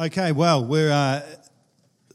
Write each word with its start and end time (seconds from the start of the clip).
Okay, 0.00 0.30
well, 0.30 0.64
we're 0.64 0.92
uh, 0.92 1.22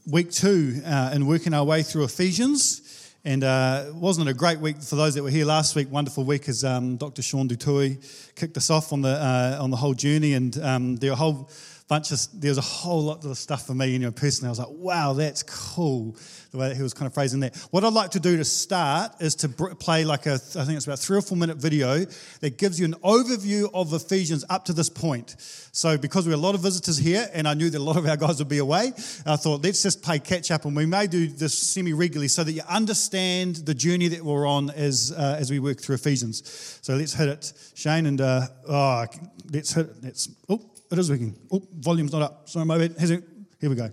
week 0.06 0.30
two 0.30 0.80
uh, 0.86 1.10
and 1.12 1.28
working 1.28 1.52
our 1.52 1.64
way 1.64 1.82
through 1.82 2.04
Ephesians. 2.04 3.12
And 3.26 3.44
uh, 3.44 3.90
wasn't 3.92 4.26
it 4.26 4.30
a 4.30 4.34
great 4.34 4.58
week 4.58 4.80
for 4.80 4.96
those 4.96 5.16
that 5.16 5.22
were 5.22 5.28
here 5.28 5.44
last 5.44 5.76
week? 5.76 5.92
Wonderful 5.92 6.24
week 6.24 6.48
as 6.48 6.64
um, 6.64 6.96
Dr. 6.96 7.20
Sean 7.20 7.46
du 7.46 7.56
Toit 7.56 7.98
kicked 8.36 8.56
us 8.56 8.70
off 8.70 8.94
on 8.94 9.02
the 9.02 9.10
uh, 9.10 9.58
on 9.60 9.70
the 9.70 9.76
whole 9.76 9.92
journey, 9.92 10.32
and 10.32 10.56
um, 10.62 10.98
a 11.02 11.14
whole 11.14 11.50
bunch 11.88 12.12
of 12.12 12.18
there's 12.32 12.58
a 12.58 12.62
whole 12.62 13.02
lot 13.02 13.24
of 13.24 13.36
stuff 13.36 13.66
for 13.66 13.74
me, 13.74 13.88
you 13.88 13.98
know, 13.98 14.10
personally. 14.10 14.48
I 14.48 14.50
was 14.50 14.58
like, 14.58 14.68
wow, 14.70 15.12
that's 15.12 15.42
cool 15.42 16.16
the 16.54 16.60
way 16.60 16.68
that 16.68 16.76
he 16.76 16.82
was 16.82 16.94
kind 16.94 17.06
of 17.06 17.12
phrasing 17.12 17.40
that. 17.40 17.56
What 17.72 17.84
I'd 17.84 17.92
like 17.92 18.12
to 18.12 18.20
do 18.20 18.36
to 18.36 18.44
start 18.44 19.12
is 19.20 19.34
to 19.36 19.48
play 19.48 20.04
like 20.04 20.26
a, 20.26 20.34
I 20.34 20.64
think 20.64 20.76
it's 20.76 20.86
about 20.86 21.00
three 21.00 21.18
or 21.18 21.20
four 21.20 21.36
minute 21.36 21.56
video 21.56 22.04
that 22.40 22.58
gives 22.58 22.78
you 22.78 22.86
an 22.86 22.94
overview 23.02 23.68
of 23.74 23.92
Ephesians 23.92 24.44
up 24.48 24.64
to 24.66 24.72
this 24.72 24.88
point. 24.88 25.34
So, 25.38 25.98
because 25.98 26.26
we 26.26 26.30
have 26.30 26.38
a 26.38 26.42
lot 26.42 26.54
of 26.54 26.60
visitors 26.60 26.96
here, 26.96 27.28
and 27.34 27.48
I 27.48 27.54
knew 27.54 27.70
that 27.70 27.78
a 27.78 27.82
lot 27.82 27.96
of 27.96 28.06
our 28.06 28.16
guys 28.16 28.38
would 28.38 28.48
be 28.48 28.58
away, 28.58 28.92
I 29.26 29.34
thought 29.36 29.64
let's 29.64 29.82
just 29.82 30.02
play 30.02 30.20
catch 30.20 30.52
up, 30.52 30.64
and 30.64 30.76
we 30.76 30.86
may 30.86 31.08
do 31.08 31.26
this 31.26 31.58
semi 31.58 31.92
regularly 31.92 32.28
so 32.28 32.44
that 32.44 32.52
you 32.52 32.62
understand 32.68 33.56
the 33.56 33.74
journey 33.74 34.06
that 34.08 34.24
we're 34.24 34.46
on 34.46 34.70
as 34.70 35.12
uh, 35.12 35.36
as 35.38 35.50
we 35.50 35.58
work 35.58 35.80
through 35.80 35.96
Ephesians. 35.96 36.78
So 36.82 36.94
let's 36.94 37.14
hit 37.14 37.28
it, 37.28 37.52
Shane, 37.74 38.06
and 38.06 38.20
uh, 38.20 38.46
oh, 38.68 39.06
let's 39.52 39.72
hit 39.72 39.86
it. 39.86 39.96
Let's 40.02 40.28
oh, 40.48 40.60
it 40.94 41.00
is 41.00 41.10
working. 41.10 41.36
Oh, 41.52 41.62
volume's 41.78 42.12
not 42.12 42.22
up. 42.22 42.48
Sorry, 42.48 42.64
my 42.64 42.78
bad. 42.78 42.98
Here 42.98 43.70
we 43.70 43.76
go. 43.76 43.90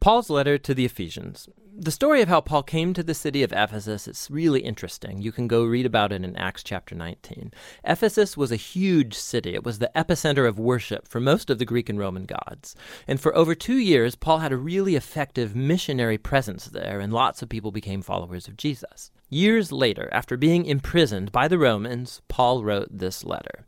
Paul's 0.00 0.30
letter 0.30 0.58
to 0.58 0.74
the 0.74 0.84
Ephesians. 0.84 1.48
The 1.78 1.90
story 1.90 2.22
of 2.22 2.28
how 2.30 2.40
Paul 2.40 2.62
came 2.62 2.94
to 2.94 3.02
the 3.02 3.12
city 3.12 3.42
of 3.42 3.52
Ephesus 3.52 4.08
is 4.08 4.28
really 4.30 4.60
interesting. 4.60 5.20
You 5.20 5.30
can 5.30 5.46
go 5.46 5.62
read 5.62 5.84
about 5.84 6.10
it 6.10 6.24
in 6.24 6.34
Acts 6.34 6.62
chapter 6.62 6.94
19. 6.94 7.52
Ephesus 7.84 8.34
was 8.34 8.50
a 8.50 8.56
huge 8.56 9.12
city. 9.12 9.52
It 9.52 9.62
was 9.62 9.78
the 9.78 9.90
epicenter 9.94 10.48
of 10.48 10.58
worship 10.58 11.06
for 11.06 11.20
most 11.20 11.50
of 11.50 11.58
the 11.58 11.66
Greek 11.66 11.90
and 11.90 11.98
Roman 11.98 12.24
gods. 12.24 12.76
And 13.06 13.20
for 13.20 13.36
over 13.36 13.54
two 13.54 13.76
years, 13.76 14.14
Paul 14.14 14.38
had 14.38 14.52
a 14.52 14.56
really 14.56 14.96
effective 14.96 15.54
missionary 15.54 16.16
presence 16.16 16.64
there, 16.64 16.98
and 16.98 17.12
lots 17.12 17.42
of 17.42 17.50
people 17.50 17.72
became 17.72 18.00
followers 18.00 18.48
of 18.48 18.56
Jesus. 18.56 19.10
Years 19.28 19.70
later, 19.70 20.08
after 20.12 20.38
being 20.38 20.64
imprisoned 20.64 21.30
by 21.30 21.46
the 21.46 21.58
Romans, 21.58 22.22
Paul 22.28 22.64
wrote 22.64 22.88
this 22.90 23.22
letter. 23.22 23.66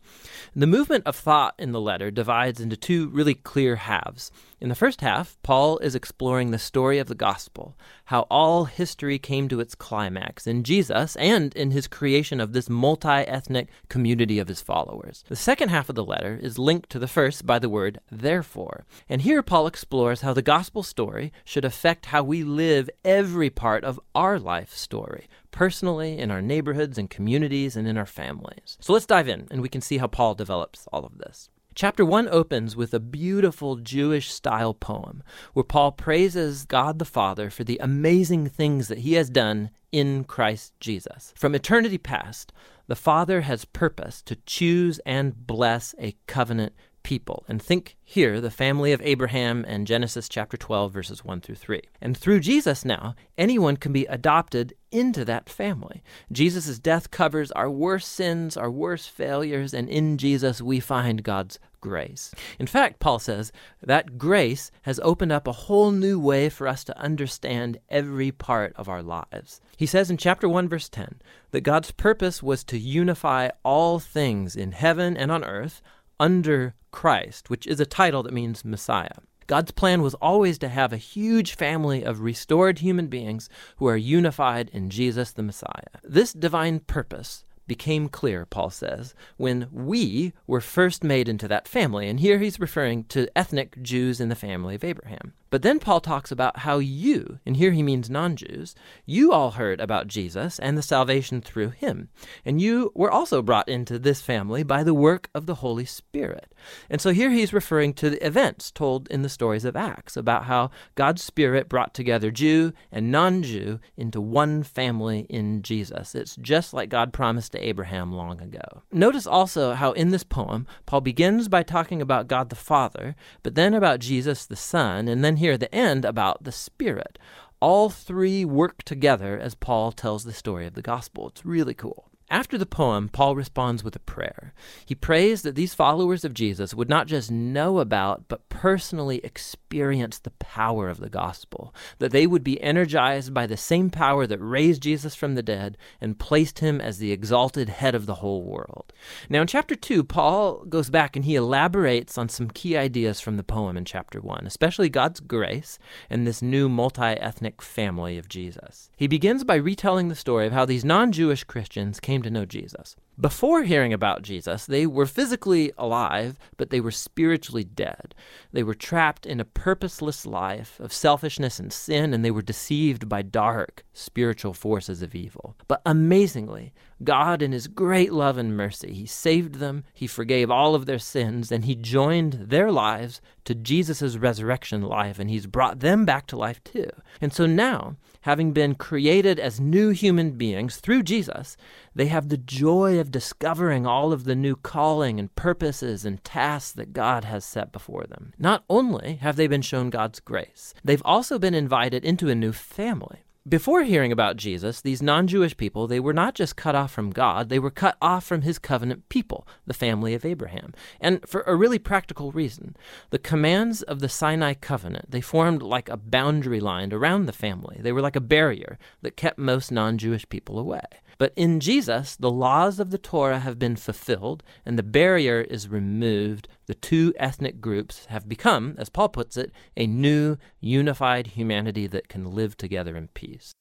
The 0.56 0.66
movement 0.66 1.04
of 1.04 1.14
thought 1.14 1.54
in 1.58 1.72
the 1.72 1.80
letter 1.80 2.10
divides 2.10 2.58
into 2.58 2.76
two 2.76 3.08
really 3.10 3.34
clear 3.34 3.76
halves. 3.76 4.32
In 4.60 4.68
the 4.68 4.74
first 4.74 5.02
half, 5.02 5.38
Paul 5.44 5.78
is 5.78 5.94
exploring 5.94 6.50
the 6.50 6.58
story 6.58 6.98
of 6.98 7.06
the 7.06 7.14
gospel, 7.14 7.76
how 8.06 8.22
all 8.28 8.64
history 8.64 9.16
came 9.16 9.48
to 9.48 9.60
its 9.60 9.76
climax 9.76 10.48
in 10.48 10.64
Jesus 10.64 11.14
and 11.14 11.54
in 11.54 11.70
his 11.70 11.86
creation 11.86 12.40
of 12.40 12.52
this 12.52 12.68
multi 12.68 13.08
ethnic 13.08 13.68
community 13.88 14.40
of 14.40 14.48
his 14.48 14.60
followers. 14.60 15.22
The 15.28 15.36
second 15.36 15.68
half 15.68 15.88
of 15.88 15.94
the 15.94 16.04
letter 16.04 16.40
is 16.42 16.58
linked 16.58 16.90
to 16.90 16.98
the 16.98 17.06
first 17.06 17.46
by 17.46 17.60
the 17.60 17.68
word 17.68 18.00
therefore. 18.10 18.84
And 19.08 19.22
here 19.22 19.44
Paul 19.44 19.68
explores 19.68 20.22
how 20.22 20.32
the 20.32 20.42
gospel 20.42 20.82
story 20.82 21.32
should 21.44 21.64
affect 21.64 22.06
how 22.06 22.24
we 22.24 22.42
live 22.42 22.90
every 23.04 23.50
part 23.50 23.84
of 23.84 24.00
our 24.12 24.40
life 24.40 24.74
story 24.74 25.28
personally, 25.50 26.18
in 26.18 26.30
our 26.30 26.42
neighborhoods 26.42 26.98
and 26.98 27.08
communities, 27.10 27.74
and 27.74 27.88
in 27.88 27.96
our 27.96 28.06
families. 28.06 28.76
So 28.80 28.92
let's 28.92 29.06
dive 29.06 29.28
in 29.28 29.48
and 29.50 29.62
we 29.62 29.68
can 29.68 29.80
see 29.80 29.98
how 29.98 30.06
Paul 30.06 30.34
develops 30.34 30.86
all 30.92 31.04
of 31.04 31.18
this. 31.18 31.48
Chapter 31.78 32.04
1 32.04 32.28
opens 32.30 32.74
with 32.74 32.92
a 32.92 32.98
beautiful 32.98 33.76
Jewish 33.76 34.32
style 34.32 34.74
poem 34.74 35.22
where 35.52 35.62
Paul 35.62 35.92
praises 35.92 36.64
God 36.64 36.98
the 36.98 37.04
Father 37.04 37.50
for 37.50 37.62
the 37.62 37.78
amazing 37.80 38.48
things 38.48 38.88
that 38.88 38.98
he 38.98 39.12
has 39.12 39.30
done 39.30 39.70
in 39.92 40.24
Christ 40.24 40.72
Jesus. 40.80 41.32
From 41.36 41.54
eternity 41.54 41.96
past, 41.96 42.52
the 42.88 42.96
Father 42.96 43.42
has 43.42 43.64
purposed 43.64 44.26
to 44.26 44.38
choose 44.44 44.98
and 45.06 45.46
bless 45.46 45.94
a 46.00 46.16
covenant 46.26 46.72
people. 47.04 47.44
And 47.48 47.62
think 47.62 47.96
here, 48.04 48.40
the 48.40 48.50
family 48.50 48.92
of 48.92 49.00
Abraham 49.02 49.64
and 49.66 49.86
Genesis 49.86 50.28
chapter 50.28 50.56
12, 50.56 50.92
verses 50.92 51.24
1 51.24 51.40
through 51.40 51.54
3. 51.54 51.80
And 52.02 52.16
through 52.16 52.40
Jesus 52.40 52.84
now, 52.84 53.14
anyone 53.38 53.76
can 53.76 53.92
be 53.92 54.04
adopted 54.06 54.74
into 54.90 55.24
that 55.24 55.48
family. 55.48 56.02
Jesus' 56.30 56.78
death 56.78 57.10
covers 57.10 57.50
our 57.52 57.70
worst 57.70 58.12
sins, 58.12 58.56
our 58.56 58.70
worst 58.70 59.10
failures, 59.10 59.72
and 59.72 59.88
in 59.88 60.18
Jesus 60.18 60.60
we 60.60 60.80
find 60.80 61.22
God's 61.22 61.58
grace. 61.80 62.34
In 62.58 62.66
fact, 62.66 63.00
Paul 63.00 63.18
says 63.18 63.52
that 63.82 64.18
grace 64.18 64.70
has 64.82 65.00
opened 65.02 65.32
up 65.32 65.46
a 65.46 65.52
whole 65.52 65.90
new 65.90 66.18
way 66.18 66.48
for 66.48 66.66
us 66.66 66.84
to 66.84 66.98
understand 66.98 67.78
every 67.88 68.30
part 68.30 68.72
of 68.76 68.88
our 68.88 69.02
lives. 69.02 69.60
He 69.76 69.86
says 69.86 70.10
in 70.10 70.16
chapter 70.16 70.48
1, 70.48 70.68
verse 70.68 70.88
10, 70.88 71.20
that 71.50 71.60
God's 71.62 71.90
purpose 71.90 72.42
was 72.42 72.64
to 72.64 72.78
unify 72.78 73.50
all 73.64 73.98
things 73.98 74.56
in 74.56 74.72
heaven 74.72 75.16
and 75.16 75.30
on 75.30 75.44
earth 75.44 75.80
under 76.20 76.74
Christ, 76.90 77.50
which 77.50 77.66
is 77.66 77.80
a 77.80 77.86
title 77.86 78.22
that 78.22 78.32
means 78.32 78.64
Messiah. 78.64 79.18
God's 79.46 79.70
plan 79.70 80.02
was 80.02 80.12
always 80.14 80.58
to 80.58 80.68
have 80.68 80.92
a 80.92 80.98
huge 80.98 81.54
family 81.54 82.02
of 82.02 82.20
restored 82.20 82.80
human 82.80 83.06
beings 83.06 83.48
who 83.78 83.86
are 83.86 83.96
unified 83.96 84.68
in 84.74 84.90
Jesus 84.90 85.32
the 85.32 85.42
Messiah. 85.42 86.02
This 86.04 86.34
divine 86.34 86.80
purpose 86.80 87.44
became 87.68 88.08
clear, 88.08 88.44
Paul 88.46 88.70
says, 88.70 89.14
when 89.36 89.68
we 89.70 90.32
were 90.46 90.60
first 90.60 91.04
made 91.04 91.28
into 91.28 91.46
that 91.46 91.68
family. 91.68 92.08
And 92.08 92.18
here 92.18 92.38
he's 92.38 92.58
referring 92.58 93.04
to 93.04 93.28
ethnic 93.36 93.80
Jews 93.82 94.20
in 94.20 94.28
the 94.28 94.34
family 94.34 94.74
of 94.74 94.82
Abraham. 94.82 95.34
But 95.50 95.62
then 95.62 95.78
Paul 95.78 96.00
talks 96.00 96.30
about 96.30 96.58
how 96.58 96.78
you, 96.78 97.38
and 97.46 97.56
here 97.56 97.72
he 97.72 97.82
means 97.82 98.10
non 98.10 98.36
Jews, 98.36 98.74
you 99.06 99.32
all 99.32 99.52
heard 99.52 99.80
about 99.80 100.06
Jesus 100.06 100.58
and 100.58 100.76
the 100.76 100.82
salvation 100.82 101.40
through 101.40 101.70
him. 101.70 102.08
And 102.44 102.60
you 102.60 102.92
were 102.94 103.10
also 103.10 103.42
brought 103.42 103.68
into 103.68 103.98
this 103.98 104.20
family 104.20 104.62
by 104.62 104.82
the 104.82 104.94
work 104.94 105.30
of 105.34 105.46
the 105.46 105.56
Holy 105.56 105.84
Spirit. 105.84 106.52
And 106.90 107.00
so 107.00 107.10
here 107.10 107.30
he's 107.30 107.52
referring 107.52 107.94
to 107.94 108.10
the 108.10 108.26
events 108.26 108.70
told 108.70 109.08
in 109.08 109.22
the 109.22 109.28
stories 109.28 109.64
of 109.64 109.76
Acts 109.76 110.16
about 110.16 110.44
how 110.44 110.70
God's 110.94 111.22
Spirit 111.22 111.68
brought 111.68 111.94
together 111.94 112.30
Jew 112.30 112.72
and 112.92 113.10
non 113.10 113.42
Jew 113.42 113.80
into 113.96 114.20
one 114.20 114.62
family 114.62 115.20
in 115.30 115.62
Jesus. 115.62 116.14
It's 116.14 116.36
just 116.36 116.74
like 116.74 116.88
God 116.88 117.12
promised 117.12 117.52
to 117.52 117.66
Abraham 117.66 118.12
long 118.12 118.40
ago. 118.40 118.82
Notice 118.92 119.26
also 119.26 119.72
how 119.72 119.92
in 119.92 120.10
this 120.10 120.24
poem, 120.24 120.66
Paul 120.86 121.00
begins 121.00 121.48
by 121.48 121.62
talking 121.62 122.02
about 122.02 122.28
God 122.28 122.50
the 122.50 122.56
Father, 122.56 123.16
but 123.42 123.54
then 123.54 123.74
about 123.74 124.00
Jesus 124.00 124.44
the 124.44 124.56
Son, 124.56 125.08
and 125.08 125.24
then 125.24 125.37
here 125.38 125.52
at 125.52 125.60
the 125.60 125.74
end 125.74 126.04
about 126.04 126.44
the 126.44 126.52
Spirit. 126.52 127.18
All 127.60 127.90
three 127.90 128.44
work 128.44 128.82
together 128.84 129.38
as 129.38 129.54
Paul 129.54 129.90
tells 129.90 130.24
the 130.24 130.32
story 130.32 130.66
of 130.66 130.74
the 130.74 130.82
gospel. 130.82 131.28
It's 131.28 131.44
really 131.44 131.74
cool. 131.74 132.08
After 132.30 132.58
the 132.58 132.66
poem, 132.66 133.08
Paul 133.08 133.34
responds 133.34 133.82
with 133.82 133.96
a 133.96 134.00
prayer. 134.00 134.52
He 134.84 134.94
prays 134.94 135.40
that 135.42 135.54
these 135.54 135.72
followers 135.72 136.26
of 136.26 136.34
Jesus 136.34 136.74
would 136.74 136.88
not 136.88 137.06
just 137.06 137.30
know 137.30 137.78
about, 137.78 138.28
but 138.28 138.50
personally 138.50 139.22
experience 139.24 140.18
the 140.18 140.32
power 140.32 140.90
of 140.90 141.00
the 141.00 141.08
gospel, 141.08 141.74
that 141.98 142.12
they 142.12 142.26
would 142.26 142.44
be 142.44 142.62
energized 142.62 143.32
by 143.32 143.46
the 143.46 143.56
same 143.56 143.88
power 143.88 144.26
that 144.26 144.38
raised 144.40 144.82
Jesus 144.82 145.14
from 145.14 145.36
the 145.36 145.42
dead 145.42 145.78
and 146.02 146.18
placed 146.18 146.58
him 146.58 146.82
as 146.82 146.98
the 146.98 147.12
exalted 147.12 147.70
head 147.70 147.94
of 147.94 148.04
the 148.04 148.16
whole 148.16 148.42
world. 148.42 148.92
Now, 149.30 149.40
in 149.40 149.46
chapter 149.46 149.74
2, 149.74 150.04
Paul 150.04 150.64
goes 150.66 150.90
back 150.90 151.16
and 151.16 151.24
he 151.24 151.34
elaborates 151.34 152.18
on 152.18 152.28
some 152.28 152.50
key 152.50 152.76
ideas 152.76 153.20
from 153.20 153.38
the 153.38 153.42
poem 153.42 153.78
in 153.78 153.86
chapter 153.86 154.20
1, 154.20 154.46
especially 154.46 154.90
God's 154.90 155.20
grace 155.20 155.78
and 156.10 156.26
this 156.26 156.42
new 156.42 156.68
multi 156.68 157.02
ethnic 157.02 157.62
family 157.62 158.18
of 158.18 158.28
Jesus. 158.28 158.90
He 158.98 159.06
begins 159.06 159.44
by 159.44 159.54
retelling 159.54 160.08
the 160.08 160.14
story 160.14 160.46
of 160.46 160.52
how 160.52 160.66
these 160.66 160.84
non 160.84 161.10
Jewish 161.10 161.44
Christians 161.44 162.00
came 162.00 162.17
came 162.18 162.22
to 162.24 162.30
know 162.30 162.44
Jesus. 162.44 162.96
Before 163.20 163.64
hearing 163.64 163.92
about 163.92 164.22
Jesus, 164.22 164.64
they 164.66 164.86
were 164.86 165.04
physically 165.04 165.72
alive, 165.76 166.38
but 166.56 166.70
they 166.70 166.80
were 166.80 166.92
spiritually 166.92 167.64
dead. 167.64 168.14
They 168.52 168.62
were 168.62 168.74
trapped 168.74 169.26
in 169.26 169.40
a 169.40 169.44
purposeless 169.44 170.24
life 170.24 170.78
of 170.78 170.92
selfishness 170.92 171.58
and 171.58 171.72
sin, 171.72 172.14
and 172.14 172.24
they 172.24 172.30
were 172.30 172.42
deceived 172.42 173.08
by 173.08 173.22
dark 173.22 173.84
spiritual 173.92 174.54
forces 174.54 175.02
of 175.02 175.16
evil. 175.16 175.56
But 175.66 175.82
amazingly, 175.84 176.72
God, 177.02 177.42
in 177.42 177.50
His 177.50 177.66
great 177.66 178.12
love 178.12 178.38
and 178.38 178.56
mercy, 178.56 178.92
He 178.92 179.06
saved 179.06 179.56
them, 179.56 179.82
He 179.94 180.06
forgave 180.06 180.48
all 180.48 180.76
of 180.76 180.86
their 180.86 180.98
sins, 181.00 181.50
and 181.50 181.64
He 181.64 181.74
joined 181.74 182.34
their 182.34 182.70
lives 182.70 183.20
to 183.44 183.54
Jesus' 183.54 184.16
resurrection 184.16 184.82
life, 184.82 185.18
and 185.18 185.28
He's 185.28 185.46
brought 185.46 185.80
them 185.80 186.04
back 186.04 186.28
to 186.28 186.36
life 186.36 186.62
too. 186.62 186.90
And 187.20 187.32
so 187.32 187.46
now, 187.46 187.96
having 188.22 188.52
been 188.52 188.74
created 188.74 189.38
as 189.38 189.60
new 189.60 189.90
human 189.90 190.32
beings 190.32 190.76
through 190.76 191.02
Jesus, 191.02 191.56
they 191.94 192.06
have 192.06 192.28
the 192.28 192.36
joy 192.36 192.98
of 192.98 193.07
discovering 193.10 193.86
all 193.86 194.12
of 194.12 194.24
the 194.24 194.34
new 194.34 194.56
calling 194.56 195.18
and 195.18 195.34
purposes 195.34 196.04
and 196.04 196.22
tasks 196.22 196.72
that 196.72 196.92
God 196.92 197.24
has 197.24 197.44
set 197.44 197.72
before 197.72 198.04
them. 198.04 198.32
Not 198.38 198.64
only 198.68 199.16
have 199.16 199.36
they 199.36 199.46
been 199.46 199.62
shown 199.62 199.90
God's 199.90 200.20
grace, 200.20 200.74
they've 200.84 201.02
also 201.04 201.38
been 201.38 201.54
invited 201.54 202.04
into 202.04 202.28
a 202.28 202.34
new 202.34 202.52
family. 202.52 203.24
Before 203.48 203.82
hearing 203.82 204.12
about 204.12 204.36
Jesus, 204.36 204.82
these 204.82 205.00
non 205.00 205.26
Jewish 205.26 205.56
people, 205.56 205.86
they 205.86 206.00
were 206.00 206.12
not 206.12 206.34
just 206.34 206.56
cut 206.56 206.74
off 206.74 206.92
from 206.92 207.10
God, 207.10 207.48
they 207.48 207.58
were 207.58 207.70
cut 207.70 207.96
off 208.02 208.24
from 208.24 208.42
his 208.42 208.58
covenant 208.58 209.08
people, 209.08 209.48
the 209.66 209.72
family 209.72 210.12
of 210.12 210.26
Abraham. 210.26 210.74
And 211.00 211.26
for 211.26 211.42
a 211.42 211.56
really 211.56 211.78
practical 211.78 212.30
reason. 212.30 212.76
The 213.08 213.18
commands 213.18 213.80
of 213.82 214.00
the 214.00 214.08
Sinai 214.08 214.52
covenant, 214.52 215.10
they 215.10 215.22
formed 215.22 215.62
like 215.62 215.88
a 215.88 215.96
boundary 215.96 216.60
line 216.60 216.92
around 216.92 217.24
the 217.24 217.32
family. 217.32 217.78
They 217.80 217.92
were 217.92 218.02
like 218.02 218.16
a 218.16 218.20
barrier 218.20 218.78
that 219.00 219.16
kept 219.16 219.38
most 219.38 219.72
non 219.72 219.96
Jewish 219.96 220.28
people 220.28 220.58
away. 220.58 220.82
But 221.18 221.32
in 221.34 221.58
Jesus, 221.58 222.14
the 222.14 222.30
laws 222.30 222.78
of 222.78 222.90
the 222.90 222.98
Torah 222.98 223.40
have 223.40 223.58
been 223.58 223.74
fulfilled 223.74 224.44
and 224.64 224.78
the 224.78 224.84
barrier 224.84 225.40
is 225.40 225.68
removed. 225.68 226.48
The 226.66 226.74
two 226.74 227.12
ethnic 227.18 227.60
groups 227.60 228.06
have 228.06 228.28
become, 228.28 228.76
as 228.78 228.88
Paul 228.88 229.08
puts 229.08 229.36
it, 229.36 229.50
a 229.76 229.86
new, 229.86 230.36
unified 230.60 231.28
humanity 231.28 231.88
that 231.88 232.08
can 232.08 232.32
live 232.34 232.56
together 232.56 232.96
in 232.96 233.08
peace. 233.08 233.52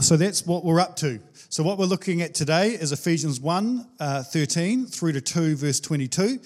So 0.00 0.16
that's 0.16 0.46
what 0.46 0.64
we're 0.64 0.80
up 0.80 0.96
to. 0.96 1.20
So, 1.48 1.62
what 1.62 1.76
we're 1.76 1.84
looking 1.86 2.22
at 2.22 2.34
today 2.34 2.70
is 2.70 2.92
Ephesians 2.92 3.40
1 3.40 3.86
uh, 4.00 4.22
13 4.22 4.86
through 4.86 5.12
to 5.12 5.20
2, 5.20 5.56
verse 5.56 5.80
22. 5.80 6.38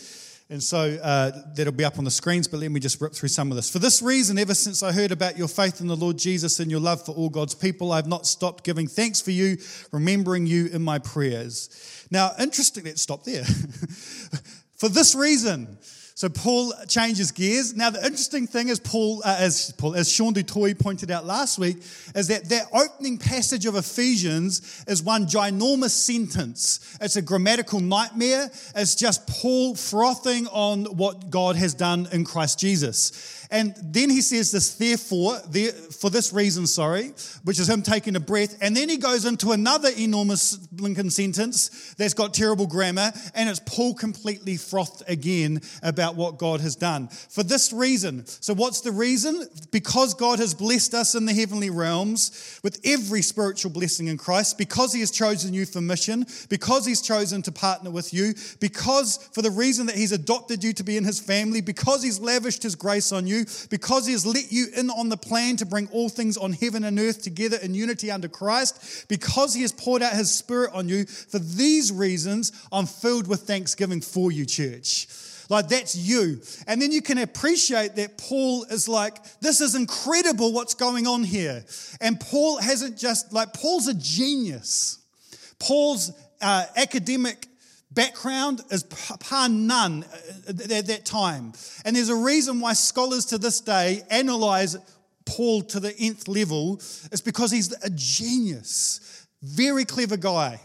And 0.48 0.62
so 0.62 0.96
uh, 1.02 1.32
that'll 1.56 1.72
be 1.72 1.84
up 1.84 1.98
on 1.98 2.04
the 2.04 2.10
screens, 2.10 2.46
but 2.46 2.60
let 2.60 2.70
me 2.70 2.78
just 2.78 3.00
rip 3.00 3.12
through 3.12 3.30
some 3.30 3.50
of 3.50 3.56
this. 3.56 3.68
For 3.68 3.80
this 3.80 4.00
reason, 4.00 4.38
ever 4.38 4.54
since 4.54 4.80
I 4.82 4.92
heard 4.92 5.10
about 5.10 5.36
your 5.36 5.48
faith 5.48 5.80
in 5.80 5.88
the 5.88 5.96
Lord 5.96 6.18
Jesus 6.18 6.60
and 6.60 6.70
your 6.70 6.78
love 6.78 7.04
for 7.04 7.12
all 7.12 7.28
God's 7.28 7.54
people, 7.54 7.90
I've 7.90 8.06
not 8.06 8.26
stopped 8.26 8.62
giving 8.62 8.86
thanks 8.86 9.20
for 9.20 9.32
you, 9.32 9.56
remembering 9.90 10.46
you 10.46 10.66
in 10.66 10.82
my 10.82 11.00
prayers. 11.00 12.06
Now, 12.12 12.30
interesting, 12.38 12.84
let's 12.84 13.02
stop 13.02 13.24
there. 13.24 13.44
for 14.76 14.88
this 14.88 15.16
reason, 15.16 15.78
so 16.16 16.30
Paul 16.30 16.72
changes 16.88 17.30
gears. 17.30 17.76
Now, 17.76 17.90
the 17.90 18.02
interesting 18.02 18.46
thing 18.46 18.70
is, 18.70 18.80
Paul, 18.80 19.20
uh, 19.22 19.36
as 19.38 19.72
Paul, 19.72 19.94
as 19.96 20.10
Sean 20.10 20.32
du 20.32 20.42
Toit 20.42 20.78
pointed 20.78 21.10
out 21.10 21.26
last 21.26 21.58
week, 21.58 21.76
is 22.14 22.28
that 22.28 22.48
that 22.48 22.68
opening 22.72 23.18
passage 23.18 23.66
of 23.66 23.76
Ephesians 23.76 24.82
is 24.88 25.02
one 25.02 25.26
ginormous 25.26 25.90
sentence. 25.90 26.96
It's 27.02 27.16
a 27.16 27.22
grammatical 27.22 27.80
nightmare. 27.80 28.50
It's 28.74 28.94
just 28.94 29.26
Paul 29.26 29.74
frothing 29.74 30.46
on 30.46 30.86
what 30.86 31.28
God 31.28 31.54
has 31.56 31.74
done 31.74 32.08
in 32.10 32.24
Christ 32.24 32.58
Jesus. 32.58 33.45
And 33.50 33.74
then 33.82 34.10
he 34.10 34.20
says 34.20 34.50
this, 34.50 34.74
therefore, 34.74 35.38
there, 35.48 35.72
for 35.72 36.10
this 36.10 36.32
reason, 36.32 36.66
sorry, 36.66 37.12
which 37.44 37.58
is 37.58 37.68
him 37.68 37.82
taking 37.82 38.16
a 38.16 38.20
breath. 38.20 38.56
And 38.60 38.76
then 38.76 38.88
he 38.88 38.96
goes 38.96 39.24
into 39.24 39.52
another 39.52 39.90
enormous 39.96 40.58
Lincoln 40.76 41.10
sentence 41.10 41.94
that's 41.96 42.14
got 42.14 42.34
terrible 42.34 42.66
grammar, 42.66 43.12
and 43.34 43.48
it's 43.48 43.60
Paul 43.64 43.94
completely 43.94 44.56
frothed 44.56 45.02
again 45.08 45.60
about 45.82 46.16
what 46.16 46.38
God 46.38 46.60
has 46.60 46.76
done. 46.76 47.08
For 47.08 47.42
this 47.42 47.72
reason. 47.72 48.26
So, 48.26 48.54
what's 48.54 48.80
the 48.80 48.92
reason? 48.92 49.46
Because 49.70 50.14
God 50.14 50.38
has 50.38 50.54
blessed 50.54 50.94
us 50.94 51.14
in 51.14 51.26
the 51.26 51.34
heavenly 51.34 51.70
realms 51.70 52.60
with 52.62 52.80
every 52.84 53.22
spiritual 53.22 53.70
blessing 53.70 54.08
in 54.08 54.16
Christ, 54.16 54.58
because 54.58 54.92
he 54.92 55.00
has 55.00 55.10
chosen 55.10 55.54
you 55.54 55.66
for 55.66 55.80
mission, 55.80 56.26
because 56.48 56.86
he's 56.86 57.02
chosen 57.02 57.42
to 57.42 57.52
partner 57.52 57.90
with 57.90 58.12
you, 58.12 58.34
because 58.60 59.18
for 59.32 59.42
the 59.42 59.50
reason 59.50 59.86
that 59.86 59.96
he's 59.96 60.12
adopted 60.12 60.64
you 60.64 60.72
to 60.72 60.84
be 60.84 60.96
in 60.96 61.04
his 61.04 61.20
family, 61.20 61.60
because 61.60 62.02
he's 62.02 62.18
lavished 62.18 62.62
his 62.62 62.74
grace 62.74 63.12
on 63.12 63.26
you 63.26 63.35
you, 63.36 63.46
because 63.70 64.06
He 64.06 64.12
has 64.12 64.26
let 64.26 64.50
you 64.50 64.66
in 64.76 64.90
on 64.90 65.08
the 65.08 65.16
plan 65.16 65.56
to 65.56 65.66
bring 65.66 65.88
all 65.92 66.08
things 66.08 66.36
on 66.36 66.52
heaven 66.52 66.84
and 66.84 66.98
earth 66.98 67.22
together 67.22 67.58
in 67.62 67.74
unity 67.74 68.10
under 68.10 68.28
Christ, 68.28 69.06
because 69.08 69.54
He 69.54 69.62
has 69.62 69.72
poured 69.72 70.02
out 70.02 70.12
His 70.12 70.34
Spirit 70.34 70.72
on 70.72 70.88
you. 70.88 71.04
For 71.06 71.38
these 71.38 71.92
reasons, 71.92 72.52
I'm 72.72 72.86
filled 72.86 73.26
with 73.28 73.42
thanksgiving 73.42 74.00
for 74.00 74.32
you, 74.32 74.46
church. 74.46 75.06
Like, 75.48 75.68
that's 75.68 75.94
you. 75.94 76.40
And 76.66 76.82
then 76.82 76.90
you 76.90 77.00
can 77.00 77.18
appreciate 77.18 77.94
that 77.96 78.18
Paul 78.18 78.64
is 78.64 78.88
like, 78.88 79.16
this 79.40 79.60
is 79.60 79.76
incredible 79.76 80.52
what's 80.52 80.74
going 80.74 81.06
on 81.06 81.22
here. 81.22 81.64
And 82.00 82.18
Paul 82.18 82.58
hasn't 82.60 82.98
just, 82.98 83.32
like, 83.32 83.52
Paul's 83.52 83.86
a 83.86 83.94
genius. 83.94 84.98
Paul's 85.60 86.10
uh, 86.42 86.64
academic 86.76 87.46
background 87.96 88.60
is 88.70 88.84
par 88.84 89.48
none 89.48 90.04
at 90.46 90.86
that 90.86 91.04
time. 91.04 91.52
And 91.84 91.96
there's 91.96 92.10
a 92.10 92.14
reason 92.14 92.60
why 92.60 92.74
scholars 92.74 93.24
to 93.26 93.38
this 93.38 93.60
day 93.60 94.02
analyze 94.10 94.76
Paul 95.24 95.62
to 95.62 95.80
the 95.80 95.92
nth 95.98 96.28
level. 96.28 96.76
It's 97.10 97.20
because 97.20 97.50
he's 97.50 97.72
a 97.82 97.90
genius, 97.90 99.26
very 99.42 99.84
clever 99.84 100.16
guy. 100.16 100.60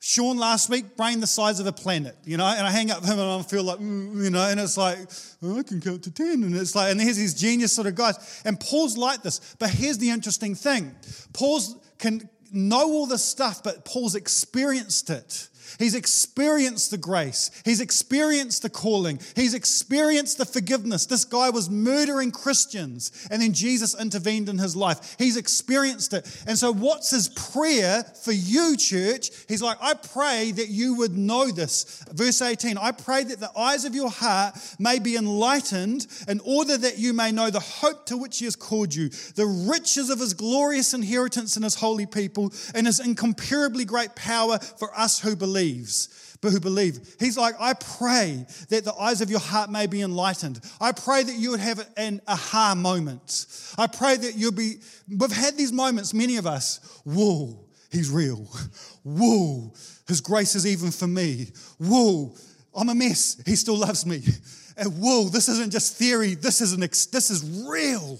Sean 0.00 0.36
last 0.36 0.68
week, 0.68 0.96
brain 0.96 1.20
the 1.20 1.28
size 1.28 1.60
of 1.60 1.66
a 1.68 1.72
planet, 1.72 2.16
you 2.24 2.36
know, 2.36 2.44
and 2.44 2.66
I 2.66 2.72
hang 2.72 2.90
up 2.90 3.02
with 3.02 3.10
him 3.10 3.20
and 3.20 3.30
I 3.30 3.42
feel 3.42 3.62
like, 3.62 3.78
mm, 3.78 4.24
you 4.24 4.30
know, 4.30 4.48
and 4.48 4.58
it's 4.58 4.76
like, 4.76 4.98
oh, 5.44 5.60
I 5.60 5.62
can 5.62 5.80
count 5.80 6.02
to 6.02 6.10
10. 6.10 6.42
And 6.42 6.56
it's 6.56 6.74
like, 6.74 6.90
and 6.90 7.00
here's 7.00 7.18
these 7.18 7.34
genius 7.34 7.72
sort 7.72 7.86
of 7.86 7.94
guys. 7.94 8.42
And 8.44 8.58
Paul's 8.58 8.98
like 8.98 9.22
this. 9.22 9.54
But 9.60 9.70
here's 9.70 9.98
the 9.98 10.10
interesting 10.10 10.56
thing 10.56 10.96
Paul's 11.32 11.76
can 11.98 12.28
know 12.50 12.90
all 12.90 13.06
this 13.06 13.24
stuff, 13.24 13.62
but 13.62 13.84
Paul's 13.84 14.16
experienced 14.16 15.08
it. 15.10 15.48
He's 15.78 15.94
experienced 15.94 16.90
the 16.90 16.98
grace. 16.98 17.50
He's 17.64 17.80
experienced 17.80 18.62
the 18.62 18.70
calling. 18.70 19.20
He's 19.34 19.54
experienced 19.54 20.38
the 20.38 20.44
forgiveness. 20.44 21.06
This 21.06 21.24
guy 21.24 21.50
was 21.50 21.70
murdering 21.70 22.30
Christians, 22.30 23.12
and 23.30 23.42
then 23.42 23.52
Jesus 23.52 23.98
intervened 23.98 24.48
in 24.48 24.58
his 24.58 24.76
life. 24.76 25.16
He's 25.18 25.36
experienced 25.36 26.12
it. 26.12 26.42
And 26.46 26.58
so, 26.58 26.72
what's 26.72 27.10
his 27.10 27.28
prayer 27.28 28.02
for 28.02 28.32
you, 28.32 28.76
church? 28.76 29.30
He's 29.48 29.62
like, 29.62 29.78
I 29.80 29.94
pray 29.94 30.52
that 30.52 30.68
you 30.68 30.94
would 30.96 31.16
know 31.16 31.50
this. 31.50 32.04
Verse 32.12 32.42
18 32.42 32.78
I 32.78 32.92
pray 32.92 33.24
that 33.24 33.40
the 33.40 33.56
eyes 33.58 33.84
of 33.84 33.94
your 33.94 34.10
heart 34.10 34.56
may 34.78 34.98
be 34.98 35.16
enlightened 35.16 36.06
in 36.28 36.40
order 36.44 36.76
that 36.76 36.98
you 36.98 37.12
may 37.12 37.32
know 37.32 37.50
the 37.50 37.60
hope 37.60 38.06
to 38.06 38.16
which 38.16 38.38
he 38.38 38.44
has 38.44 38.56
called 38.56 38.94
you, 38.94 39.08
the 39.34 39.46
riches 39.46 40.10
of 40.10 40.18
his 40.18 40.34
glorious 40.34 40.94
inheritance 40.94 41.56
in 41.56 41.62
his 41.62 41.74
holy 41.74 42.06
people, 42.06 42.52
and 42.74 42.86
his 42.86 43.00
incomparably 43.00 43.84
great 43.84 44.14
power 44.14 44.58
for 44.58 44.96
us 44.98 45.20
who 45.20 45.36
believe 45.36 45.61
believes, 45.62 46.36
but 46.40 46.52
who 46.52 46.60
believe. 46.60 47.16
He's 47.20 47.38
like, 47.38 47.54
I 47.60 47.74
pray 47.74 48.46
that 48.68 48.84
the 48.84 48.94
eyes 48.94 49.20
of 49.20 49.30
your 49.30 49.40
heart 49.40 49.70
may 49.70 49.86
be 49.86 50.02
enlightened. 50.02 50.60
I 50.80 50.92
pray 50.92 51.22
that 51.22 51.34
you 51.34 51.50
would 51.50 51.60
have 51.60 51.86
an 51.96 52.20
aha 52.26 52.74
moment. 52.76 53.46
I 53.78 53.86
pray 53.86 54.16
that 54.16 54.34
you'll 54.36 54.52
be, 54.52 54.76
we've 55.08 55.32
had 55.32 55.56
these 55.56 55.72
moments, 55.72 56.12
many 56.12 56.36
of 56.36 56.46
us, 56.46 57.00
whoa, 57.04 57.64
he's 57.90 58.10
real. 58.10 58.48
Whoa, 59.04 59.72
his 60.06 60.20
grace 60.20 60.54
is 60.54 60.66
even 60.66 60.90
for 60.90 61.06
me. 61.06 61.48
Whoa, 61.78 62.34
I'm 62.74 62.88
a 62.88 62.94
mess. 62.94 63.40
He 63.44 63.56
still 63.56 63.76
loves 63.76 64.06
me. 64.06 64.22
And 64.76 64.92
whoa, 64.98 65.28
this 65.28 65.48
isn't 65.48 65.70
just 65.70 65.96
theory. 65.96 66.34
This 66.34 66.60
is 66.60 66.72
an 66.72 66.80
this 66.80 67.30
is 67.30 67.66
real. 67.68 68.18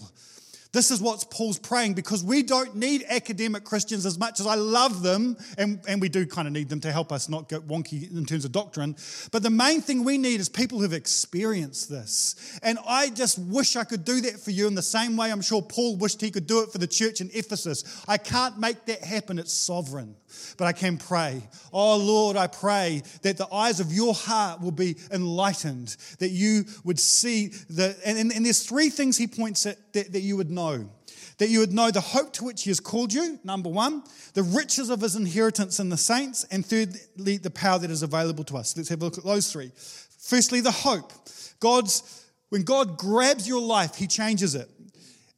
This 0.73 0.91
is 0.91 1.03
what 1.03 1.27
Paul's 1.31 1.59
praying 1.59 1.93
because 1.93 2.25
we 2.25 2.43
don't 2.43 2.75
need 2.75 3.05
academic 3.11 3.63
Christians 3.63 4.07
as 4.07 4.19
much 4.19 4.41
as 4.41 4.47
I 4.47 4.55
love 4.55 5.03
them, 5.03 5.37
and, 5.59 5.81
and 5.87 6.01
we 6.01 6.09
do 6.09 6.27
kind 6.27 6.49
of 6.49 6.55
need 6.55 6.71
them 6.71 6.81
to 6.81 6.91
help 6.91 7.13
us 7.13 7.29
not 7.29 7.51
get 7.51 7.69
wonky 7.69 8.11
in 8.11 8.25
terms 8.25 8.47
of 8.47 8.53
doctrine. 8.53 8.97
But 9.33 9.43
the 9.43 9.51
main 9.51 9.83
thing 9.83 10.03
we 10.03 10.17
need 10.17 10.41
is 10.41 10.49
people 10.49 10.81
who've 10.81 10.95
experienced 10.95 11.91
this. 11.91 12.59
And 12.63 12.79
I 12.89 13.11
just 13.11 13.39
wish 13.39 13.77
I 13.77 13.85
could 13.85 14.07
do 14.07 14.23
that 14.23 14.41
for 14.41 14.51
you 14.51 14.67
in 14.67 14.75
the 14.75 14.83
same 14.83 15.15
way 15.15 15.31
I'm 15.31 15.43
sure 15.43 15.61
Paul 15.61 15.97
wished 15.97 16.23
he 16.23 16.31
could 16.31 16.47
do 16.47 16.63
it 16.63 16.73
for 16.73 16.79
the 16.79 16.87
church 16.87 17.21
in 17.21 17.29
Ephesus. 17.35 18.03
I 18.09 18.17
can't 18.17 18.59
make 18.59 18.87
that 18.87 19.03
happen, 19.03 19.39
it's 19.39 19.53
sovereign. 19.53 20.17
But 20.57 20.65
I 20.65 20.73
can 20.73 20.97
pray. 20.97 21.47
Oh 21.75 21.99
Lord, 21.99 22.39
I 22.39 22.47
pray 22.47 23.03
that 23.21 23.37
the 23.37 23.53
eyes 23.53 23.81
of 23.81 23.93
your 23.93 24.15
heart 24.15 24.63
will 24.63 24.73
be 24.73 24.97
enlightened, 25.11 25.95
that 26.19 26.31
you 26.31 26.65
would 26.85 26.99
see 26.99 27.49
the. 27.69 27.95
And, 28.07 28.17
and, 28.17 28.33
and 28.33 28.47
there's 28.47 28.65
three 28.65 28.89
things 28.89 29.19
he 29.19 29.27
points 29.27 29.67
at 29.67 29.77
that, 29.93 30.13
that 30.13 30.21
you 30.21 30.39
would 30.39 30.51
know 30.51 30.62
know. 30.63 30.91
That 31.39 31.49
you 31.49 31.61
would 31.61 31.73
know 31.73 31.91
the 31.91 32.01
hope 32.01 32.33
to 32.35 32.45
which 32.45 32.63
He 32.63 32.71
has 32.71 32.81
called 32.81 33.13
you, 33.13 33.39
number 33.43 33.69
one, 33.69 34.03
the 34.35 34.43
riches 34.43 34.91
of 34.91 35.01
His 35.01 35.17
inheritance 35.17 35.81
in 35.81 35.89
the 35.89 35.97
saints, 35.97 36.45
and 36.51 36.65
thirdly, 36.65 37.39
the 37.39 37.51
power 37.51 37.79
that 37.79 37.91
is 37.91 38.03
available 38.03 38.45
to 38.45 38.57
us. 38.57 38.77
Let's 38.77 38.89
have 38.91 39.03
a 39.03 39.05
look 39.05 39.19
at 39.19 39.25
those 39.25 39.51
three. 39.51 39.73
Firstly, 40.19 40.61
the 40.61 40.71
hope. 40.71 41.13
God's, 41.59 42.25
when 42.51 42.63
God 42.63 42.97
grabs 42.97 43.49
your 43.49 43.63
life, 43.63 43.97
He 43.97 44.07
changes 44.07 44.55
it 44.55 44.69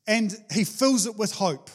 and 0.06 0.36
He 0.52 0.64
fills 0.64 1.06
it 1.06 1.16
with 1.16 1.32
hope. 1.32 1.70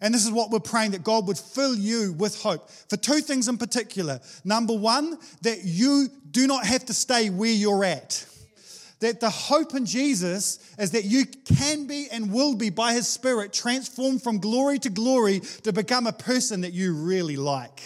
And 0.00 0.12
this 0.12 0.24
is 0.24 0.32
what 0.32 0.50
we're 0.50 0.58
praying 0.58 0.92
that 0.92 1.04
God 1.04 1.28
would 1.28 1.38
fill 1.38 1.76
you 1.76 2.12
with 2.14 2.42
hope 2.42 2.68
for 2.70 2.96
two 2.96 3.20
things 3.20 3.48
in 3.48 3.56
particular. 3.56 4.20
Number 4.44 4.74
one, 4.76 5.16
that 5.42 5.60
you 5.62 6.08
do 6.30 6.48
not 6.48 6.66
have 6.66 6.84
to 6.86 6.94
stay 6.94 7.30
where 7.30 7.52
you're 7.52 7.84
at 7.84 8.26
that 9.02 9.20
the 9.20 9.30
hope 9.30 9.74
in 9.74 9.84
Jesus 9.84 10.58
is 10.78 10.92
that 10.92 11.04
you 11.04 11.26
can 11.26 11.86
be 11.86 12.08
and 12.10 12.32
will 12.32 12.54
be, 12.54 12.70
by 12.70 12.94
His 12.94 13.06
Spirit, 13.06 13.52
transformed 13.52 14.22
from 14.22 14.38
glory 14.38 14.78
to 14.80 14.90
glory 14.90 15.40
to 15.62 15.72
become 15.72 16.06
a 16.06 16.12
person 16.12 16.62
that 16.62 16.72
you 16.72 16.94
really 16.94 17.36
like. 17.36 17.80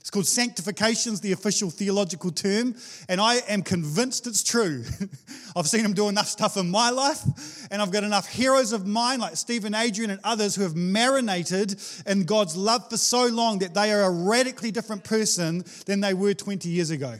It's 0.00 0.10
called 0.10 0.26
sanctification, 0.26 1.12
is 1.12 1.20
the 1.20 1.32
official 1.32 1.70
theological 1.70 2.32
term, 2.32 2.74
and 3.08 3.20
I 3.20 3.36
am 3.48 3.62
convinced 3.62 4.26
it's 4.26 4.42
true. 4.42 4.84
I've 5.56 5.68
seen 5.68 5.84
him 5.84 5.92
do 5.92 6.08
enough 6.08 6.26
stuff 6.26 6.56
in 6.56 6.70
my 6.70 6.90
life, 6.90 7.22
and 7.70 7.80
I've 7.80 7.92
got 7.92 8.02
enough 8.02 8.26
heroes 8.26 8.72
of 8.72 8.86
mine 8.86 9.20
like 9.20 9.36
Stephen 9.36 9.74
Adrian 9.74 10.10
and 10.10 10.20
others 10.24 10.56
who 10.56 10.62
have 10.62 10.74
marinated 10.74 11.76
in 12.06 12.24
God's 12.24 12.56
love 12.56 12.90
for 12.90 12.96
so 12.96 13.26
long 13.26 13.60
that 13.60 13.74
they 13.74 13.92
are 13.92 14.02
a 14.02 14.10
radically 14.10 14.70
different 14.70 15.04
person 15.04 15.64
than 15.86 16.00
they 16.00 16.14
were 16.14 16.34
20 16.34 16.68
years 16.68 16.90
ago. 16.90 17.14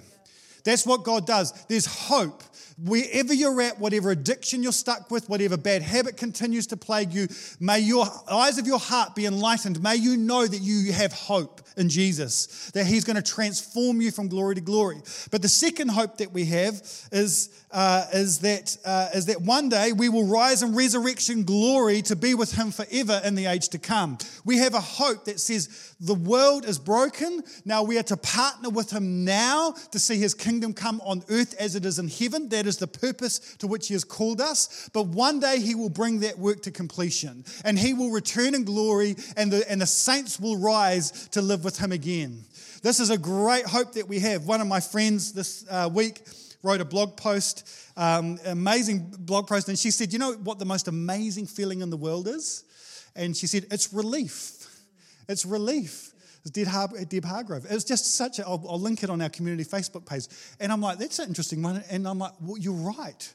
That's 0.65 0.87
what 0.87 1.05
God 1.05 1.27
does. 1.27 1.53
There's 1.67 1.87
hope. 1.87 2.43
Wherever 2.83 3.35
you're 3.35 3.61
at, 3.61 3.79
whatever 3.79 4.11
addiction 4.11 4.63
you're 4.63 4.73
stuck 4.73 5.11
with, 5.11 5.29
whatever 5.29 5.57
bad 5.57 5.83
habit 5.83 6.17
continues 6.17 6.67
to 6.69 6.77
plague 6.77 7.13
you, 7.13 7.29
may 7.59 7.79
your 7.79 8.07
eyes 8.31 8.59
of 8.59 8.67
your 8.67 8.79
heart 8.79 9.15
be 9.15 9.27
enlightened. 9.27 9.83
May 9.83 9.97
you 9.97 10.17
know 10.17 10.47
that 10.47 10.61
you 10.61 10.93
have 10.93 11.13
hope 11.13 11.61
in 11.77 11.89
Jesus, 11.89 12.71
that 12.73 12.87
He's 12.87 13.05
going 13.05 13.17
to 13.17 13.23
transform 13.23 14.01
you 14.01 14.11
from 14.11 14.29
glory 14.29 14.55
to 14.55 14.61
glory. 14.61 15.03
But 15.31 15.43
the 15.43 15.49
second 15.49 15.89
hope 15.89 16.19
that 16.19 16.33
we 16.33 16.47
have 16.47 16.75
is, 17.13 17.51
uh, 17.71 18.07
is, 18.13 18.39
that, 18.41 18.77
uh, 18.85 19.09
is 19.15 19.27
that 19.27 19.43
one 19.43 19.69
day 19.69 19.93
we 19.93 20.09
will 20.09 20.27
rise 20.27 20.63
in 20.63 20.75
resurrection 20.75 21.45
glory 21.45 22.03
to 22.03 22.17
be 22.17 22.35
with 22.35 22.53
Him 22.53 22.71
forever 22.71 23.21
in 23.25 23.35
the 23.35 23.47
age 23.47 23.69
to 23.71 23.79
come. 23.79 24.19
We 24.45 24.59
have 24.59 24.75
a 24.75 24.81
hope 24.81 25.25
that 25.27 25.41
says 25.41 25.90
the 26.01 26.15
world 26.15 26.65
is 26.65 26.79
broken. 26.79 27.43
Now 27.65 27.83
we 27.83 27.99
are 27.99 28.03
to 28.05 28.17
partner 28.17 28.71
with 28.71 28.91
Him 28.91 29.25
now 29.25 29.73
to 29.91 29.99
see 29.99 30.19
His 30.19 30.35
kingdom 30.35 30.73
come 30.73 31.01
on 31.05 31.23
earth 31.29 31.55
as 31.59 31.77
it 31.77 31.85
is 31.85 31.99
in 31.99 32.09
heaven. 32.09 32.49
That 32.49 32.67
is 32.67 32.79
the 32.79 32.87
purpose 32.87 33.39
to 33.59 33.67
which 33.67 33.89
He 33.89 33.95
has 33.95 34.05
called 34.05 34.41
us. 34.41 34.89
But 34.93 35.09
one 35.09 35.41
day 35.41 35.61
He 35.61 35.75
will 35.75 35.91
bring 35.91 36.21
that 36.21 36.39
work 36.39 36.63
to 36.63 36.71
completion 36.71 37.45
and 37.65 37.79
He 37.79 37.93
will 37.93 38.11
return 38.11 38.55
in 38.55 38.65
glory 38.65 39.17
and 39.37 39.53
the, 39.53 39.71
and 39.71 39.81
the 39.81 39.87
saints 39.87 40.41
will 40.41 40.57
rise 40.57 41.29
to 41.29 41.43
live 41.43 41.65
with 41.65 41.79
Him 41.79 41.93
again. 41.93 42.45
This 42.83 42.99
is 42.99 43.11
a 43.11 43.19
great 43.19 43.67
hope 43.67 43.93
that 43.93 44.09
we 44.09 44.21
have. 44.21 44.47
One 44.47 44.63
of 44.63 44.67
my 44.67 44.81
friends 44.81 45.33
this 45.33 45.67
uh, 45.69 45.91
week 45.93 46.23
wrote 46.63 46.81
a 46.81 46.85
blog 46.85 47.17
post, 47.17 47.69
um, 47.97 48.39
amazing 48.47 49.15
blog 49.19 49.47
post, 49.47 49.69
and 49.69 49.79
she 49.79 49.91
said, 49.91 50.15
You 50.15 50.19
know 50.19 50.33
what 50.33 50.59
the 50.59 50.65
most 50.65 50.89
amazing 50.89 51.47
feeling 51.47 51.83
in 51.83 51.91
the 51.91 51.97
world 51.99 52.27
is? 52.27 52.65
And 53.15 53.37
she 53.37 53.47
said, 53.47 53.67
It's 53.71 53.93
relief. 53.93 54.60
It's 55.31 55.47
relief. 55.47 56.13
It's 56.43 56.51
Deb, 56.51 56.67
Har- 56.67 57.05
Deb 57.09 57.25
Hargrove. 57.25 57.65
It 57.67 57.73
was 57.73 57.85
just 57.85 58.17
such 58.17 58.39
a, 58.39 58.47
I'll, 58.47 58.65
I'll, 58.69 58.81
link 58.81 59.03
it 59.03 59.11
on 59.11 59.21
our 59.21 59.29
community 59.29 59.65
Facebook 59.65 60.07
page. 60.07 60.25
And 60.59 60.73
I'm 60.73 60.81
like, 60.81 60.99
that's 60.99 61.19
an 61.19 61.29
interesting 61.29 61.63
one. 61.63 61.85
And 61.91 62.09
I'm 62.09 62.19
like, 62.19 62.33
well, 62.41 62.59
you're 62.59 62.73
right. 62.73 63.35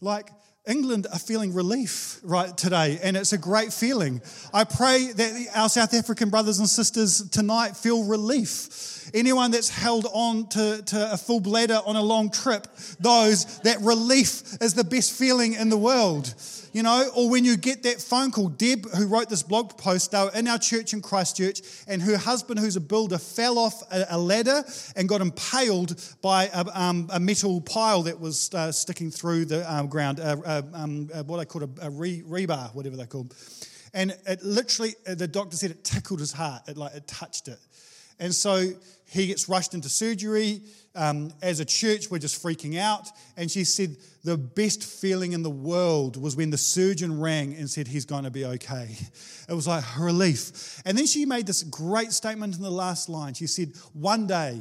Like, 0.00 0.30
England 0.66 1.08
are 1.12 1.18
feeling 1.18 1.52
relief 1.52 2.20
right 2.22 2.56
today, 2.56 3.00
and 3.02 3.16
it's 3.16 3.32
a 3.32 3.38
great 3.38 3.72
feeling. 3.72 4.22
I 4.54 4.62
pray 4.62 5.10
that 5.10 5.46
our 5.56 5.68
South 5.68 5.92
African 5.92 6.30
brothers 6.30 6.60
and 6.60 6.68
sisters 6.68 7.28
tonight 7.30 7.76
feel 7.76 8.04
relief. 8.04 9.10
Anyone 9.12 9.50
that's 9.50 9.68
held 9.68 10.06
on 10.12 10.46
to, 10.50 10.80
to 10.86 11.12
a 11.12 11.16
full 11.16 11.40
bladder 11.40 11.80
on 11.84 11.96
a 11.96 12.02
long 12.02 12.30
trip, 12.30 12.68
those 13.00 13.58
that 13.60 13.80
relief 13.80 14.42
is 14.60 14.74
the 14.74 14.84
best 14.84 15.12
feeling 15.12 15.54
in 15.54 15.68
the 15.68 15.76
world 15.76 16.32
you 16.72 16.82
know, 16.82 17.10
or 17.14 17.28
when 17.28 17.44
you 17.44 17.56
get 17.56 17.82
that 17.82 18.00
phone 18.00 18.30
call. 18.30 18.48
Deb, 18.48 18.88
who 18.90 19.06
wrote 19.06 19.28
this 19.28 19.42
blog 19.42 19.76
post, 19.76 20.12
they 20.12 20.22
were 20.22 20.30
in 20.34 20.48
our 20.48 20.58
church 20.58 20.92
in 20.92 21.02
Christchurch, 21.02 21.60
and 21.86 22.02
her 22.02 22.16
husband, 22.16 22.58
who's 22.60 22.76
a 22.76 22.80
builder, 22.80 23.18
fell 23.18 23.58
off 23.58 23.82
a, 23.90 24.18
ladder 24.18 24.64
and 24.96 25.08
got 25.08 25.20
impaled 25.20 26.00
by 26.22 26.44
a, 26.54 26.64
um, 26.74 27.08
a 27.12 27.20
metal 27.20 27.60
pile 27.60 28.02
that 28.02 28.18
was 28.18 28.52
uh, 28.54 28.72
sticking 28.72 29.10
through 29.10 29.44
the 29.44 29.70
um, 29.72 29.88
ground, 29.88 30.20
uh, 30.20 30.36
um, 30.74 31.08
what 31.26 31.40
I 31.40 31.44
call 31.44 31.62
a, 31.64 31.68
a 31.82 31.90
re, 31.90 32.22
rebar, 32.22 32.74
whatever 32.74 32.96
they're 32.96 33.06
called. 33.06 33.34
And 33.94 34.16
it 34.26 34.42
literally, 34.42 34.94
uh, 35.06 35.14
the 35.14 35.28
doctor 35.28 35.56
said 35.56 35.70
it 35.70 35.84
tickled 35.84 36.20
his 36.20 36.32
heart, 36.32 36.62
it 36.68 36.76
like 36.76 36.94
it 36.94 37.06
touched 37.06 37.48
it. 37.48 37.58
And 38.18 38.34
so 38.34 38.70
he 39.10 39.26
gets 39.26 39.48
rushed 39.48 39.74
into 39.74 39.88
surgery. 39.88 40.60
Um, 40.94 41.32
as 41.42 41.60
a 41.60 41.64
church, 41.64 42.10
we're 42.10 42.18
just 42.18 42.42
freaking 42.42 42.78
out. 42.78 43.08
And 43.36 43.50
she 43.50 43.64
said, 43.64 43.96
the 44.24 44.36
best 44.36 44.84
feeling 44.84 45.32
in 45.32 45.42
the 45.42 45.50
world 45.50 46.16
was 46.16 46.36
when 46.36 46.50
the 46.50 46.58
surgeon 46.58 47.20
rang 47.20 47.54
and 47.54 47.68
said 47.68 47.88
he's 47.88 48.04
going 48.04 48.24
to 48.24 48.30
be 48.30 48.44
okay. 48.44 48.96
It 49.48 49.54
was 49.54 49.66
like 49.66 49.82
relief. 49.98 50.80
And 50.86 50.96
then 50.96 51.06
she 51.06 51.26
made 51.26 51.46
this 51.46 51.62
great 51.64 52.12
statement 52.12 52.56
in 52.56 52.62
the 52.62 52.70
last 52.70 53.08
line. 53.08 53.34
She 53.34 53.48
said, 53.48 53.72
One 53.92 54.26
day 54.26 54.60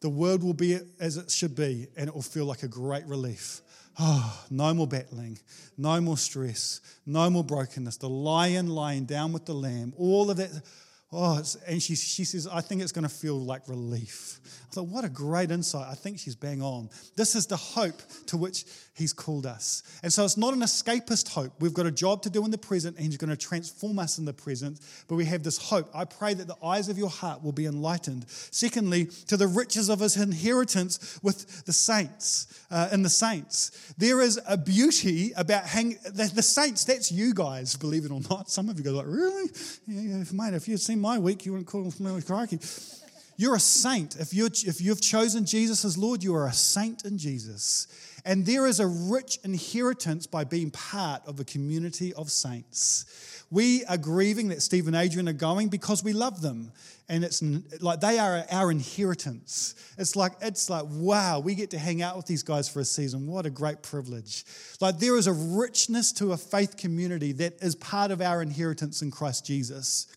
the 0.00 0.08
world 0.08 0.44
will 0.44 0.54
be 0.54 0.78
as 1.00 1.16
it 1.16 1.30
should 1.30 1.56
be, 1.56 1.88
and 1.96 2.08
it 2.08 2.14
will 2.14 2.22
feel 2.22 2.44
like 2.44 2.62
a 2.62 2.68
great 2.68 3.04
relief. 3.06 3.60
Oh, 3.98 4.44
no 4.48 4.72
more 4.74 4.86
battling, 4.86 5.38
no 5.76 6.00
more 6.00 6.16
stress, 6.16 6.80
no 7.04 7.28
more 7.30 7.42
brokenness. 7.42 7.96
The 7.96 8.08
lion 8.08 8.68
lying 8.68 9.06
down 9.06 9.32
with 9.32 9.44
the 9.44 9.54
lamb, 9.54 9.92
all 9.96 10.30
of 10.30 10.36
that 10.36 10.50
Oh, 11.10 11.42
and 11.66 11.82
she, 11.82 11.94
she 11.94 12.24
says, 12.24 12.46
I 12.46 12.60
think 12.60 12.82
it's 12.82 12.92
going 12.92 13.08
to 13.08 13.14
feel 13.14 13.40
like 13.40 13.66
relief. 13.66 14.40
I 14.70 14.74
thought, 14.74 14.88
what 14.88 15.06
a 15.06 15.08
great 15.08 15.50
insight. 15.50 15.86
I 15.90 15.94
think 15.94 16.18
she's 16.18 16.34
bang 16.34 16.60
on. 16.60 16.90
This 17.16 17.34
is 17.34 17.46
the 17.46 17.56
hope 17.56 18.02
to 18.26 18.36
which 18.36 18.66
he's 18.92 19.14
called 19.14 19.46
us. 19.46 19.82
And 20.02 20.12
so 20.12 20.22
it's 20.26 20.36
not 20.36 20.52
an 20.52 20.60
escapist 20.60 21.32
hope. 21.32 21.52
We've 21.60 21.72
got 21.72 21.86
a 21.86 21.90
job 21.90 22.20
to 22.22 22.30
do 22.30 22.44
in 22.44 22.50
the 22.50 22.58
present, 22.58 22.96
and 22.96 23.06
he's 23.06 23.16
going 23.16 23.30
to 23.30 23.36
transform 23.36 23.98
us 23.98 24.18
in 24.18 24.26
the 24.26 24.34
present. 24.34 24.80
But 25.08 25.14
we 25.14 25.24
have 25.24 25.42
this 25.42 25.56
hope. 25.56 25.88
I 25.94 26.04
pray 26.04 26.34
that 26.34 26.46
the 26.46 26.56
eyes 26.62 26.90
of 26.90 26.98
your 26.98 27.08
heart 27.08 27.42
will 27.42 27.52
be 27.52 27.64
enlightened. 27.64 28.26
Secondly, 28.28 29.06
to 29.28 29.38
the 29.38 29.46
riches 29.46 29.88
of 29.88 30.00
his 30.00 30.18
inheritance 30.18 31.18
with 31.22 31.64
the 31.64 31.72
saints, 31.72 32.66
uh, 32.70 32.90
in 32.92 33.02
the 33.02 33.08
saints. 33.08 33.94
There 33.96 34.20
is 34.20 34.38
a 34.46 34.58
beauty 34.58 35.32
about 35.36 35.64
hanging, 35.64 35.96
the, 36.04 36.30
the, 36.34 36.42
saints, 36.42 36.84
that's 36.84 37.10
you 37.10 37.32
guys, 37.32 37.76
believe 37.76 38.04
it 38.04 38.10
or 38.10 38.20
not. 38.28 38.50
Some 38.50 38.68
of 38.68 38.76
you 38.76 38.84
go 38.84 38.92
like, 38.92 39.06
really? 39.06 39.50
Yeah, 39.86 40.24
mate, 40.32 40.52
if 40.52 40.68
you'd 40.68 40.80
seen 40.80 40.97
my 41.00 41.18
week, 41.18 41.46
you 41.46 41.52
wouldn't 41.52 41.68
call 41.68 41.92
me 41.98 42.22
crikey. 42.22 42.58
You're 43.36 43.54
a 43.54 43.60
saint. 43.60 44.16
If, 44.16 44.34
you 44.34 44.46
if 44.46 44.80
you've 44.80 45.00
chosen 45.00 45.46
Jesus 45.46 45.84
as 45.84 45.96
Lord, 45.96 46.24
you 46.24 46.34
are 46.34 46.48
a 46.48 46.52
saint 46.52 47.04
in 47.04 47.18
Jesus. 47.18 47.86
And 48.24 48.44
there 48.44 48.66
is 48.66 48.80
a 48.80 48.86
rich 48.86 49.38
inheritance 49.44 50.26
by 50.26 50.42
being 50.42 50.72
part 50.72 51.22
of 51.24 51.38
a 51.38 51.44
community 51.44 52.12
of 52.14 52.32
saints. 52.32 53.44
We 53.50 53.84
are 53.86 53.96
grieving 53.96 54.48
that 54.48 54.60
Steve 54.60 54.88
and 54.88 54.96
Adrian 54.96 55.28
are 55.28 55.32
going 55.32 55.68
because 55.68 56.02
we 56.02 56.12
love 56.12 56.42
them. 56.42 56.72
And 57.08 57.24
it's 57.24 57.40
like 57.80 58.00
they 58.00 58.18
are 58.18 58.44
our 58.50 58.70
inheritance. 58.70 59.74
It's 59.96 60.16
like, 60.16 60.32
it's 60.42 60.68
like, 60.68 60.84
wow, 60.88 61.38
we 61.38 61.54
get 61.54 61.70
to 61.70 61.78
hang 61.78 62.02
out 62.02 62.16
with 62.16 62.26
these 62.26 62.42
guys 62.42 62.68
for 62.68 62.80
a 62.80 62.84
season. 62.84 63.26
What 63.26 63.46
a 63.46 63.50
great 63.50 63.82
privilege. 63.82 64.44
Like 64.80 64.98
there 64.98 65.16
is 65.16 65.26
a 65.26 65.32
richness 65.32 66.12
to 66.14 66.32
a 66.32 66.36
faith 66.36 66.76
community 66.76 67.32
that 67.32 67.62
is 67.62 67.76
part 67.76 68.10
of 68.10 68.20
our 68.20 68.42
inheritance 68.42 69.00
in 69.00 69.10
Christ 69.10 69.46
Jesus. 69.46 70.08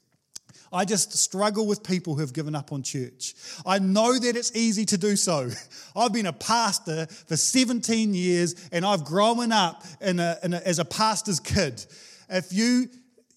I 0.74 0.86
just 0.86 1.12
struggle 1.14 1.68
with 1.68 1.84
people 1.84 2.16
who 2.16 2.22
have 2.22 2.34
given 2.34 2.56
up 2.56 2.72
on 2.72 2.82
church. 2.82 3.36
I 3.66 3.80
know 3.80 4.18
that 4.18 4.36
it's 4.38 4.56
easy 4.56 4.86
to 4.86 4.98
do 4.98 5.16
so. 5.16 5.50
I've 5.96 6.14
been 6.14 6.28
a 6.28 6.34
pastor 6.34 7.08
for 7.08 7.36
17 7.36 8.14
years 8.14 8.56
and 8.72 8.86
I've 8.86 9.04
grown 9.04 9.52
up 9.52 9.84
in 10.00 10.20
a, 10.20 10.38
in 10.44 10.54
a, 10.54 10.58
as 10.58 10.80
a 10.80 10.86
pastor's 10.86 11.40
kid. 11.40 11.86
If 12.30 12.54
you, 12.54 12.88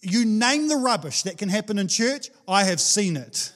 you 0.00 0.24
name 0.24 0.68
the 0.68 0.76
rubbish 0.76 1.22
that 1.22 1.36
can 1.36 1.48
happen 1.48 1.78
in 1.78 1.88
church, 1.88 2.30
I 2.46 2.64
have 2.64 2.80
seen 2.80 3.16
it. 3.16 3.52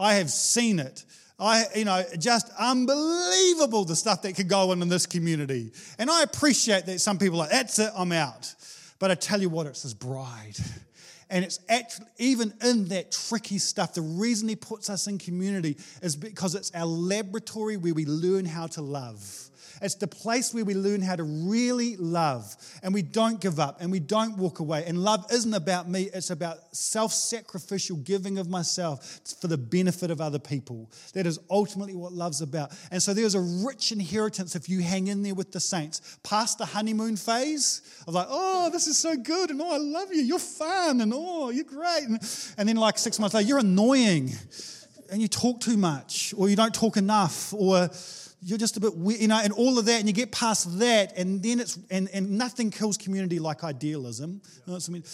I 0.00 0.14
have 0.14 0.30
seen 0.30 0.78
it. 0.78 1.04
I, 1.38 1.64
you 1.76 1.84
know, 1.84 2.02
just 2.18 2.50
unbelievable 2.58 3.84
the 3.84 3.94
stuff 3.94 4.22
that 4.22 4.34
could 4.34 4.48
go 4.48 4.72
on 4.72 4.82
in 4.82 4.88
this 4.88 5.06
community. 5.06 5.72
And 5.98 6.10
I 6.10 6.22
appreciate 6.22 6.86
that 6.86 7.00
some 7.00 7.18
people 7.18 7.36
are 7.36 7.44
like, 7.44 7.50
that's 7.50 7.78
it, 7.78 7.92
I'm 7.96 8.12
out. 8.12 8.54
But 8.98 9.10
I 9.10 9.14
tell 9.14 9.40
you 9.40 9.48
what, 9.48 9.66
it's 9.66 9.82
his 9.82 9.94
bride. 9.94 10.56
And 11.30 11.44
it's 11.44 11.60
actually, 11.68 12.06
even 12.18 12.54
in 12.62 12.86
that 12.86 13.12
tricky 13.12 13.58
stuff, 13.58 13.94
the 13.94 14.00
reason 14.00 14.48
he 14.48 14.56
puts 14.56 14.88
us 14.88 15.06
in 15.06 15.18
community 15.18 15.76
is 16.00 16.16
because 16.16 16.54
it's 16.54 16.70
our 16.74 16.86
laboratory 16.86 17.76
where 17.76 17.92
we 17.92 18.06
learn 18.06 18.46
how 18.46 18.66
to 18.68 18.82
love. 18.82 19.47
It's 19.80 19.94
the 19.94 20.06
place 20.06 20.52
where 20.52 20.64
we 20.64 20.74
learn 20.74 21.02
how 21.02 21.16
to 21.16 21.24
really 21.24 21.96
love 21.96 22.56
and 22.82 22.92
we 22.92 23.02
don't 23.02 23.40
give 23.40 23.60
up 23.60 23.80
and 23.80 23.90
we 23.90 24.00
don't 24.00 24.36
walk 24.36 24.60
away. 24.60 24.84
And 24.86 24.98
love 24.98 25.26
isn't 25.32 25.54
about 25.54 25.88
me, 25.88 26.10
it's 26.12 26.30
about 26.30 26.58
self 26.72 27.12
sacrificial 27.12 27.96
giving 27.98 28.38
of 28.38 28.48
myself 28.48 29.20
for 29.40 29.46
the 29.48 29.58
benefit 29.58 30.10
of 30.10 30.20
other 30.20 30.38
people. 30.38 30.90
That 31.14 31.26
is 31.26 31.38
ultimately 31.50 31.94
what 31.94 32.12
love's 32.12 32.40
about. 32.40 32.72
And 32.90 33.02
so 33.02 33.14
there's 33.14 33.34
a 33.34 33.40
rich 33.40 33.92
inheritance 33.92 34.56
if 34.56 34.68
you 34.68 34.82
hang 34.82 35.08
in 35.08 35.22
there 35.22 35.34
with 35.34 35.52
the 35.52 35.60
saints. 35.60 36.18
Past 36.22 36.58
the 36.58 36.66
honeymoon 36.66 37.16
phase 37.16 37.82
of 38.06 38.14
like, 38.14 38.26
oh, 38.30 38.70
this 38.70 38.86
is 38.86 38.98
so 38.98 39.16
good 39.16 39.50
and 39.50 39.60
oh, 39.60 39.74
I 39.74 39.78
love 39.78 40.12
you, 40.12 40.22
you're 40.22 40.38
fun 40.38 41.00
and 41.00 41.12
oh, 41.14 41.50
you're 41.50 41.64
great. 41.64 42.04
And, 42.04 42.20
and 42.58 42.68
then 42.68 42.76
like 42.76 42.98
six 42.98 43.18
months 43.18 43.34
later, 43.34 43.48
you're 43.48 43.58
annoying 43.58 44.32
and 45.10 45.22
you 45.22 45.28
talk 45.28 45.60
too 45.60 45.76
much 45.76 46.34
or 46.36 46.48
you 46.48 46.56
don't 46.56 46.74
talk 46.74 46.96
enough 46.96 47.52
or 47.54 47.88
you're 48.40 48.58
just 48.58 48.76
a 48.76 48.80
bit 48.80 48.96
weird, 48.96 49.20
you 49.20 49.28
know, 49.28 49.40
and 49.42 49.52
all 49.52 49.78
of 49.78 49.86
that, 49.86 49.98
and 49.98 50.08
you 50.08 50.12
get 50.12 50.30
past 50.30 50.78
that, 50.78 51.16
and 51.16 51.42
then 51.42 51.60
it's, 51.60 51.78
and, 51.90 52.08
and 52.12 52.38
nothing 52.38 52.70
kills 52.70 52.96
community 52.96 53.38
like 53.38 53.64
idealism. 53.64 54.40
You 54.66 54.72
know 54.72 54.78
I 54.78 54.92
mean? 54.92 55.04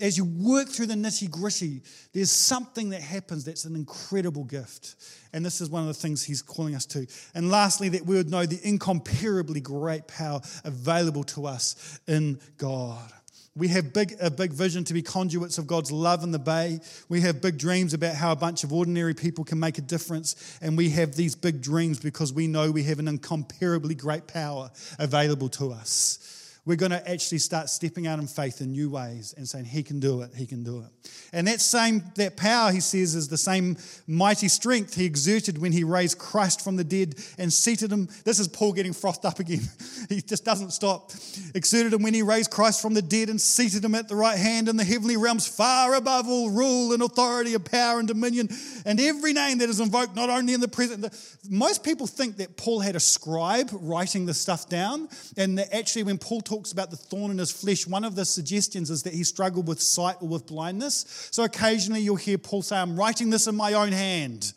As 0.00 0.16
you 0.16 0.24
work 0.24 0.68
through 0.68 0.86
the 0.86 0.94
nitty 0.94 1.30
gritty, 1.30 1.82
there's 2.12 2.30
something 2.30 2.90
that 2.90 3.00
happens 3.00 3.44
that's 3.44 3.64
an 3.64 3.74
incredible 3.74 4.44
gift. 4.44 4.94
And 5.32 5.44
this 5.44 5.60
is 5.60 5.68
one 5.68 5.82
of 5.82 5.88
the 5.88 5.94
things 5.94 6.24
he's 6.24 6.40
calling 6.40 6.74
us 6.74 6.86
to. 6.86 7.06
And 7.34 7.50
lastly, 7.50 7.88
that 7.90 8.06
we 8.06 8.16
would 8.16 8.30
know 8.30 8.46
the 8.46 8.60
incomparably 8.66 9.60
great 9.60 10.06
power 10.06 10.40
available 10.64 11.24
to 11.24 11.46
us 11.46 12.00
in 12.06 12.38
God. 12.56 13.12
We 13.58 13.68
have 13.68 13.92
big, 13.92 14.14
a 14.20 14.30
big 14.30 14.52
vision 14.52 14.84
to 14.84 14.94
be 14.94 15.02
conduits 15.02 15.58
of 15.58 15.66
God's 15.66 15.90
love 15.90 16.22
in 16.22 16.30
the 16.30 16.38
bay. 16.38 16.78
We 17.08 17.22
have 17.22 17.42
big 17.42 17.58
dreams 17.58 17.92
about 17.92 18.14
how 18.14 18.30
a 18.30 18.36
bunch 18.36 18.62
of 18.62 18.72
ordinary 18.72 19.14
people 19.14 19.44
can 19.44 19.58
make 19.58 19.78
a 19.78 19.82
difference. 19.82 20.58
And 20.62 20.76
we 20.76 20.90
have 20.90 21.16
these 21.16 21.34
big 21.34 21.60
dreams 21.60 21.98
because 21.98 22.32
we 22.32 22.46
know 22.46 22.70
we 22.70 22.84
have 22.84 23.00
an 23.00 23.08
incomparably 23.08 23.96
great 23.96 24.28
power 24.28 24.70
available 25.00 25.48
to 25.50 25.72
us. 25.72 26.37
We're 26.68 26.76
going 26.76 26.90
to 26.92 27.10
actually 27.10 27.38
start 27.38 27.70
stepping 27.70 28.06
out 28.06 28.18
in 28.18 28.26
faith 28.26 28.60
in 28.60 28.72
new 28.72 28.90
ways 28.90 29.34
and 29.38 29.48
saying, 29.48 29.64
He 29.64 29.82
can 29.82 30.00
do 30.00 30.20
it, 30.20 30.34
He 30.36 30.44
can 30.44 30.62
do 30.62 30.80
it. 30.80 31.08
And 31.32 31.46
that 31.46 31.60
same, 31.60 32.02
that 32.16 32.36
power, 32.36 32.72
he 32.72 32.80
says, 32.80 33.14
is 33.14 33.28
the 33.28 33.36
same 33.36 33.76
mighty 34.06 34.48
strength 34.48 34.94
he 34.94 35.04
exerted 35.04 35.58
when 35.58 35.72
he 35.72 35.84
raised 35.84 36.18
Christ 36.18 36.62
from 36.62 36.76
the 36.76 36.84
dead 36.84 37.16
and 37.38 37.52
seated 37.52 37.92
him. 37.92 38.08
This 38.24 38.38
is 38.38 38.48
Paul 38.48 38.72
getting 38.72 38.92
frothed 38.92 39.26
up 39.26 39.38
again. 39.38 39.60
he 40.08 40.22
just 40.22 40.44
doesn't 40.44 40.70
stop. 40.70 41.12
Exerted 41.54 41.92
him 41.92 42.02
when 42.02 42.14
he 42.14 42.22
raised 42.22 42.50
Christ 42.50 42.80
from 42.80 42.94
the 42.94 43.02
dead 43.02 43.28
and 43.28 43.40
seated 43.40 43.84
him 43.84 43.94
at 43.94 44.08
the 44.08 44.16
right 44.16 44.38
hand 44.38 44.68
in 44.68 44.76
the 44.76 44.84
heavenly 44.84 45.16
realms, 45.16 45.46
far 45.46 45.94
above 45.94 46.28
all 46.28 46.50
rule 46.50 46.92
and 46.92 47.02
authority 47.02 47.54
of 47.54 47.64
power 47.64 47.98
and 47.98 48.08
dominion, 48.08 48.48
and 48.86 48.98
every 48.98 49.32
name 49.32 49.58
that 49.58 49.68
is 49.68 49.80
invoked, 49.80 50.16
not 50.16 50.30
only 50.30 50.54
in 50.54 50.60
the 50.60 50.68
present. 50.68 51.06
Most 51.48 51.84
people 51.84 52.06
think 52.06 52.38
that 52.38 52.56
Paul 52.56 52.80
had 52.80 52.96
a 52.96 53.00
scribe 53.00 53.68
writing 53.72 54.24
the 54.24 54.34
stuff 54.34 54.68
down, 54.68 55.08
and 55.36 55.58
that 55.58 55.74
actually, 55.74 56.04
when 56.04 56.18
Paul 56.18 56.40
talks 56.58 56.72
about 56.72 56.90
the 56.90 56.96
thorn 56.96 57.30
in 57.30 57.38
his 57.38 57.52
flesh, 57.52 57.86
one 57.86 58.02
of 58.02 58.16
the 58.16 58.24
suggestions 58.24 58.90
is 58.90 59.04
that 59.04 59.14
he 59.14 59.22
struggled 59.22 59.68
with 59.68 59.80
sight 59.80 60.16
or 60.20 60.26
with 60.26 60.44
blindness. 60.48 61.28
So 61.30 61.44
occasionally 61.44 62.00
you'll 62.00 62.16
hear 62.16 62.36
Paul 62.36 62.62
say, 62.62 62.76
I'm 62.76 62.98
writing 62.98 63.30
this 63.30 63.46
in 63.46 63.54
my 63.54 63.74
own 63.74 63.92
hand 63.92 64.52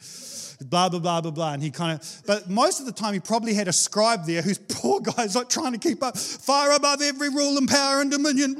blah, 0.69 0.89
blah, 0.89 0.99
blah, 0.99 1.21
blah, 1.21 1.31
blah. 1.31 1.53
And 1.53 1.63
he 1.63 1.71
kind 1.71 1.99
of, 1.99 2.21
but 2.25 2.49
most 2.49 2.79
of 2.79 2.85
the 2.85 2.91
time 2.91 3.13
he 3.13 3.19
probably 3.19 3.53
had 3.53 3.67
a 3.67 3.73
scribe 3.73 4.25
there 4.25 4.41
who's 4.41 4.57
poor 4.69 4.99
guy's 4.99 5.35
like 5.35 5.49
trying 5.49 5.73
to 5.73 5.77
keep 5.77 6.03
up, 6.03 6.17
far 6.17 6.73
above 6.73 7.01
every 7.01 7.29
rule 7.29 7.57
and 7.57 7.67
power 7.67 8.01
and 8.01 8.11
dominion, 8.11 8.55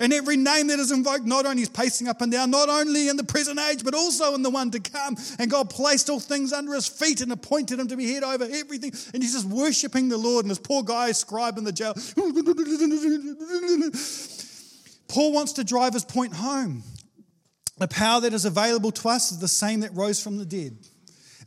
and 0.00 0.12
every 0.12 0.36
name 0.36 0.68
that 0.68 0.78
is 0.78 0.92
invoked, 0.92 1.24
not 1.24 1.46
only 1.46 1.62
is 1.62 1.68
pacing 1.68 2.08
up 2.08 2.20
and 2.20 2.32
down, 2.32 2.50
not 2.50 2.68
only 2.68 3.08
in 3.08 3.16
the 3.16 3.24
present 3.24 3.58
age, 3.58 3.84
but 3.84 3.94
also 3.94 4.34
in 4.34 4.42
the 4.42 4.50
one 4.50 4.70
to 4.70 4.80
come. 4.80 5.16
And 5.38 5.50
God 5.50 5.70
placed 5.70 6.10
all 6.10 6.20
things 6.20 6.52
under 6.52 6.74
his 6.74 6.86
feet 6.86 7.20
and 7.20 7.32
appointed 7.32 7.78
him 7.78 7.88
to 7.88 7.96
be 7.96 8.12
head 8.12 8.22
over 8.22 8.44
everything. 8.44 8.92
And 9.14 9.22
he's 9.22 9.32
just 9.32 9.46
worshiping 9.46 10.08
the 10.08 10.18
Lord, 10.18 10.44
and 10.44 10.50
this 10.50 10.58
poor 10.58 10.82
guy, 10.82 11.12
scribe 11.12 11.58
in 11.58 11.64
the 11.64 11.72
jail. 11.72 11.94
Paul 15.08 15.32
wants 15.32 15.54
to 15.54 15.64
drive 15.64 15.94
his 15.94 16.04
point 16.04 16.34
home. 16.34 16.82
The 17.78 17.88
power 17.88 18.20
that 18.20 18.32
is 18.32 18.44
available 18.44 18.90
to 18.90 19.08
us 19.08 19.32
is 19.32 19.38
the 19.38 19.48
same 19.48 19.80
that 19.80 19.94
rose 19.94 20.22
from 20.22 20.36
the 20.36 20.44
dead. 20.44 20.76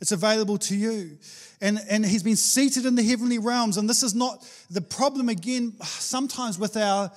It's 0.02 0.10
available 0.10 0.58
to 0.58 0.76
you. 0.76 1.16
And, 1.60 1.78
and 1.88 2.04
he's 2.04 2.24
been 2.24 2.34
seated 2.34 2.86
in 2.86 2.96
the 2.96 3.04
heavenly 3.04 3.38
realms. 3.38 3.76
And 3.76 3.88
this 3.88 4.02
is 4.02 4.16
not 4.16 4.44
the 4.68 4.80
problem, 4.80 5.28
again, 5.28 5.74
sometimes 5.84 6.58
with 6.58 6.76
our, 6.76 7.12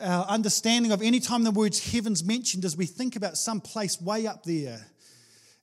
our 0.00 0.24
understanding 0.26 0.90
of 0.90 1.00
any 1.00 1.20
time 1.20 1.44
the 1.44 1.52
words 1.52 1.92
heaven's 1.92 2.24
mentioned 2.24 2.64
is 2.64 2.76
we 2.76 2.86
think 2.86 3.14
about 3.14 3.36
some 3.36 3.60
place 3.60 4.02
way 4.02 4.26
up 4.26 4.42
there. 4.42 4.84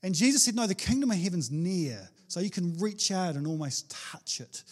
And 0.01 0.15
Jesus 0.15 0.43
said, 0.43 0.55
No, 0.55 0.65
the 0.65 0.73
kingdom 0.73 1.11
of 1.11 1.17
heaven's 1.17 1.51
near. 1.51 2.07
So 2.29 2.39
you 2.39 2.49
can 2.49 2.77
reach 2.79 3.11
out 3.11 3.35
and 3.35 3.45
almost 3.45 3.91
touch 3.91 4.39
it. 4.39 4.63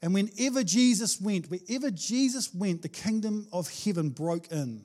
And 0.00 0.14
whenever 0.14 0.62
Jesus 0.62 1.20
went, 1.20 1.50
wherever 1.50 1.90
Jesus 1.90 2.54
went, 2.54 2.82
the 2.82 2.88
kingdom 2.88 3.48
of 3.52 3.68
heaven 3.84 4.10
broke 4.10 4.52
in. 4.52 4.82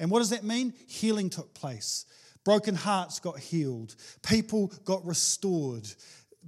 And 0.00 0.10
what 0.10 0.18
does 0.18 0.30
that 0.30 0.42
mean? 0.42 0.74
Healing 0.88 1.30
took 1.30 1.54
place. 1.54 2.04
Broken 2.46 2.76
hearts 2.76 3.18
got 3.18 3.40
healed. 3.40 3.96
People 4.22 4.72
got 4.84 5.04
restored. 5.04 5.84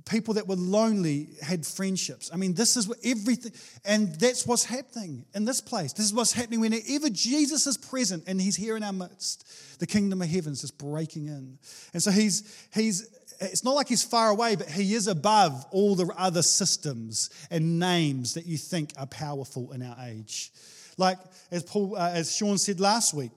People 0.09 0.35
that 0.35 0.47
were 0.47 0.55
lonely 0.55 1.31
had 1.43 1.67
friendships. 1.67 2.31
I 2.33 2.37
mean, 2.37 2.55
this 2.55 2.77
is 2.77 2.87
what 2.87 2.99
everything, 3.05 3.51
and 3.85 4.15
that's 4.15 4.47
what's 4.47 4.63
happening 4.63 5.25
in 5.35 5.45
this 5.45 5.61
place. 5.61 5.93
This 5.93 6.07
is 6.07 6.15
what's 6.15 6.33
happening 6.33 6.61
whenever 6.61 7.11
Jesus 7.11 7.67
is 7.67 7.77
present 7.77 8.23
and 8.29 8.41
he's 8.41 8.55
here 8.55 8.77
in 8.77 8.85
our 8.85 8.93
midst. 8.93 9.81
The 9.81 9.89
kingdom 9.89 10.23
of 10.23 10.29
heaven 10.29 10.53
is 10.53 10.61
just 10.61 10.79
breaking 10.79 11.27
in. 11.27 11.59
And 11.93 12.01
so 12.01 12.13
he's, 12.13 12.69
he's, 12.73 13.09
it's 13.41 13.65
not 13.65 13.75
like 13.75 13.89
he's 13.89 14.05
far 14.05 14.31
away, 14.31 14.55
but 14.55 14.69
he 14.69 14.95
is 14.95 15.09
above 15.09 15.67
all 15.73 15.97
the 15.97 16.07
other 16.17 16.43
systems 16.43 17.31
and 17.51 17.81
names 17.81 18.35
that 18.35 18.47
you 18.47 18.57
think 18.57 18.93
are 18.97 19.07
powerful 19.07 19.73
in 19.73 19.83
our 19.83 19.97
age. 20.07 20.53
Like 20.97 21.19
as 21.51 21.65
Paul, 21.65 21.97
uh, 21.97 22.11
as 22.15 22.37
Sean 22.37 22.57
said 22.57 22.79
last 22.79 23.15
week, 23.15 23.33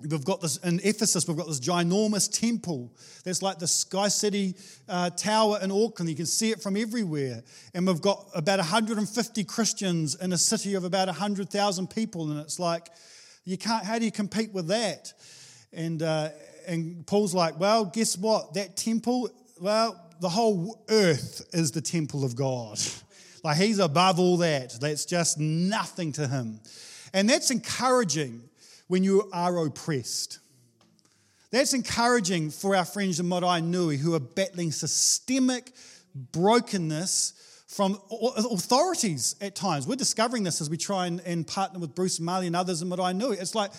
We've 0.00 0.24
got 0.24 0.40
this 0.40 0.58
in 0.58 0.80
Ephesus, 0.84 1.26
we've 1.26 1.36
got 1.36 1.48
this 1.48 1.58
ginormous 1.58 2.30
temple 2.30 2.92
that's 3.24 3.42
like 3.42 3.58
the 3.58 3.66
Sky 3.66 4.06
City 4.06 4.54
uh, 4.88 5.10
Tower 5.10 5.58
in 5.60 5.72
Auckland. 5.72 6.08
You 6.08 6.14
can 6.14 6.26
see 6.26 6.52
it 6.52 6.62
from 6.62 6.76
everywhere. 6.76 7.42
And 7.74 7.84
we've 7.84 8.00
got 8.00 8.26
about 8.32 8.60
150 8.60 9.44
Christians 9.44 10.14
in 10.14 10.32
a 10.32 10.38
city 10.38 10.74
of 10.74 10.84
about 10.84 11.08
100,000 11.08 11.90
people. 11.90 12.30
And 12.30 12.38
it's 12.38 12.60
like, 12.60 12.90
you 13.44 13.58
can't, 13.58 13.84
how 13.84 13.98
do 13.98 14.04
you 14.04 14.12
compete 14.12 14.52
with 14.52 14.68
that? 14.68 15.12
And, 15.72 16.00
uh, 16.00 16.28
and 16.68 17.04
Paul's 17.04 17.34
like, 17.34 17.58
well, 17.58 17.84
guess 17.84 18.16
what? 18.16 18.54
That 18.54 18.76
temple, 18.76 19.30
well, 19.60 20.00
the 20.20 20.28
whole 20.28 20.84
earth 20.90 21.44
is 21.52 21.72
the 21.72 21.80
temple 21.80 22.24
of 22.24 22.36
God. 22.36 22.78
Like 23.44 23.56
he's 23.56 23.78
above 23.78 24.18
all 24.18 24.36
that. 24.38 24.78
That's 24.80 25.04
just 25.04 25.38
nothing 25.38 26.12
to 26.12 26.26
him. 26.26 26.60
And 27.14 27.28
that's 27.30 27.50
encouraging 27.50 28.47
when 28.88 29.04
you 29.04 29.28
are 29.32 29.64
oppressed. 29.64 30.40
That's 31.50 31.72
encouraging 31.72 32.50
for 32.50 32.76
our 32.76 32.84
friends 32.84 33.20
in 33.20 33.26
Maraenui 33.26 33.96
who 33.96 34.14
are 34.14 34.20
battling 34.20 34.70
systemic 34.72 35.72
brokenness 36.14 37.64
from 37.68 37.98
authorities 38.10 39.36
at 39.40 39.54
times. 39.54 39.86
We're 39.86 39.96
discovering 39.96 40.42
this 40.42 40.60
as 40.60 40.68
we 40.68 40.76
try 40.76 41.06
and, 41.06 41.20
and 41.20 41.46
partner 41.46 41.78
with 41.78 41.94
Bruce 41.94 42.18
Marley 42.18 42.46
and 42.46 42.56
others 42.56 42.82
in 42.82 42.88
Maraenui. 42.88 43.40
It's 43.40 43.54
like, 43.54 43.70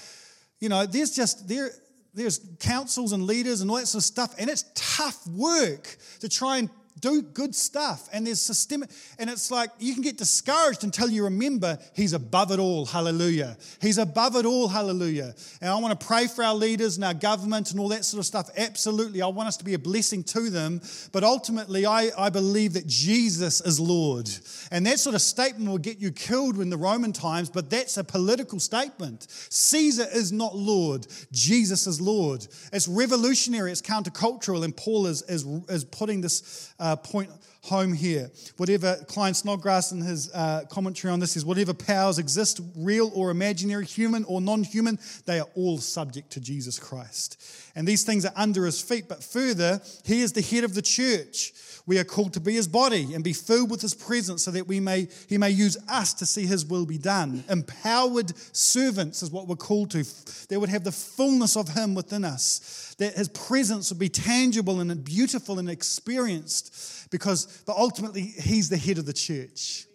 you 0.60 0.70
know, 0.70 0.86
there's 0.86 1.12
just, 1.12 1.48
there, 1.48 1.72
there's 2.14 2.40
councils 2.60 3.14
and 3.14 3.24
leaders 3.24 3.62
and 3.62 3.70
all 3.70 3.78
that 3.78 3.88
sort 3.88 4.04
of 4.04 4.06
stuff, 4.06 4.36
and 4.38 4.50
it's 4.50 4.66
tough 4.76 5.26
work 5.28 5.98
to 6.20 6.30
try 6.30 6.58
and 6.58 6.70
do 7.02 7.22
good 7.22 7.56
stuff. 7.56 8.10
And 8.12 8.26
there's 8.26 8.42
systemic 8.42 8.90
and 9.18 9.30
it's 9.30 9.52
like 9.52 9.70
you 9.80 9.94
can 9.94 10.04
get 10.04 10.18
discouraged 10.18 10.84
until 10.84 11.10
you 11.10 11.24
remember 11.24 11.78
he's 11.94 12.14
above 12.14 12.52
it 12.52 12.60
all. 12.60 12.86
Hallelujah. 12.86 13.58
He's 13.82 13.98
above 13.98 14.36
it 14.36 14.46
all. 14.46 14.68
Hallelujah. 14.68 15.34
And 15.62 15.70
i 15.70 15.76
want 15.76 16.00
to 16.00 16.06
pray 16.06 16.28
for 16.28 16.44
our 16.44 16.56
leaders 16.56 16.96
and 16.96 17.06
our 17.06 17.14
government 17.14 17.72
and 17.72 17.80
all 17.80 17.90
that 17.90 18.06
sort 18.06 18.20
of 18.20 18.26
stuff. 18.26 18.50
Absolutely 18.58 19.22
i 19.22 19.28
want 19.28 19.48
us 19.48 19.58
to 19.58 19.66
be 19.66 19.74
a 19.74 19.80
blessing 19.80 20.24
to 20.26 20.50
them. 20.50 20.82
But 21.12 21.24
ultimately 21.24 21.86
i, 21.86 22.10
I 22.18 22.30
believe 22.30 22.74
that 22.74 22.88
jesus 22.88 23.62
is 23.62 23.80
lord. 23.80 24.30
And 24.72 24.86
that 24.86 25.00
sort 25.00 25.16
of 25.16 25.22
statement 25.22 25.70
will 25.70 25.78
get 25.78 26.00
you 26.00 26.12
killed 26.12 26.60
in 26.60 26.70
the 26.70 26.78
roman 26.78 27.14
times 27.14 27.50
but 27.50 27.70
that's 27.70 27.98
a 27.98 28.04
political 28.04 28.60
statement. 28.60 29.28
Caesar 29.50 30.06
is 30.14 30.32
not 30.32 30.56
lord. 30.56 31.08
Jesus 31.32 31.88
is 31.88 32.02
lord. 32.02 32.46
It's 32.74 32.88
revolutionary. 32.88 33.72
It's 33.72 33.82
countercultural. 33.82 34.64
And 34.64 34.76
paul 34.76 35.08
is, 35.08 35.22
is, 35.24 35.46
is 35.70 35.84
putting 35.86 36.22
this 36.22 36.74
uh, 36.80 36.89
uh, 36.90 36.96
point 36.96 37.30
home 37.62 37.94
here. 37.94 38.32
Whatever 38.58 38.96
Klyne 39.08 39.36
Snodgrass 39.36 39.92
in 39.92 40.02
his 40.02 40.32
uh, 40.34 40.64
commentary 40.70 41.12
on 41.12 41.20
this 41.20 41.36
is, 41.38 41.46
whatever 41.46 41.74
powers 41.74 42.18
exist, 42.18 42.62
real 42.76 43.12
or 43.14 43.30
imaginary, 43.30 43.86
human 43.86 44.24
or 44.26 44.42
non 44.42 44.64
human, 44.64 44.98
they 45.26 45.40
are 45.40 45.48
all 45.56 45.78
subject 45.78 46.32
to 46.32 46.40
Jesus 46.40 46.80
Christ. 46.80 47.42
And 47.76 47.88
these 47.88 48.04
things 48.04 48.26
are 48.26 48.34
under 48.36 48.66
his 48.66 48.82
feet. 48.82 49.08
But 49.08 49.24
further, 49.24 49.82
he 50.04 50.22
is 50.22 50.34
the 50.34 50.42
head 50.42 50.64
of 50.64 50.74
the 50.74 50.82
church. 50.82 51.54
We 51.90 51.98
are 51.98 52.04
called 52.04 52.34
to 52.34 52.40
be 52.40 52.54
his 52.54 52.68
body 52.68 53.16
and 53.16 53.24
be 53.24 53.34
filled 53.34 53.72
with 53.72 53.82
his 53.82 53.96
presence 53.96 54.44
so 54.44 54.52
that 54.52 54.68
we 54.68 54.80
may, 54.80 55.08
he 55.28 55.40
may 55.40 55.50
use 55.50 55.76
us 55.90 56.14
to 56.14 56.26
see 56.28 56.46
his 56.46 56.64
will 56.64 56.86
be 56.86 57.00
done. 57.00 57.44
Empowered 57.50 58.32
servants 58.56 59.24
is 59.24 59.32
what 59.32 59.48
we're 59.48 59.56
called 59.56 59.90
to. 59.90 60.06
They 60.50 60.58
would 60.58 60.70
have 60.70 60.84
the 60.84 60.92
fullness 60.92 61.58
of 61.58 61.70
him 61.70 61.96
within 61.96 62.24
us, 62.24 62.96
that 63.00 63.16
his 63.16 63.28
presence 63.30 63.90
would 63.90 63.98
be 63.98 64.08
tangible 64.08 64.80
and 64.82 65.04
beautiful 65.04 65.58
and 65.58 65.68
experienced 65.68 67.10
because, 67.10 67.64
but 67.66 67.76
ultimately, 67.76 68.22
he's 68.22 68.70
the 68.70 68.78
head 68.78 69.00
of 69.00 69.08
the 69.08 69.12
church, 69.12 69.86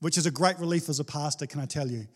which 0.00 0.18
is 0.18 0.26
a 0.26 0.30
great 0.30 0.58
relief 0.58 0.90
as 0.90 1.00
a 1.00 1.04
pastor, 1.04 1.46
can 1.46 1.58
I 1.58 1.64
tell 1.64 1.88
you? 1.88 2.06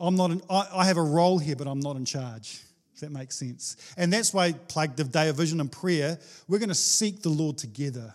I'm 0.00 0.16
not, 0.16 0.40
I, 0.48 0.68
I 0.76 0.84
have 0.86 0.96
a 0.96 1.02
role 1.02 1.38
here, 1.38 1.54
but 1.54 1.66
I'm 1.66 1.80
not 1.80 1.96
in 1.96 2.06
charge. 2.06 2.62
If 2.94 3.00
that 3.00 3.12
makes 3.12 3.36
sense. 3.36 3.76
And 3.98 4.10
that's 4.10 4.32
why, 4.32 4.52
plug 4.52 4.96
the 4.96 5.04
day 5.04 5.28
of 5.28 5.36
vision 5.36 5.60
and 5.60 5.70
prayer, 5.70 6.18
we're 6.48 6.60
going 6.60 6.70
to 6.70 6.74
seek 6.74 7.20
the 7.20 7.28
Lord 7.28 7.58
together. 7.58 8.14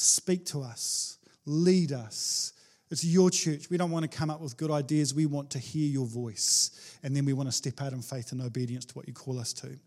Speak 0.00 0.46
to 0.46 0.62
us, 0.62 1.18
lead 1.44 1.92
us. 1.92 2.52
It's 2.90 3.04
your 3.04 3.30
church. 3.30 3.68
We 3.68 3.76
don't 3.76 3.90
want 3.90 4.10
to 4.10 4.16
come 4.16 4.30
up 4.30 4.40
with 4.40 4.56
good 4.56 4.70
ideas. 4.70 5.12
We 5.12 5.26
want 5.26 5.50
to 5.50 5.58
hear 5.58 5.86
your 5.86 6.06
voice. 6.06 6.96
And 7.02 7.14
then 7.14 7.26
we 7.26 7.34
want 7.34 7.48
to 7.48 7.52
step 7.52 7.82
out 7.82 7.92
in 7.92 8.00
faith 8.00 8.32
and 8.32 8.40
obedience 8.40 8.86
to 8.86 8.94
what 8.94 9.06
you 9.06 9.12
call 9.12 9.38
us 9.38 9.52
to. 9.54 9.78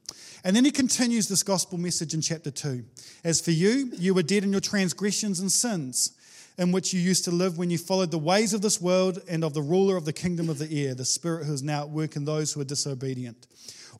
And 0.44 0.56
then 0.56 0.66
he 0.66 0.72
continues 0.72 1.28
this 1.28 1.42
gospel 1.42 1.80
message 1.80 2.14
in 2.14 2.22
chapter 2.22 2.52
2. 2.52 2.84
As 3.24 3.42
for 3.42 3.52
you, 3.52 3.92
you 3.98 4.14
were 4.14 4.22
dead 4.22 4.44
in 4.44 4.52
your 4.52 4.62
transgressions 4.62 5.40
and 5.40 5.52
sins, 5.52 6.12
in 6.60 6.72
which 6.72 6.94
you 6.94 7.00
used 7.00 7.26
to 7.26 7.32
live 7.32 7.58
when 7.58 7.72
you 7.72 7.80
followed 7.80 8.12
the 8.12 8.20
ways 8.20 8.54
of 8.54 8.62
this 8.62 8.80
world 8.80 9.20
and 9.28 9.44
of 9.44 9.56
the 9.56 9.64
ruler 9.64 9.98
of 9.98 10.06
the 10.06 10.14
kingdom 10.14 10.48
of 10.48 10.60
the 10.60 10.86
air, 10.86 10.94
the 10.94 11.06
spirit 11.06 11.48
who 11.48 11.54
is 11.54 11.64
now 11.64 11.82
at 11.82 11.90
work 11.90 12.16
in 12.16 12.26
those 12.26 12.54
who 12.54 12.62
are 12.62 12.66
disobedient. 12.66 13.48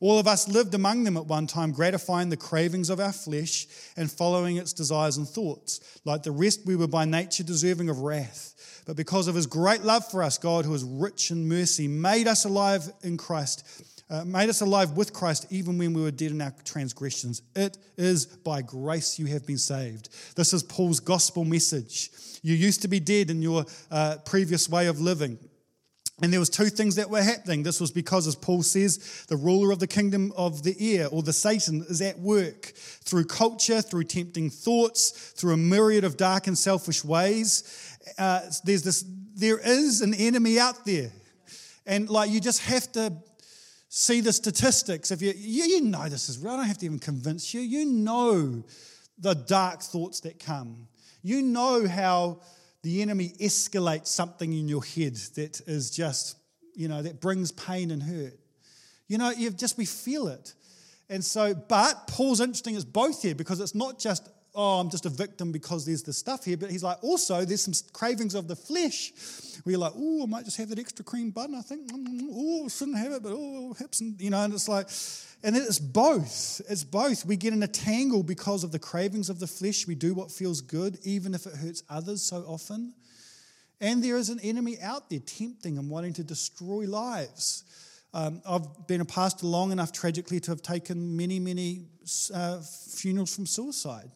All 0.02 0.18
of 0.18 0.26
us 0.26 0.48
lived 0.48 0.74
among 0.74 1.04
them 1.04 1.16
at 1.16 1.26
one 1.26 1.46
time, 1.46 1.70
gratifying 1.70 2.28
the 2.28 2.36
cravings 2.36 2.90
of 2.90 2.98
our 2.98 3.12
flesh 3.12 3.68
and 3.96 4.10
following 4.10 4.56
its 4.56 4.72
desires 4.72 5.16
and 5.16 5.28
thoughts. 5.28 6.00
Like 6.04 6.24
the 6.24 6.32
rest, 6.32 6.66
we 6.66 6.74
were 6.74 6.88
by 6.88 7.04
nature 7.04 7.44
deserving 7.44 7.88
of 7.88 8.00
wrath. 8.00 8.82
But 8.84 8.96
because 8.96 9.28
of 9.28 9.36
his 9.36 9.46
great 9.46 9.82
love 9.82 10.04
for 10.10 10.24
us, 10.24 10.38
God, 10.38 10.64
who 10.64 10.74
is 10.74 10.82
rich 10.82 11.30
in 11.30 11.48
mercy, 11.48 11.86
made 11.86 12.26
us 12.26 12.44
alive 12.44 12.92
in 13.04 13.16
Christ. 13.16 13.64
Uh, 14.10 14.24
made 14.24 14.48
us 14.48 14.60
alive 14.60 14.90
with 14.96 15.12
Christ 15.12 15.46
even 15.50 15.78
when 15.78 15.94
we 15.94 16.02
were 16.02 16.10
dead 16.10 16.32
in 16.32 16.42
our 16.42 16.52
transgressions. 16.64 17.40
It 17.54 17.78
is 17.96 18.26
by 18.26 18.60
grace 18.60 19.20
you 19.20 19.26
have 19.26 19.46
been 19.46 19.56
saved. 19.56 20.08
This 20.34 20.52
is 20.52 20.64
Paul's 20.64 20.98
gospel 20.98 21.44
message. 21.44 22.10
You 22.42 22.56
used 22.56 22.82
to 22.82 22.88
be 22.88 22.98
dead 22.98 23.30
in 23.30 23.40
your 23.40 23.66
uh, 23.88 24.16
previous 24.24 24.68
way 24.68 24.88
of 24.88 25.00
living. 25.00 25.38
And 26.20 26.32
there 26.32 26.40
was 26.40 26.50
two 26.50 26.66
things 26.66 26.96
that 26.96 27.08
were 27.08 27.22
happening. 27.22 27.62
This 27.62 27.80
was 27.80 27.90
because, 27.90 28.26
as 28.26 28.36
Paul 28.36 28.62
says, 28.62 29.24
the 29.28 29.36
ruler 29.36 29.72
of 29.72 29.78
the 29.78 29.86
kingdom 29.86 30.32
of 30.36 30.62
the 30.62 30.76
air, 30.78 31.08
or 31.08 31.22
the 31.22 31.32
Satan, 31.32 31.84
is 31.88 32.02
at 32.02 32.18
work 32.18 32.72
through 32.74 33.24
culture, 33.24 33.80
through 33.80 34.04
tempting 34.04 34.50
thoughts, 34.50 35.10
through 35.10 35.54
a 35.54 35.56
myriad 35.56 36.04
of 36.04 36.16
dark 36.16 36.46
and 36.46 36.56
selfish 36.56 37.02
ways. 37.02 37.98
Uh, 38.18 38.40
there's 38.64 38.82
this, 38.82 39.04
there 39.34 39.58
is 39.58 40.02
an 40.02 40.12
enemy 40.14 40.60
out 40.60 40.84
there, 40.84 41.10
and 41.86 42.10
like 42.10 42.30
you 42.30 42.40
just 42.40 42.62
have 42.64 42.92
to 42.92 43.12
see 43.88 44.20
the 44.20 44.32
statistics. 44.32 45.10
If 45.10 45.22
you, 45.22 45.32
you, 45.36 45.64
you 45.64 45.80
know 45.80 46.08
this 46.08 46.28
is 46.28 46.38
real, 46.38 46.52
I 46.52 46.56
don't 46.58 46.66
have 46.66 46.78
to 46.78 46.86
even 46.86 46.98
convince 46.98 47.52
you. 47.54 47.62
You 47.62 47.86
know 47.86 48.62
the 49.18 49.34
dark 49.34 49.82
thoughts 49.82 50.20
that 50.20 50.38
come. 50.38 50.88
You 51.22 51.42
know 51.42 51.86
how 51.86 52.40
the 52.82 53.02
enemy 53.02 53.32
escalates 53.40 54.08
something 54.08 54.52
in 54.52 54.68
your 54.68 54.84
head 54.84 55.14
that 55.36 55.60
is 55.66 55.90
just, 55.90 56.36
you 56.74 56.88
know, 56.88 57.02
that 57.02 57.20
brings 57.20 57.52
pain 57.52 57.90
and 57.90 58.02
hurt. 58.02 58.38
You 59.06 59.18
know, 59.18 59.30
you 59.30 59.50
just, 59.50 59.78
we 59.78 59.84
feel 59.84 60.28
it. 60.28 60.54
And 61.08 61.24
so, 61.24 61.54
but 61.54 62.06
Paul's 62.08 62.40
interesting 62.40 62.74
as 62.74 62.84
both 62.84 63.22
here 63.22 63.34
because 63.34 63.60
it's 63.60 63.74
not 63.74 63.98
just, 63.98 64.28
oh, 64.54 64.80
I'm 64.80 64.90
just 64.90 65.06
a 65.06 65.08
victim 65.08 65.50
because 65.50 65.86
there's 65.86 66.02
this 66.02 66.18
stuff 66.18 66.44
here, 66.44 66.56
but 66.56 66.70
he's 66.70 66.82
like, 66.82 67.02
also, 67.02 67.44
there's 67.44 67.62
some 67.62 67.74
cravings 67.92 68.34
of 68.34 68.48
the 68.48 68.56
flesh 68.56 69.12
where 69.62 69.72
you're 69.72 69.80
like, 69.80 69.94
oh, 69.96 70.24
I 70.24 70.26
might 70.26 70.44
just 70.44 70.56
have 70.58 70.68
that 70.68 70.78
extra 70.78 71.04
cream 71.04 71.30
bun, 71.30 71.54
I 71.54 71.62
think. 71.62 71.90
Oh, 71.94 72.68
shouldn't 72.68 72.98
have 72.98 73.12
it, 73.12 73.22
but 73.22 73.32
oh, 73.34 73.74
hips, 73.78 74.00
and, 74.00 74.20
you 74.20 74.30
know, 74.30 74.42
and 74.42 74.52
it's 74.52 74.68
like, 74.68 74.88
and 75.42 75.56
it's 75.56 75.78
both. 75.78 76.60
It's 76.68 76.84
both. 76.84 77.24
We 77.24 77.36
get 77.36 77.52
in 77.52 77.62
a 77.62 77.68
tangle 77.68 78.22
because 78.22 78.62
of 78.62 78.72
the 78.72 78.78
cravings 78.78 79.30
of 79.30 79.40
the 79.40 79.46
flesh. 79.46 79.86
We 79.86 79.94
do 79.94 80.14
what 80.14 80.30
feels 80.30 80.60
good, 80.60 80.98
even 81.02 81.34
if 81.34 81.46
it 81.46 81.54
hurts 81.54 81.82
others 81.88 82.22
so 82.22 82.44
often. 82.46 82.94
And 83.80 84.04
there 84.04 84.16
is 84.16 84.28
an 84.28 84.38
enemy 84.40 84.78
out 84.80 85.10
there 85.10 85.18
tempting 85.18 85.78
and 85.78 85.90
wanting 85.90 86.12
to 86.14 86.24
destroy 86.24 86.84
lives. 86.86 87.64
Um, 88.14 88.42
I've 88.46 88.86
been 88.86 89.00
a 89.00 89.06
pastor 89.06 89.46
long 89.46 89.72
enough, 89.72 89.90
tragically, 89.90 90.38
to 90.40 90.50
have 90.50 90.62
taken 90.62 91.16
many, 91.16 91.40
many 91.40 91.86
uh, 92.32 92.60
funerals 92.60 93.34
from 93.34 93.46
suicide. 93.46 94.10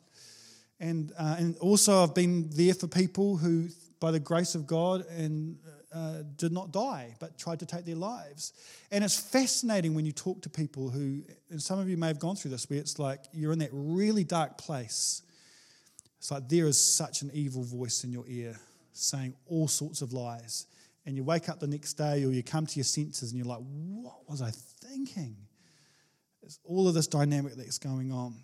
And, 0.79 1.12
uh, 1.19 1.37
and 1.39 1.57
also, 1.59 2.03
I've 2.03 2.15
been 2.15 2.51
there 2.51 2.75
for 2.75 2.87
people 2.87 3.37
who, 3.37 3.69
by 3.99 4.11
the 4.11 4.21
grace 4.21 4.55
of 4.55 4.67
God 4.67 5.07
and 5.07 5.59
uh, 5.95 6.23
did 6.37 6.53
not 6.53 6.73
die, 6.73 7.15
but 7.21 7.39
tried 7.39 7.61
to 7.61 7.67
take 7.67 7.87
their 7.87 7.97
lives. 7.97 8.53
And 8.91 9.03
it's 9.03 9.19
fascinating 9.19 9.95
when 9.95 10.05
you 10.05 10.12
talk 10.12 10.43
to 10.43 10.51
people 10.51 10.91
who, 10.91 11.23
and 11.51 11.62
some 11.62 11.79
of 11.79 11.89
you 11.89 11.97
may 11.97 12.09
have 12.09 12.19
gone 12.19 12.37
through 12.37 12.51
this, 12.51 12.69
where 12.69 12.79
it's 12.79 12.99
like 12.99 13.21
you're 13.33 13.53
in 13.53 13.59
that 13.61 13.71
really 13.73 14.25
dark 14.25 14.59
place. 14.59 15.23
It's 16.19 16.31
like 16.31 16.49
there 16.49 16.67
is 16.67 16.79
such 16.79 17.23
an 17.23 17.31
evil 17.33 17.62
voice 17.62 18.05
in 18.05 18.12
your 18.12 18.25
ear 18.29 18.59
saying 18.93 19.35
all 19.47 19.69
sorts 19.69 20.03
of 20.03 20.12
lies. 20.12 20.67
And 21.07 21.17
you 21.17 21.23
wake 21.23 21.49
up 21.49 21.61
the 21.61 21.67
next 21.67 21.95
day 21.95 22.25
or 22.25 22.33
you 22.33 22.43
come 22.43 22.67
to 22.67 22.77
your 22.77 22.85
senses 22.85 23.31
and 23.31 23.39
you're 23.39 23.47
like, 23.47 23.62
what 23.62 24.29
was 24.29 24.43
I 24.43 24.51
thinking? 24.51 25.37
It's 26.43 26.59
all 26.65 26.89
of 26.89 26.95
this 26.95 27.07
dynamic 27.07 27.55
that's 27.55 27.79
going 27.79 28.12
on. 28.12 28.35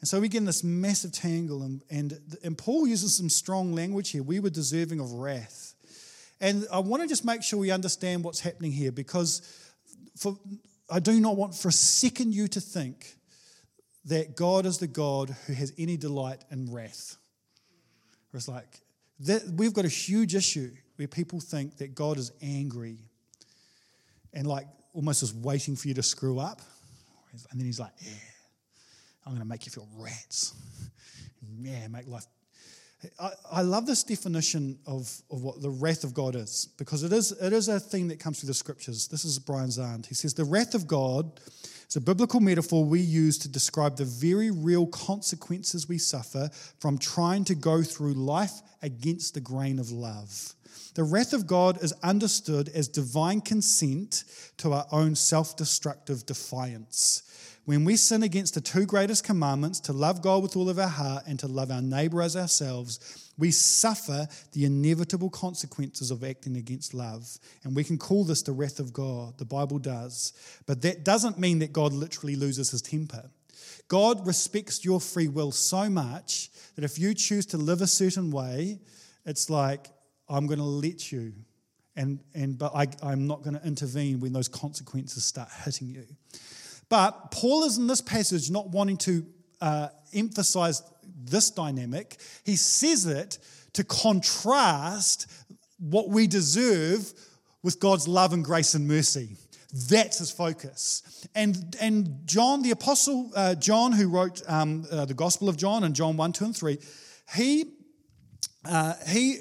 And 0.00 0.08
so 0.08 0.20
we 0.20 0.28
get 0.28 0.38
in 0.38 0.44
this 0.44 0.62
massive 0.62 1.12
tangle, 1.12 1.62
and, 1.62 1.82
and, 1.90 2.18
and 2.44 2.56
Paul 2.56 2.86
uses 2.86 3.16
some 3.16 3.30
strong 3.30 3.72
language 3.72 4.10
here. 4.10 4.22
We 4.22 4.40
were 4.40 4.50
deserving 4.50 5.00
of 5.00 5.12
wrath. 5.12 5.74
And 6.40 6.66
I 6.70 6.80
want 6.80 7.02
to 7.02 7.08
just 7.08 7.24
make 7.24 7.42
sure 7.42 7.58
we 7.58 7.70
understand 7.70 8.22
what's 8.22 8.40
happening 8.40 8.72
here 8.72 8.92
because 8.92 9.40
for, 10.16 10.38
I 10.90 11.00
do 11.00 11.18
not 11.18 11.36
want 11.36 11.54
for 11.54 11.68
a 11.68 11.72
second 11.72 12.34
you 12.34 12.46
to 12.48 12.60
think 12.60 13.16
that 14.04 14.36
God 14.36 14.66
is 14.66 14.78
the 14.78 14.86
God 14.86 15.34
who 15.46 15.54
has 15.54 15.72
any 15.78 15.96
delight 15.96 16.44
in 16.50 16.70
wrath. 16.70 17.16
it's 18.34 18.48
like 18.48 18.80
that, 19.20 19.42
we've 19.56 19.72
got 19.72 19.86
a 19.86 19.88
huge 19.88 20.34
issue 20.34 20.70
where 20.96 21.08
people 21.08 21.40
think 21.40 21.78
that 21.78 21.94
God 21.94 22.18
is 22.18 22.32
angry 22.42 22.98
and 24.32 24.46
like 24.46 24.66
almost 24.92 25.20
just 25.20 25.34
waiting 25.36 25.74
for 25.74 25.88
you 25.88 25.94
to 25.94 26.02
screw 26.02 26.38
up. 26.38 26.60
And 27.50 27.60
then 27.60 27.66
he's 27.66 27.80
like, 27.80 27.92
Yeah, 28.00 28.12
I'm 29.26 29.32
going 29.32 29.42
to 29.42 29.48
make 29.48 29.66
you 29.66 29.72
feel 29.72 29.88
rats. 29.98 30.54
yeah, 31.60 31.88
make 31.88 32.06
life 32.06 32.26
I, 33.18 33.30
I 33.52 33.62
love 33.62 33.86
this 33.86 34.02
definition 34.02 34.78
of, 34.86 35.10
of 35.30 35.42
what 35.42 35.60
the 35.60 35.70
wrath 35.70 36.04
of 36.04 36.14
God 36.14 36.34
is 36.34 36.68
because 36.78 37.02
it 37.02 37.12
is, 37.12 37.32
it 37.32 37.52
is 37.52 37.68
a 37.68 37.78
thing 37.78 38.08
that 38.08 38.18
comes 38.18 38.40
through 38.40 38.48
the 38.48 38.54
scriptures. 38.54 39.08
This 39.08 39.24
is 39.24 39.38
Brian 39.38 39.68
Zahnd. 39.68 40.06
He 40.06 40.14
says, 40.14 40.34
The 40.34 40.44
wrath 40.44 40.74
of 40.74 40.86
God 40.86 41.40
is 41.88 41.96
a 41.96 42.00
biblical 42.00 42.40
metaphor 42.40 42.84
we 42.84 43.00
use 43.00 43.38
to 43.38 43.48
describe 43.48 43.96
the 43.96 44.04
very 44.04 44.50
real 44.50 44.86
consequences 44.86 45.88
we 45.88 45.98
suffer 45.98 46.48
from 46.78 46.98
trying 46.98 47.44
to 47.44 47.54
go 47.54 47.82
through 47.82 48.14
life 48.14 48.62
against 48.82 49.34
the 49.34 49.40
grain 49.40 49.78
of 49.78 49.90
love. 49.90 50.54
The 50.94 51.04
wrath 51.04 51.34
of 51.34 51.46
God 51.46 51.82
is 51.82 51.92
understood 52.02 52.70
as 52.70 52.88
divine 52.88 53.42
consent 53.42 54.24
to 54.58 54.72
our 54.72 54.86
own 54.90 55.14
self 55.14 55.56
destructive 55.56 56.24
defiance. 56.24 57.22
When 57.66 57.84
we 57.84 57.96
sin 57.96 58.22
against 58.22 58.54
the 58.54 58.60
two 58.60 58.86
greatest 58.86 59.24
commandments, 59.24 59.80
to 59.80 59.92
love 59.92 60.22
God 60.22 60.40
with 60.40 60.56
all 60.56 60.70
of 60.70 60.78
our 60.78 60.86
heart 60.86 61.24
and 61.26 61.36
to 61.40 61.48
love 61.48 61.72
our 61.72 61.82
neighbor 61.82 62.22
as 62.22 62.36
ourselves, 62.36 63.32
we 63.36 63.50
suffer 63.50 64.28
the 64.52 64.64
inevitable 64.64 65.30
consequences 65.30 66.12
of 66.12 66.22
acting 66.22 66.56
against 66.56 66.94
love. 66.94 67.26
And 67.64 67.74
we 67.74 67.82
can 67.82 67.98
call 67.98 68.22
this 68.22 68.42
the 68.42 68.52
wrath 68.52 68.78
of 68.78 68.92
God. 68.92 69.36
The 69.38 69.44
Bible 69.44 69.80
does. 69.80 70.32
But 70.66 70.80
that 70.82 71.04
doesn't 71.04 71.40
mean 71.40 71.58
that 71.58 71.72
God 71.72 71.92
literally 71.92 72.36
loses 72.36 72.70
his 72.70 72.82
temper. 72.82 73.28
God 73.88 74.24
respects 74.24 74.84
your 74.84 75.00
free 75.00 75.26
will 75.26 75.50
so 75.50 75.90
much 75.90 76.50
that 76.76 76.84
if 76.84 77.00
you 77.00 77.14
choose 77.14 77.46
to 77.46 77.56
live 77.56 77.82
a 77.82 77.88
certain 77.88 78.30
way, 78.30 78.78
it's 79.24 79.50
like, 79.50 79.88
I'm 80.28 80.46
going 80.46 80.60
to 80.60 80.64
let 80.64 81.10
you. 81.10 81.32
And, 81.96 82.20
and 82.32 82.56
but 82.56 82.76
I, 82.76 82.86
I'm 83.02 83.26
not 83.26 83.42
going 83.42 83.58
to 83.58 83.66
intervene 83.66 84.20
when 84.20 84.32
those 84.32 84.48
consequences 84.48 85.24
start 85.24 85.48
hitting 85.64 85.88
you. 85.88 86.04
But 86.88 87.30
Paul 87.30 87.64
is 87.64 87.78
in 87.78 87.86
this 87.86 88.00
passage 88.00 88.50
not 88.50 88.68
wanting 88.70 88.96
to 88.98 89.26
uh, 89.60 89.88
emphasize 90.12 90.82
this 91.24 91.50
dynamic. 91.50 92.18
He 92.44 92.56
says 92.56 93.06
it 93.06 93.38
to 93.72 93.84
contrast 93.84 95.26
what 95.78 96.08
we 96.08 96.26
deserve 96.26 97.12
with 97.62 97.80
God's 97.80 98.06
love 98.06 98.32
and 98.32 98.44
grace 98.44 98.74
and 98.74 98.86
mercy. 98.86 99.36
That's 99.88 100.18
his 100.18 100.30
focus. 100.30 101.26
And, 101.34 101.76
and 101.80 102.20
John, 102.24 102.62
the 102.62 102.70
Apostle 102.70 103.30
uh, 103.34 103.56
John, 103.56 103.92
who 103.92 104.08
wrote 104.08 104.40
um, 104.48 104.86
uh, 104.90 105.04
the 105.04 105.14
Gospel 105.14 105.48
of 105.48 105.56
John 105.56 105.84
and 105.84 105.94
John 105.94 106.16
1, 106.16 106.32
2, 106.32 106.44
and 106.44 106.56
3, 106.56 106.78
he, 107.34 107.64
uh, 108.64 108.94
he 109.08 109.40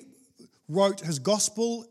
wrote 0.68 1.00
his 1.00 1.20
Gospel 1.20 1.86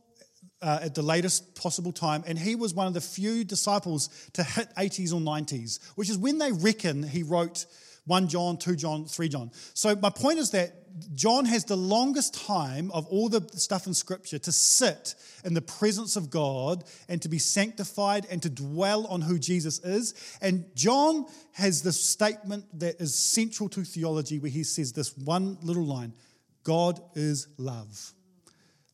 uh, 0.65 0.79
at 0.81 0.95
the 0.95 1.03
latest 1.03 1.55
possible 1.55 1.93
time, 1.93 2.25
and 2.27 2.39
he 2.39 2.57
was 2.57 2.73
one 2.73 2.87
of 2.87 2.95
the 2.95 3.01
few 3.01 3.45
disciples 3.45 4.09
to 4.33 4.43
hit 4.43 4.75
80s 4.77 5.13
or 5.13 5.21
90s, 5.21 5.79
which 5.95 6.09
is 6.09 6.17
when 6.17 6.39
they 6.39 6.53
reckon 6.53 7.03
he 7.03 7.23
wrote 7.23 7.67
1 8.07 8.29
John, 8.29 8.57
2 8.57 8.75
John, 8.75 9.05
3 9.05 9.29
John. 9.29 9.51
So, 9.75 9.95
my 9.95 10.09
point 10.09 10.39
is 10.39 10.51
that 10.53 10.73
John 11.15 11.45
has 11.45 11.65
the 11.65 11.77
longest 11.77 12.47
time 12.47 12.91
of 12.93 13.07
all 13.09 13.29
the 13.29 13.47
stuff 13.59 13.87
in 13.87 13.95
Scripture 13.95 14.39
to 14.39 14.53
sit 14.53 15.17
in 15.45 15.53
the 15.53 15.61
presence 15.61 16.17
of 16.17 16.31
God 16.31 16.85
and 17.09 17.21
to 17.23 17.29
be 17.29 17.39
sanctified 17.39 18.27
and 18.31 18.41
to 18.43 18.49
dwell 18.49 19.07
on 19.09 19.21
who 19.21 19.39
Jesus 19.39 19.81
is. 19.81 20.15
And 20.41 20.65
John 20.75 21.27
has 21.53 21.83
this 21.83 22.01
statement 22.01 22.67
that 22.79 23.01
is 23.01 23.15
central 23.15 23.69
to 23.71 23.83
theology 23.83 24.39
where 24.39 24.51
he 24.51 24.65
says 24.65 24.93
this 24.93 25.17
one 25.19 25.59
little 25.63 25.85
line 25.85 26.15
God 26.63 27.01
is 27.15 27.49
love. 27.59 28.13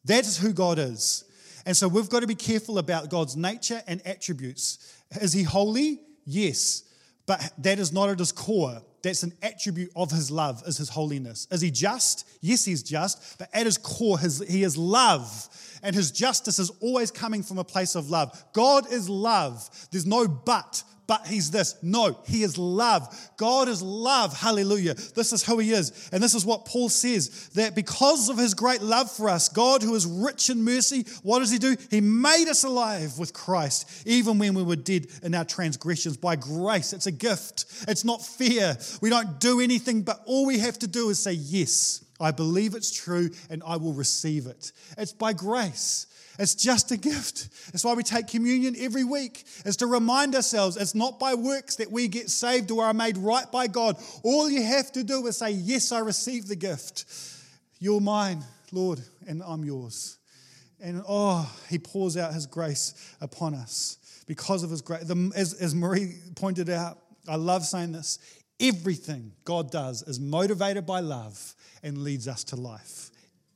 That 0.06 0.26
is 0.26 0.38
who 0.38 0.52
God 0.52 0.78
is. 0.78 1.24
And 1.66 1.76
so 1.76 1.88
we've 1.88 2.08
got 2.08 2.20
to 2.20 2.26
be 2.26 2.34
careful 2.34 2.78
about 2.78 3.10
God's 3.10 3.36
nature 3.36 3.82
and 3.86 4.04
attributes. 4.06 4.78
Is 5.20 5.32
he 5.32 5.42
holy? 5.42 6.00
Yes. 6.24 6.84
But 7.26 7.52
that 7.58 7.78
is 7.78 7.92
not 7.92 8.08
at 8.08 8.18
his 8.18 8.32
core. 8.32 8.82
That's 9.02 9.22
an 9.22 9.32
attribute 9.42 9.90
of 9.96 10.10
his 10.10 10.30
love, 10.30 10.62
is 10.66 10.76
his 10.76 10.90
holiness. 10.90 11.46
Is 11.50 11.60
he 11.60 11.70
just? 11.70 12.28
Yes, 12.40 12.64
he's 12.64 12.82
just. 12.82 13.38
But 13.38 13.48
at 13.54 13.64
his 13.64 13.78
core, 13.78 14.18
his, 14.18 14.46
he 14.46 14.62
is 14.62 14.76
love. 14.76 15.48
And 15.82 15.94
his 15.96 16.10
justice 16.10 16.58
is 16.58 16.70
always 16.80 17.10
coming 17.10 17.42
from 17.42 17.58
a 17.58 17.64
place 17.64 17.94
of 17.94 18.10
love. 18.10 18.44
God 18.52 18.92
is 18.92 19.08
love. 19.08 19.68
There's 19.90 20.06
no 20.06 20.28
but 20.28 20.82
but 21.10 21.26
he's 21.26 21.50
this. 21.50 21.74
No, 21.82 22.16
he 22.24 22.44
is 22.44 22.56
love. 22.56 23.12
God 23.36 23.66
is 23.66 23.82
love. 23.82 24.32
Hallelujah. 24.32 24.94
This 24.94 25.32
is 25.32 25.44
who 25.44 25.58
he 25.58 25.72
is. 25.72 26.08
And 26.12 26.22
this 26.22 26.36
is 26.36 26.46
what 26.46 26.66
Paul 26.66 26.88
says 26.88 27.48
that 27.54 27.74
because 27.74 28.28
of 28.28 28.38
his 28.38 28.54
great 28.54 28.80
love 28.80 29.10
for 29.10 29.28
us, 29.28 29.48
God, 29.48 29.82
who 29.82 29.96
is 29.96 30.06
rich 30.06 30.50
in 30.50 30.62
mercy, 30.62 31.04
what 31.24 31.40
does 31.40 31.50
he 31.50 31.58
do? 31.58 31.76
He 31.90 32.00
made 32.00 32.46
us 32.46 32.62
alive 32.62 33.18
with 33.18 33.32
Christ, 33.32 34.06
even 34.06 34.38
when 34.38 34.54
we 34.54 34.62
were 34.62 34.76
dead 34.76 35.08
in 35.24 35.34
our 35.34 35.44
transgressions 35.44 36.16
by 36.16 36.36
grace. 36.36 36.92
It's 36.92 37.08
a 37.08 37.12
gift, 37.12 37.64
it's 37.88 38.04
not 38.04 38.24
fear. 38.24 38.78
We 39.02 39.10
don't 39.10 39.40
do 39.40 39.60
anything, 39.60 40.02
but 40.02 40.20
all 40.26 40.46
we 40.46 40.60
have 40.60 40.78
to 40.78 40.86
do 40.86 41.10
is 41.10 41.18
say, 41.18 41.32
Yes, 41.32 42.04
I 42.20 42.30
believe 42.30 42.76
it's 42.76 42.92
true 42.92 43.30
and 43.48 43.64
I 43.66 43.78
will 43.78 43.94
receive 43.94 44.46
it. 44.46 44.70
It's 44.96 45.12
by 45.12 45.32
grace. 45.32 46.06
It's 46.40 46.54
just 46.54 46.90
a 46.90 46.96
gift. 46.96 47.50
That's 47.70 47.84
why 47.84 47.92
we 47.92 48.02
take 48.02 48.26
communion 48.26 48.74
every 48.78 49.04
week, 49.04 49.44
is 49.66 49.76
to 49.76 49.86
remind 49.86 50.34
ourselves 50.34 50.78
it's 50.78 50.94
not 50.94 51.20
by 51.20 51.34
works 51.34 51.76
that 51.76 51.92
we 51.92 52.08
get 52.08 52.30
saved 52.30 52.70
or 52.70 52.82
are 52.82 52.94
made 52.94 53.18
right 53.18 53.44
by 53.52 53.66
God. 53.66 53.96
All 54.22 54.48
you 54.48 54.62
have 54.62 54.90
to 54.92 55.04
do 55.04 55.26
is 55.26 55.36
say, 55.36 55.50
Yes, 55.50 55.92
I 55.92 55.98
receive 55.98 56.48
the 56.48 56.56
gift. 56.56 57.04
You're 57.78 58.00
mine, 58.00 58.42
Lord, 58.72 59.02
and 59.28 59.42
I'm 59.42 59.66
yours. 59.66 60.16
And 60.82 61.02
oh, 61.06 61.54
he 61.68 61.78
pours 61.78 62.16
out 62.16 62.32
his 62.32 62.46
grace 62.46 62.94
upon 63.20 63.54
us 63.54 63.98
because 64.26 64.62
of 64.62 64.70
his 64.70 64.80
grace. 64.80 65.10
As, 65.36 65.52
as 65.52 65.74
Marie 65.74 66.14
pointed 66.36 66.70
out, 66.70 66.98
I 67.28 67.36
love 67.36 67.66
saying 67.66 67.92
this 67.92 68.18
everything 68.58 69.32
God 69.44 69.70
does 69.70 70.02
is 70.02 70.18
motivated 70.18 70.86
by 70.86 71.00
love 71.00 71.54
and 71.82 71.98
leads 71.98 72.26
us 72.28 72.44
to 72.44 72.56
life. 72.56 73.09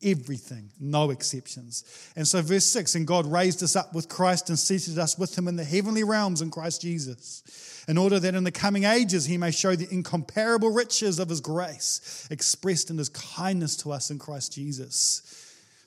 Everything, 0.05 0.71
no 0.79 1.11
exceptions. 1.11 2.13
And 2.15 2.29
so, 2.29 2.43
verse 2.43 2.67
6 2.67 2.95
And 2.95 3.07
God 3.07 3.27
raised 3.27 3.63
us 3.63 3.75
up 3.75 3.95
with 3.95 4.09
Christ 4.09 4.51
and 4.51 4.59
seated 4.59 4.99
us 4.99 5.19
with 5.19 5.37
him 5.37 5.49
in 5.49 5.57
the 5.57 5.65
heavenly 5.65 6.05
realms 6.05 6.43
in 6.43 6.51
Christ 6.51 6.83
Jesus, 6.83 7.85
in 7.89 7.97
order 7.97 8.21
that 8.21 8.35
in 8.35 8.45
the 8.45 8.53
coming 8.53 8.85
ages 8.85 9.25
he 9.25 9.39
may 9.39 9.51
show 9.51 9.75
the 9.75 9.93
incomparable 9.93 10.71
riches 10.71 11.19
of 11.19 11.31
his 11.31 11.41
grace 11.41 12.29
expressed 12.31 12.91
in 12.91 12.99
his 12.99 13.09
kindness 13.09 13.77
to 13.79 13.93
us 13.93 14.11
in 14.11 14.19
Christ 14.19 14.53
Jesus. 14.53 15.41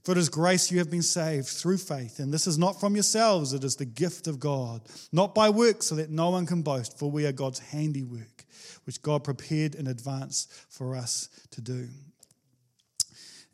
For 0.03 0.13
it 0.13 0.17
is 0.17 0.29
grace 0.29 0.71
you 0.71 0.79
have 0.79 0.89
been 0.89 1.03
saved 1.03 1.47
through 1.47 1.77
faith, 1.77 2.19
and 2.19 2.33
this 2.33 2.47
is 2.47 2.57
not 2.57 2.79
from 2.79 2.95
yourselves, 2.95 3.53
it 3.53 3.63
is 3.63 3.75
the 3.75 3.85
gift 3.85 4.27
of 4.27 4.39
God, 4.39 4.81
not 5.11 5.35
by 5.35 5.49
works, 5.49 5.87
so 5.87 5.95
that 5.95 6.09
no 6.09 6.29
one 6.29 6.45
can 6.45 6.61
boast, 6.61 6.97
for 6.97 7.11
we 7.11 7.25
are 7.25 7.33
God's 7.33 7.59
handiwork, 7.59 8.45
which 8.85 9.01
God 9.01 9.23
prepared 9.23 9.75
in 9.75 9.85
advance 9.85 10.47
for 10.69 10.95
us 10.95 11.27
to 11.51 11.61
do. 11.61 11.89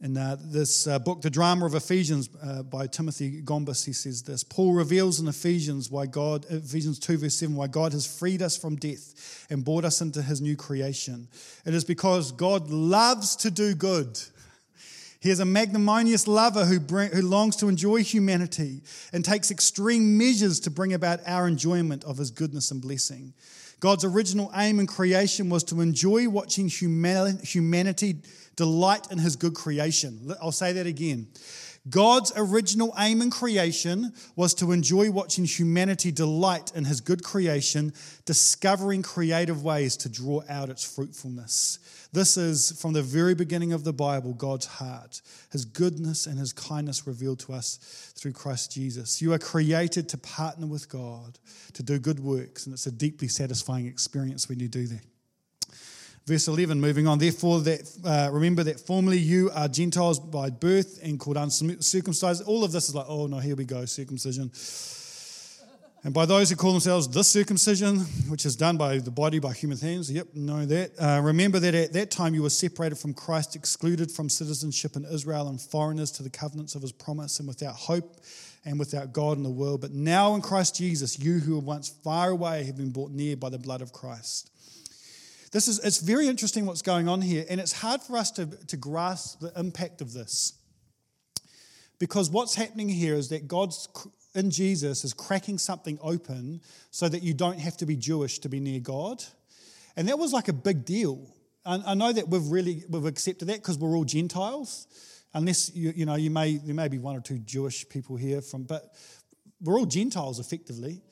In 0.03 0.17
uh, 0.17 0.35
this 0.37 0.85
uh, 0.85 0.99
book, 0.99 1.21
The 1.21 1.29
Drama 1.29 1.65
of 1.65 1.75
Ephesians, 1.75 2.29
uh, 2.43 2.61
by 2.63 2.87
Timothy 2.87 3.41
Gombis, 3.41 3.85
he 3.85 3.93
says 3.93 4.21
this 4.21 4.43
Paul 4.43 4.73
reveals 4.73 5.21
in 5.21 5.29
Ephesians 5.29 5.89
why 5.89 6.07
God, 6.07 6.45
Ephesians 6.49 6.99
2, 6.99 7.19
verse 7.19 7.35
7, 7.35 7.55
why 7.55 7.67
God 7.67 7.93
has 7.93 8.05
freed 8.05 8.41
us 8.41 8.57
from 8.57 8.75
death 8.75 9.47
and 9.49 9.63
brought 9.63 9.85
us 9.85 10.01
into 10.01 10.21
his 10.21 10.41
new 10.41 10.57
creation. 10.57 11.29
It 11.65 11.73
is 11.73 11.85
because 11.85 12.33
God 12.33 12.69
loves 12.69 13.37
to 13.37 13.49
do 13.49 13.73
good 13.73 14.19
he 15.23 15.29
is 15.29 15.39
a 15.39 15.45
magnanimous 15.45 16.27
lover 16.27 16.65
who, 16.65 16.81
bring, 16.81 17.09
who 17.11 17.21
longs 17.21 17.55
to 17.55 17.69
enjoy 17.69 18.03
humanity 18.03 18.81
and 19.13 19.23
takes 19.23 19.51
extreme 19.51 20.17
measures 20.17 20.59
to 20.59 20.69
bring 20.69 20.91
about 20.91 21.21
our 21.25 21.47
enjoyment 21.47 22.03
of 22.03 22.17
his 22.17 22.29
goodness 22.29 22.71
and 22.71 22.81
blessing. 22.81 23.33
God's 23.83 24.05
original 24.05 24.49
aim 24.55 24.79
in 24.79 24.87
creation 24.87 25.49
was 25.49 25.65
to 25.65 25.81
enjoy 25.81 26.29
watching 26.29 26.69
humanity 26.69 28.15
delight 28.55 29.11
in 29.11 29.17
his 29.17 29.35
good 29.35 29.55
creation. 29.55 30.33
I'll 30.41 30.53
say 30.53 30.71
that 30.71 30.87
again. 30.87 31.27
God's 31.89 32.31
original 32.37 32.93
aim 32.97 33.21
in 33.21 33.29
creation 33.29 34.13
was 34.37 34.53
to 34.55 34.71
enjoy 34.71 35.11
watching 35.11 35.43
humanity 35.43 36.13
delight 36.13 36.71
in 36.73 36.85
his 36.85 37.01
good 37.01 37.23
creation, 37.23 37.93
discovering 38.25 39.01
creative 39.01 39.63
ways 39.63 39.97
to 39.97 40.09
draw 40.09 40.43
out 40.47 40.69
its 40.69 40.83
fruitfulness. 40.83 41.79
This 42.13 42.37
is, 42.37 42.79
from 42.79 42.93
the 42.93 43.01
very 43.01 43.35
beginning 43.35 43.73
of 43.73 43.83
the 43.83 43.91
Bible, 43.91 44.33
God's 44.33 44.67
heart, 44.67 45.21
his 45.51 45.65
goodness 45.65 46.25
and 46.25 46.39
his 46.39 46.53
kindness 46.53 47.05
revealed 47.05 47.39
to 47.39 47.53
us 47.53 48.13
through 48.15 48.33
Christ 48.33 48.71
Jesus. 48.71 49.21
You 49.21 49.33
are 49.33 49.39
created 49.39 50.07
to 50.09 50.17
partner 50.17 50.67
with 50.67 50.87
God, 50.87 51.37
to 51.73 51.83
do 51.83 51.99
good 51.99 52.21
works, 52.21 52.65
and 52.65 52.73
it's 52.73 52.87
a 52.87 52.91
deeply 52.91 53.27
satisfying 53.27 53.87
experience 53.87 54.47
when 54.47 54.59
you 54.61 54.69
do 54.69 54.87
that. 54.87 55.01
Verse 56.25 56.47
11, 56.47 56.79
moving 56.79 57.05
on. 57.05 57.19
Therefore, 57.19 57.59
that 57.61 57.81
uh, 58.05 58.29
remember 58.31 58.63
that 58.63 58.79
formerly 58.79 59.17
you 59.17 59.51
are 59.53 59.67
Gentiles 59.67 60.19
by 60.19 60.49
birth 60.49 60.99
and 61.03 61.19
called 61.19 61.35
uncircumcised. 61.35 62.43
All 62.43 62.63
of 62.63 62.71
this 62.71 62.87
is 62.87 62.95
like, 62.95 63.05
oh 63.09 63.27
no, 63.27 63.39
here 63.39 63.57
we 63.57 63.65
go, 63.65 63.83
circumcision. 63.83 64.49
And 66.05 66.13
by 66.13 66.25
those 66.25 66.49
who 66.49 66.57
call 66.57 66.71
themselves 66.71 67.07
the 67.07 67.23
circumcision, 67.23 67.99
which 68.27 68.45
is 68.45 68.57
done 68.57 68.75
by 68.75 68.97
the 68.97 69.11
body 69.11 69.39
by 69.39 69.53
human 69.53 69.77
hands. 69.77 70.11
Yep, 70.11 70.35
know 70.35 70.65
that. 70.65 70.91
Uh, 70.99 71.21
remember 71.21 71.59
that 71.59 71.73
at 71.73 71.93
that 71.93 72.11
time 72.11 72.33
you 72.33 72.43
were 72.43 72.49
separated 72.49 72.97
from 72.97 73.13
Christ, 73.13 73.55
excluded 73.55 74.11
from 74.11 74.29
citizenship 74.29 74.97
in 74.97 75.05
Israel, 75.05 75.47
and 75.47 75.61
foreigners 75.61 76.11
to 76.11 76.23
the 76.23 76.29
covenants 76.29 76.75
of 76.75 76.81
his 76.81 76.91
promise, 76.91 77.39
and 77.39 77.47
without 77.47 77.75
hope 77.75 78.21
and 78.65 78.79
without 78.79 79.13
God 79.13 79.37
in 79.37 79.43
the 79.43 79.49
world. 79.49 79.79
But 79.79 79.91
now 79.91 80.35
in 80.35 80.41
Christ 80.41 80.75
Jesus, 80.75 81.19
you 81.19 81.39
who 81.39 81.55
were 81.55 81.61
once 81.61 81.89
far 81.89 82.29
away 82.29 82.63
have 82.65 82.77
been 82.77 82.91
brought 82.91 83.11
near 83.11 83.37
by 83.37 83.49
the 83.49 83.59
blood 83.59 83.81
of 83.81 83.91
Christ. 83.93 84.49
This 85.53 85.67
is, 85.67 85.79
it's 85.79 85.99
very 85.99 86.27
interesting 86.27 86.65
what's 86.65 86.81
going 86.81 87.07
on 87.07 87.21
here, 87.21 87.45
and 87.47 87.61
it's 87.61 87.73
hard 87.73 88.01
for 88.01 88.17
us 88.17 88.31
to, 88.31 88.47
to 88.47 88.75
grasp 88.75 89.39
the 89.39 89.53
impact 89.57 90.01
of 90.01 90.11
this. 90.11 90.53
Because 91.99 92.31
what's 92.31 92.55
happening 92.55 92.89
here 92.89 93.13
is 93.13 93.29
that 93.29 93.47
God's 93.47 93.87
in 94.33 94.49
Jesus 94.49 95.05
is 95.05 95.13
cracking 95.13 95.59
something 95.59 95.99
open 96.01 96.59
so 96.89 97.07
that 97.07 97.21
you 97.21 97.35
don't 97.35 97.59
have 97.59 97.77
to 97.77 97.85
be 97.85 97.95
Jewish 97.95 98.39
to 98.39 98.49
be 98.49 98.59
near 98.59 98.79
God. 98.79 99.23
And 99.95 100.09
that 100.09 100.17
was 100.17 100.33
like 100.33 100.47
a 100.47 100.53
big 100.53 100.85
deal. 100.85 101.21
And 101.65 101.83
I 101.85 101.93
know 101.93 102.11
that 102.11 102.27
we've 102.27 102.47
really 102.47 102.83
we've 102.89 103.05
accepted 103.05 103.47
that 103.49 103.57
because 103.57 103.77
we're 103.77 103.95
all 103.95 104.05
Gentiles. 104.05 104.87
Unless 105.35 105.75
you, 105.75 105.93
you 105.95 106.05
know, 106.07 106.15
you 106.15 106.31
may 106.31 106.57
there 106.57 106.73
may 106.73 106.87
be 106.87 106.97
one 106.97 107.15
or 107.15 107.21
two 107.21 107.37
Jewish 107.37 107.87
people 107.87 108.15
here 108.15 108.41
from, 108.41 108.63
but 108.63 108.95
we're 109.61 109.77
all 109.77 109.85
Gentiles 109.85 110.39
effectively. 110.39 111.03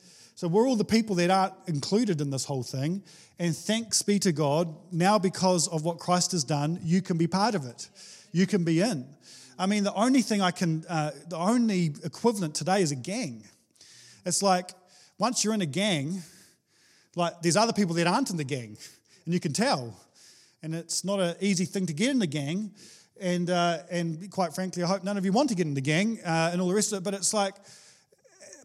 So 0.42 0.48
we're 0.48 0.66
all 0.66 0.74
the 0.74 0.84
people 0.84 1.14
that 1.14 1.30
aren't 1.30 1.54
included 1.68 2.20
in 2.20 2.30
this 2.30 2.44
whole 2.44 2.64
thing. 2.64 3.04
And 3.38 3.56
thanks 3.56 4.02
be 4.02 4.18
to 4.18 4.32
God, 4.32 4.74
now 4.90 5.16
because 5.16 5.68
of 5.68 5.84
what 5.84 6.00
Christ 6.00 6.32
has 6.32 6.42
done, 6.42 6.80
you 6.82 7.00
can 7.00 7.16
be 7.16 7.28
part 7.28 7.54
of 7.54 7.64
it. 7.64 7.88
You 8.32 8.48
can 8.48 8.64
be 8.64 8.80
in. 8.80 9.06
I 9.56 9.66
mean, 9.66 9.84
the 9.84 9.94
only 9.94 10.20
thing 10.20 10.42
I 10.42 10.50
can, 10.50 10.84
uh, 10.88 11.12
the 11.28 11.36
only 11.36 11.94
equivalent 12.02 12.56
today 12.56 12.82
is 12.82 12.90
a 12.90 12.96
gang. 12.96 13.44
It's 14.26 14.42
like 14.42 14.72
once 15.16 15.44
you're 15.44 15.54
in 15.54 15.60
a 15.60 15.64
gang, 15.64 16.24
like 17.14 17.40
there's 17.40 17.56
other 17.56 17.72
people 17.72 17.94
that 17.94 18.08
aren't 18.08 18.30
in 18.30 18.36
the 18.36 18.42
gang, 18.42 18.76
and 19.24 19.32
you 19.32 19.38
can 19.38 19.52
tell. 19.52 19.96
And 20.60 20.74
it's 20.74 21.04
not 21.04 21.20
an 21.20 21.36
easy 21.38 21.66
thing 21.66 21.86
to 21.86 21.92
get 21.92 22.10
in 22.10 22.18
the 22.18 22.26
gang. 22.26 22.72
And, 23.20 23.48
uh, 23.48 23.78
and 23.92 24.28
quite 24.32 24.56
frankly, 24.56 24.82
I 24.82 24.88
hope 24.88 25.04
none 25.04 25.16
of 25.16 25.24
you 25.24 25.30
want 25.30 25.50
to 25.50 25.54
get 25.54 25.68
in 25.68 25.74
the 25.74 25.80
gang 25.80 26.18
uh, 26.26 26.50
and 26.52 26.60
all 26.60 26.66
the 26.66 26.74
rest 26.74 26.92
of 26.92 26.98
it. 26.98 27.04
But 27.04 27.14
it's 27.14 27.32
like, 27.32 27.54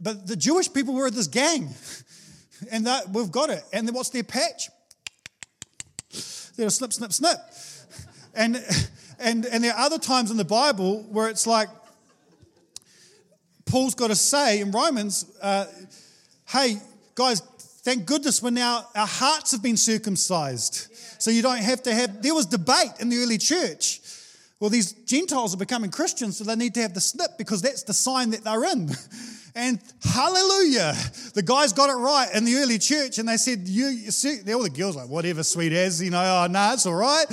but 0.02 0.28
the 0.28 0.36
Jewish 0.36 0.72
people 0.72 0.94
were 0.94 1.10
this 1.10 1.28
gang, 1.28 1.70
and 2.72 2.88
that, 2.88 3.10
we've 3.10 3.32
got 3.32 3.50
it. 3.50 3.64
And 3.74 3.90
what's 3.94 4.10
their 4.10 4.24
patch? 4.24 4.70
They're 6.56 6.68
a 6.68 6.72
snip, 6.72 6.94
snip, 6.94 7.14
snip. 7.14 7.38
And, 8.34 8.64
and, 9.20 9.46
and 9.46 9.64
there 9.64 9.74
are 9.74 9.86
other 9.86 10.00
times 10.00 10.32
in 10.32 10.38
the 10.38 10.46
Bible 10.46 11.04
where 11.10 11.30
it's 11.30 11.48
like, 11.48 11.70
Paul's 13.66 13.96
got 13.96 14.08
to 14.08 14.16
say 14.16 14.62
in 14.62 14.72
Romans, 14.72 15.26
uh, 15.42 15.66
hey, 16.48 16.78
guys, 17.16 17.42
thank 17.42 18.06
goodness 18.06 18.42
we're 18.42 18.50
now, 18.50 18.88
our 18.96 19.08
hearts 19.08 19.52
have 19.52 19.62
been 19.62 19.78
circumcised. 19.78 20.88
So 21.20 21.32
you 21.32 21.42
don't 21.42 21.58
have 21.58 21.84
to 21.84 21.94
have, 21.94 22.22
there 22.22 22.34
was 22.34 22.46
debate 22.46 22.92
in 23.00 23.10
the 23.10 23.18
early 23.18 23.38
church. 23.38 24.00
Well, 24.60 24.70
these 24.70 24.94
Gentiles 24.94 25.54
are 25.54 25.58
becoming 25.58 25.92
Christians, 25.92 26.38
so 26.38 26.44
they 26.44 26.56
need 26.56 26.74
to 26.76 26.82
have 26.82 26.94
the 26.94 27.02
snip 27.02 27.38
because 27.38 27.62
that's 27.62 27.84
the 27.84 27.94
sign 27.94 28.32
that 28.32 28.44
they're 28.44 28.64
in. 28.64 28.90
And 29.56 29.80
hallelujah, 30.04 30.94
the 31.34 31.42
guys 31.44 31.74
got 31.74 31.90
it 31.90 31.94
right 31.94 32.30
in 32.34 32.46
the 32.46 32.56
early 32.56 32.78
church, 32.78 33.18
and 33.18 33.28
they 33.28 33.38
said, 33.38 33.68
"You, 33.68 33.88
you 33.88 34.12
see, 34.12 34.40
all 34.54 34.64
the 34.64 34.70
girls 34.70 34.96
like, 34.96 35.10
whatever, 35.10 35.44
sweet 35.44 35.74
as, 35.74 36.02
you 36.02 36.12
know, 36.12 36.22
oh 36.22 36.48
no, 36.48 36.60
nah, 36.60 36.74
it's 36.74 36.86
all 36.86 36.96
right." 36.96 37.26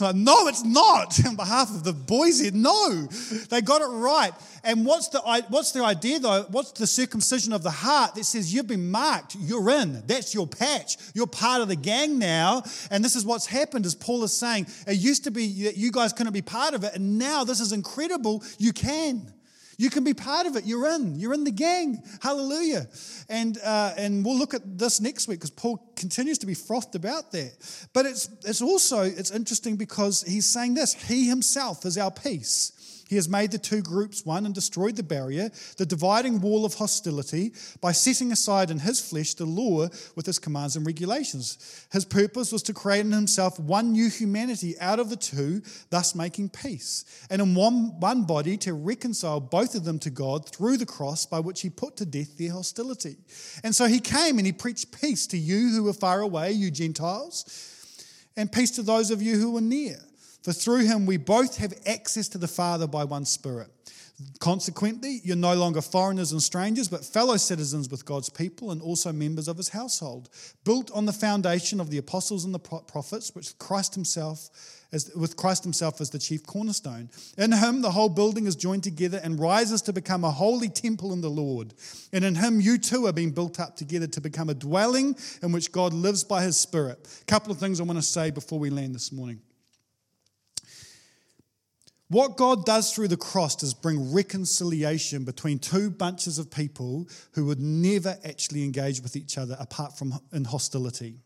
Like, 0.00 0.14
no, 0.14 0.48
it's 0.48 0.64
not. 0.64 1.18
On 1.26 1.36
behalf 1.36 1.70
of 1.70 1.84
the 1.84 1.92
boys 1.92 2.40
here, 2.40 2.52
no, 2.52 3.06
they 3.50 3.60
got 3.60 3.82
it 3.82 3.86
right. 3.86 4.32
And 4.64 4.84
what's 4.84 5.08
the 5.08 5.20
what's 5.48 5.72
the 5.72 5.84
idea 5.84 6.18
though? 6.18 6.44
What's 6.50 6.72
the 6.72 6.86
circumcision 6.86 7.52
of 7.52 7.62
the 7.62 7.70
heart 7.70 8.14
that 8.16 8.24
says 8.24 8.52
you've 8.52 8.66
been 8.66 8.90
marked, 8.90 9.36
you're 9.38 9.70
in. 9.70 10.02
That's 10.06 10.34
your 10.34 10.46
patch. 10.46 10.96
You're 11.14 11.26
part 11.26 11.62
of 11.62 11.68
the 11.68 11.76
gang 11.76 12.18
now. 12.18 12.62
And 12.90 13.04
this 13.04 13.16
is 13.16 13.24
what's 13.24 13.46
happened, 13.46 13.86
as 13.86 13.94
Paul 13.94 14.24
is 14.24 14.32
saying. 14.32 14.66
It 14.86 14.98
used 14.98 15.24
to 15.24 15.30
be 15.30 15.64
that 15.64 15.76
you 15.76 15.92
guys 15.92 16.12
couldn't 16.12 16.32
be 16.32 16.42
part 16.42 16.74
of 16.74 16.84
it, 16.84 16.94
and 16.94 17.18
now 17.18 17.44
this 17.44 17.60
is 17.60 17.72
incredible. 17.72 18.42
You 18.58 18.72
can. 18.72 19.32
You 19.78 19.90
can 19.90 20.04
be 20.04 20.14
part 20.14 20.46
of 20.46 20.56
it. 20.56 20.64
You're 20.64 20.88
in. 20.94 21.16
You're 21.16 21.34
in 21.34 21.44
the 21.44 21.50
gang. 21.50 22.02
Hallelujah. 22.20 22.86
And, 23.28 23.58
uh, 23.62 23.92
and 23.96 24.24
we'll 24.24 24.38
look 24.38 24.54
at 24.54 24.78
this 24.78 25.00
next 25.00 25.28
week 25.28 25.40
because 25.40 25.50
Paul 25.50 25.92
continues 25.96 26.38
to 26.38 26.46
be 26.46 26.54
frothed 26.54 26.94
about 26.94 27.32
that. 27.32 27.88
But 27.92 28.06
it's, 28.06 28.28
it's 28.44 28.62
also, 28.62 29.02
it's 29.02 29.30
interesting 29.30 29.76
because 29.76 30.22
he's 30.22 30.46
saying 30.46 30.74
this. 30.74 30.94
He 30.94 31.28
himself 31.28 31.84
is 31.84 31.98
our 31.98 32.10
peace 32.10 32.72
he 33.08 33.16
has 33.16 33.28
made 33.28 33.52
the 33.52 33.58
two 33.58 33.82
groups 33.82 34.26
one 34.26 34.46
and 34.46 34.54
destroyed 34.54 34.96
the 34.96 35.02
barrier, 35.02 35.50
the 35.76 35.86
dividing 35.86 36.40
wall 36.40 36.64
of 36.64 36.74
hostility, 36.74 37.52
by 37.80 37.92
setting 37.92 38.32
aside 38.32 38.70
in 38.70 38.80
his 38.80 39.00
flesh 39.00 39.34
the 39.34 39.44
law 39.44 39.88
with 40.14 40.26
its 40.28 40.38
commands 40.38 40.76
and 40.76 40.84
regulations. 40.84 41.86
His 41.92 42.04
purpose 42.04 42.50
was 42.50 42.62
to 42.64 42.74
create 42.74 43.06
in 43.06 43.12
himself 43.12 43.60
one 43.60 43.92
new 43.92 44.10
humanity 44.10 44.78
out 44.80 44.98
of 44.98 45.10
the 45.10 45.16
two, 45.16 45.62
thus 45.90 46.14
making 46.14 46.50
peace, 46.50 47.04
and 47.30 47.40
in 47.40 47.54
one, 47.54 48.00
one 48.00 48.24
body 48.24 48.56
to 48.58 48.74
reconcile 48.74 49.40
both 49.40 49.74
of 49.74 49.84
them 49.84 49.98
to 50.00 50.10
God 50.10 50.48
through 50.48 50.76
the 50.76 50.86
cross 50.86 51.26
by 51.26 51.38
which 51.38 51.60
he 51.60 51.70
put 51.70 51.96
to 51.98 52.06
death 52.06 52.36
their 52.36 52.52
hostility. 52.52 53.16
And 53.62 53.74
so 53.74 53.86
he 53.86 54.00
came 54.00 54.38
and 54.38 54.46
he 54.46 54.52
preached 54.52 55.00
peace 55.00 55.26
to 55.28 55.38
you 55.38 55.70
who 55.70 55.84
were 55.84 55.92
far 55.92 56.20
away, 56.20 56.52
you 56.52 56.70
Gentiles, 56.70 57.44
and 58.36 58.50
peace 58.50 58.72
to 58.72 58.82
those 58.82 59.10
of 59.10 59.22
you 59.22 59.38
who 59.38 59.52
were 59.52 59.60
near. 59.60 59.98
For 60.46 60.52
through 60.52 60.86
him 60.86 61.06
we 61.06 61.16
both 61.16 61.56
have 61.56 61.74
access 61.86 62.28
to 62.28 62.38
the 62.38 62.46
Father 62.46 62.86
by 62.86 63.02
one 63.02 63.24
Spirit. 63.24 63.68
Consequently, 64.38 65.20
you're 65.24 65.34
no 65.34 65.56
longer 65.56 65.82
foreigners 65.82 66.30
and 66.30 66.40
strangers, 66.40 66.86
but 66.86 67.04
fellow 67.04 67.36
citizens 67.36 67.90
with 67.90 68.04
God's 68.04 68.28
people 68.28 68.70
and 68.70 68.80
also 68.80 69.12
members 69.12 69.48
of 69.48 69.56
his 69.56 69.70
household, 69.70 70.28
built 70.62 70.88
on 70.92 71.04
the 71.04 71.12
foundation 71.12 71.80
of 71.80 71.90
the 71.90 71.98
apostles 71.98 72.44
and 72.44 72.54
the 72.54 72.60
prophets, 72.60 73.34
which 73.34 73.58
Christ 73.58 73.96
himself 73.96 74.48
as, 74.92 75.10
with 75.16 75.36
Christ 75.36 75.64
himself 75.64 76.00
as 76.00 76.10
the 76.10 76.18
chief 76.20 76.46
cornerstone. 76.46 77.10
In 77.36 77.50
him, 77.50 77.82
the 77.82 77.90
whole 77.90 78.08
building 78.08 78.46
is 78.46 78.54
joined 78.54 78.84
together 78.84 79.20
and 79.24 79.40
rises 79.40 79.82
to 79.82 79.92
become 79.92 80.22
a 80.22 80.30
holy 80.30 80.68
temple 80.68 81.12
in 81.12 81.22
the 81.22 81.28
Lord. 81.28 81.74
And 82.12 82.24
in 82.24 82.36
him, 82.36 82.60
you 82.60 82.78
too 82.78 83.08
are 83.08 83.12
being 83.12 83.32
built 83.32 83.58
up 83.58 83.74
together 83.74 84.06
to 84.06 84.20
become 84.20 84.48
a 84.48 84.54
dwelling 84.54 85.16
in 85.42 85.50
which 85.50 85.72
God 85.72 85.92
lives 85.92 86.22
by 86.22 86.44
his 86.44 86.56
Spirit. 86.56 87.00
A 87.20 87.24
couple 87.24 87.50
of 87.50 87.58
things 87.58 87.80
I 87.80 87.82
want 87.82 87.98
to 87.98 88.02
say 88.02 88.30
before 88.30 88.60
we 88.60 88.70
land 88.70 88.94
this 88.94 89.10
morning. 89.10 89.40
What 92.08 92.36
God 92.36 92.64
does 92.64 92.92
through 92.92 93.08
the 93.08 93.16
cross 93.16 93.60
is 93.62 93.74
bring 93.74 94.12
reconciliation 94.12 95.24
between 95.24 95.58
two 95.58 95.90
bunches 95.90 96.38
of 96.38 96.50
people 96.50 97.08
who 97.32 97.46
would 97.46 97.58
never 97.58 98.16
actually 98.24 98.62
engage 98.62 99.00
with 99.00 99.16
each 99.16 99.36
other 99.36 99.56
apart 99.58 99.98
from 99.98 100.14
in 100.32 100.44
hostility. 100.44 101.16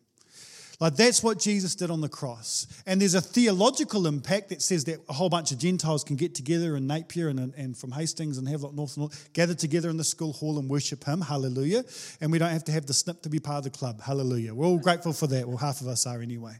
Like 0.80 0.96
that's 0.96 1.22
what 1.22 1.38
Jesus 1.38 1.74
did 1.74 1.90
on 1.90 2.00
the 2.00 2.08
cross. 2.08 2.66
And 2.86 3.02
there's 3.02 3.14
a 3.14 3.20
theological 3.20 4.06
impact 4.06 4.48
that 4.48 4.62
says 4.62 4.84
that 4.84 5.00
a 5.10 5.12
whole 5.12 5.28
bunch 5.28 5.52
of 5.52 5.58
Gentiles 5.58 6.02
can 6.02 6.16
get 6.16 6.34
together 6.34 6.74
in 6.74 6.86
Napier 6.86 7.28
and, 7.28 7.52
and 7.54 7.76
from 7.76 7.92
Hastings 7.92 8.38
and 8.38 8.48
Havelock 8.48 8.72
North 8.72 8.96
and 8.96 9.02
North, 9.02 9.30
gather 9.34 9.54
together 9.54 9.90
in 9.90 9.98
the 9.98 10.04
school 10.04 10.32
hall 10.32 10.58
and 10.58 10.70
worship 10.70 11.04
Him. 11.04 11.20
Hallelujah. 11.20 11.84
And 12.22 12.32
we 12.32 12.38
don't 12.38 12.48
have 12.48 12.64
to 12.64 12.72
have 12.72 12.86
the 12.86 12.94
snip 12.94 13.20
to 13.22 13.28
be 13.28 13.38
part 13.38 13.58
of 13.58 13.64
the 13.64 13.78
club. 13.78 14.00
Hallelujah. 14.00 14.54
We're 14.54 14.64
all 14.64 14.78
grateful 14.78 15.12
for 15.12 15.26
that. 15.26 15.46
Well, 15.46 15.58
half 15.58 15.82
of 15.82 15.88
us 15.88 16.06
are 16.06 16.22
anyway. 16.22 16.54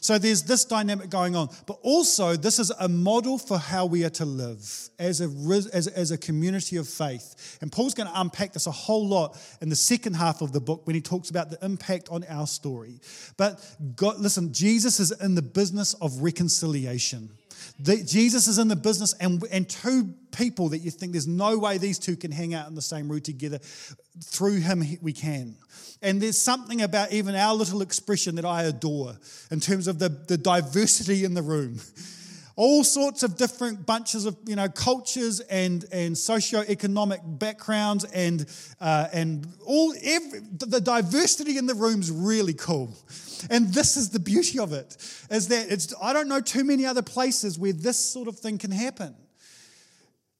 So 0.00 0.18
there's 0.18 0.42
this 0.42 0.64
dynamic 0.64 1.10
going 1.10 1.36
on. 1.36 1.48
But 1.66 1.78
also, 1.82 2.36
this 2.36 2.58
is 2.58 2.70
a 2.78 2.88
model 2.88 3.38
for 3.38 3.58
how 3.58 3.86
we 3.86 4.04
are 4.04 4.10
to 4.10 4.24
live 4.24 4.90
as 4.98 5.20
a, 5.20 5.24
as, 5.72 5.86
as 5.86 6.10
a 6.10 6.18
community 6.18 6.76
of 6.76 6.88
faith. 6.88 7.58
And 7.60 7.70
Paul's 7.70 7.94
going 7.94 8.08
to 8.08 8.20
unpack 8.20 8.52
this 8.52 8.66
a 8.66 8.72
whole 8.72 9.06
lot 9.06 9.38
in 9.60 9.68
the 9.68 9.76
second 9.76 10.14
half 10.14 10.40
of 10.42 10.52
the 10.52 10.60
book 10.60 10.86
when 10.86 10.94
he 10.94 11.00
talks 11.00 11.30
about 11.30 11.50
the 11.50 11.64
impact 11.64 12.08
on 12.10 12.24
our 12.28 12.46
story. 12.46 13.00
But 13.36 13.64
God, 13.96 14.18
listen, 14.18 14.52
Jesus 14.52 15.00
is 15.00 15.12
in 15.12 15.34
the 15.34 15.42
business 15.42 15.94
of 15.94 16.20
reconciliation. 16.20 17.30
The, 17.80 18.02
Jesus 18.02 18.48
is 18.48 18.58
in 18.58 18.68
the 18.68 18.76
business, 18.76 19.14
and, 19.14 19.42
and 19.50 19.68
two 19.68 20.14
people 20.32 20.70
that 20.70 20.78
you 20.78 20.90
think 20.90 21.12
there's 21.12 21.26
no 21.26 21.58
way 21.58 21.78
these 21.78 21.98
two 21.98 22.16
can 22.16 22.30
hang 22.30 22.54
out 22.54 22.68
in 22.68 22.74
the 22.74 22.82
same 22.82 23.08
room 23.08 23.20
together, 23.20 23.58
through 24.24 24.56
him 24.56 24.84
we 25.00 25.12
can. 25.12 25.56
And 26.02 26.20
there's 26.20 26.38
something 26.38 26.82
about 26.82 27.12
even 27.12 27.34
our 27.34 27.54
little 27.54 27.82
expression 27.82 28.36
that 28.36 28.44
I 28.44 28.64
adore 28.64 29.16
in 29.50 29.60
terms 29.60 29.88
of 29.88 29.98
the, 29.98 30.08
the 30.08 30.38
diversity 30.38 31.24
in 31.24 31.34
the 31.34 31.42
room. 31.42 31.80
All 32.58 32.82
sorts 32.82 33.22
of 33.22 33.36
different 33.36 33.86
bunches 33.86 34.26
of 34.26 34.36
you 34.44 34.56
know 34.56 34.68
cultures 34.68 35.38
and 35.38 35.84
and 35.92 36.16
socioeconomic 36.16 37.20
backgrounds 37.38 38.02
and 38.02 38.46
uh, 38.80 39.06
and 39.12 39.46
all 39.64 39.94
every, 40.02 40.40
the 40.40 40.80
diversity 40.80 41.56
in 41.56 41.66
the 41.66 41.74
room's 41.76 42.10
really 42.10 42.54
cool. 42.54 42.92
And 43.48 43.72
this 43.72 43.96
is 43.96 44.10
the 44.10 44.18
beauty 44.18 44.58
of 44.58 44.72
it 44.72 44.96
is 45.30 45.46
that 45.46 45.70
it's 45.70 45.94
I 46.02 46.12
don't 46.12 46.26
know 46.26 46.40
too 46.40 46.64
many 46.64 46.84
other 46.84 47.00
places 47.02 47.60
where 47.60 47.72
this 47.72 47.96
sort 47.96 48.26
of 48.26 48.36
thing 48.36 48.58
can 48.58 48.72
happen. 48.72 49.14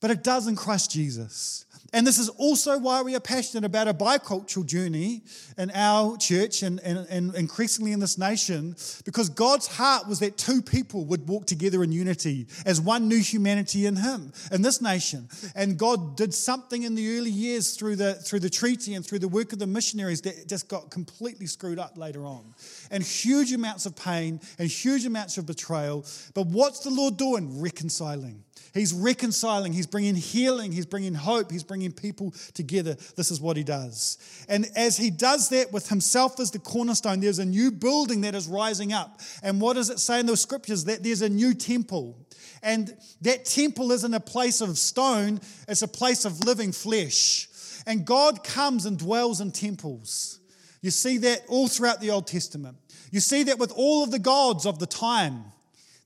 But 0.01 0.11
it 0.11 0.25
does 0.25 0.49
in 0.49 0.57
Christ 0.57 0.91
Jesus. 0.91 1.67
And 1.93 2.07
this 2.07 2.19
is 2.19 2.29
also 2.29 2.79
why 2.79 3.01
we 3.01 3.17
are 3.17 3.21
passionate 3.21 3.65
about 3.65 3.89
a 3.89 3.95
bicultural 3.95 4.67
journey 4.67 5.23
in 5.57 5.71
our 5.73 6.19
church 6.19 6.63
and, 6.63 6.81
and, 6.81 7.07
and, 7.09 7.35
increasingly 7.35 7.93
in 7.93 8.01
this 8.01 8.19
nation, 8.19 8.77
because 9.07 9.31
God's 9.31 9.67
heart 9.67 10.07
was 10.07 10.19
that 10.19 10.37
two 10.37 10.61
people 10.61 11.07
would 11.07 11.27
walk 11.27 11.47
together 11.47 11.83
in 11.83 11.91
unity 11.91 12.47
as 12.67 12.79
one 12.79 13.09
new 13.09 13.21
humanity 13.21 13.87
in 13.87 13.97
Him, 13.97 14.33
in 14.53 14.61
this 14.61 14.83
nation. 14.83 15.29
And 15.55 15.79
God 15.79 16.15
did 16.17 16.35
something 16.35 16.83
in 16.83 16.95
the 16.95 17.17
early 17.17 17.31
years 17.31 17.75
through 17.75 17.97
the, 17.97 18.15
through 18.15 18.41
the 18.41 18.51
treaty 18.51 18.95
and 18.95 19.05
through 19.05 19.21
the 19.21 19.29
work 19.29 19.55
of 19.55 19.59
the 19.59 19.67
missionaries 19.67 20.21
that 20.23 20.47
just 20.47 20.69
got 20.69 20.91
completely 20.91 21.47
screwed 21.47 21.79
up 21.79 21.97
later 21.97 22.27
on. 22.27 22.55
And 22.91 23.03
huge 23.03 23.53
amounts 23.53 23.87
of 23.87 23.97
pain 23.97 24.41
and 24.59 24.69
huge 24.69 25.07
amounts 25.07 25.39
of 25.39 25.47
betrayal. 25.47 26.05
But 26.35 26.49
what's 26.49 26.81
the 26.81 26.91
Lord 26.91 27.17
doing? 27.17 27.63
Reconciling. 27.63 28.45
He's 28.75 28.93
reconciling, 28.93 29.73
he's 29.73 29.87
bringing 29.87 30.15
healing, 30.15 30.73
he's 30.73 30.87
bringing 30.87 31.15
hope, 31.15 31.51
he's 31.51 31.65
bringing 31.65 31.93
people 31.93 32.35
together. 32.55 32.97
This 33.17 33.31
is 33.31 33.41
what 33.41 33.57
he 33.57 33.65
does. 33.65 34.19
And 34.49 34.71
as 34.77 34.97
he 34.97 35.11
does 35.11 35.49
that 35.51 35.73
with 35.73 35.89
himself 35.89 36.39
as 36.41 36.51
the 36.51 36.59
cornerstone, 36.59 37.21
there's 37.21 37.39
a 37.39 37.45
new 37.45 37.71
building 37.71 38.23
that 38.23 38.35
is 38.35 38.47
rising 38.47 38.93
up. 38.93 39.21
And 39.43 39.61
what 39.61 39.75
does 39.75 39.91
it 39.91 39.99
say 39.99 40.21
in 40.21 40.27
the 40.27 40.37
scriptures? 40.37 40.85
That 40.85 41.03
there's 41.03 41.23
a 41.23 41.29
new 41.29 41.55
temple. 41.55 42.17
And 42.63 42.97
that 43.23 43.45
temple 43.45 43.93
isn't 43.93 44.15
a 44.15 44.21
place 44.21 44.61
of 44.61 44.77
stone, 44.79 45.41
it's 45.67 45.83
a 45.83 45.89
place 45.89 46.25
of 46.25 46.45
living 46.45 46.73
flesh. 46.73 47.49
And 47.87 48.05
God 48.05 48.45
comes 48.45 48.85
and 48.85 48.99
dwells 48.99 49.41
in 49.41 49.51
temples. 49.51 50.41
You 50.83 50.91
see 50.91 51.19
that 51.19 51.43
all 51.49 51.69
throughout 51.69 52.01
the 52.01 52.11
Old 52.11 52.27
Testament. 52.27 52.77
You 53.11 53.21
see 53.21 53.45
that 53.45 53.59
with 53.59 53.73
all 53.75 54.05
of 54.05 54.11
the 54.11 54.19
gods 54.19 54.67
of 54.67 54.79
the 54.79 54.87
time. 54.87 55.45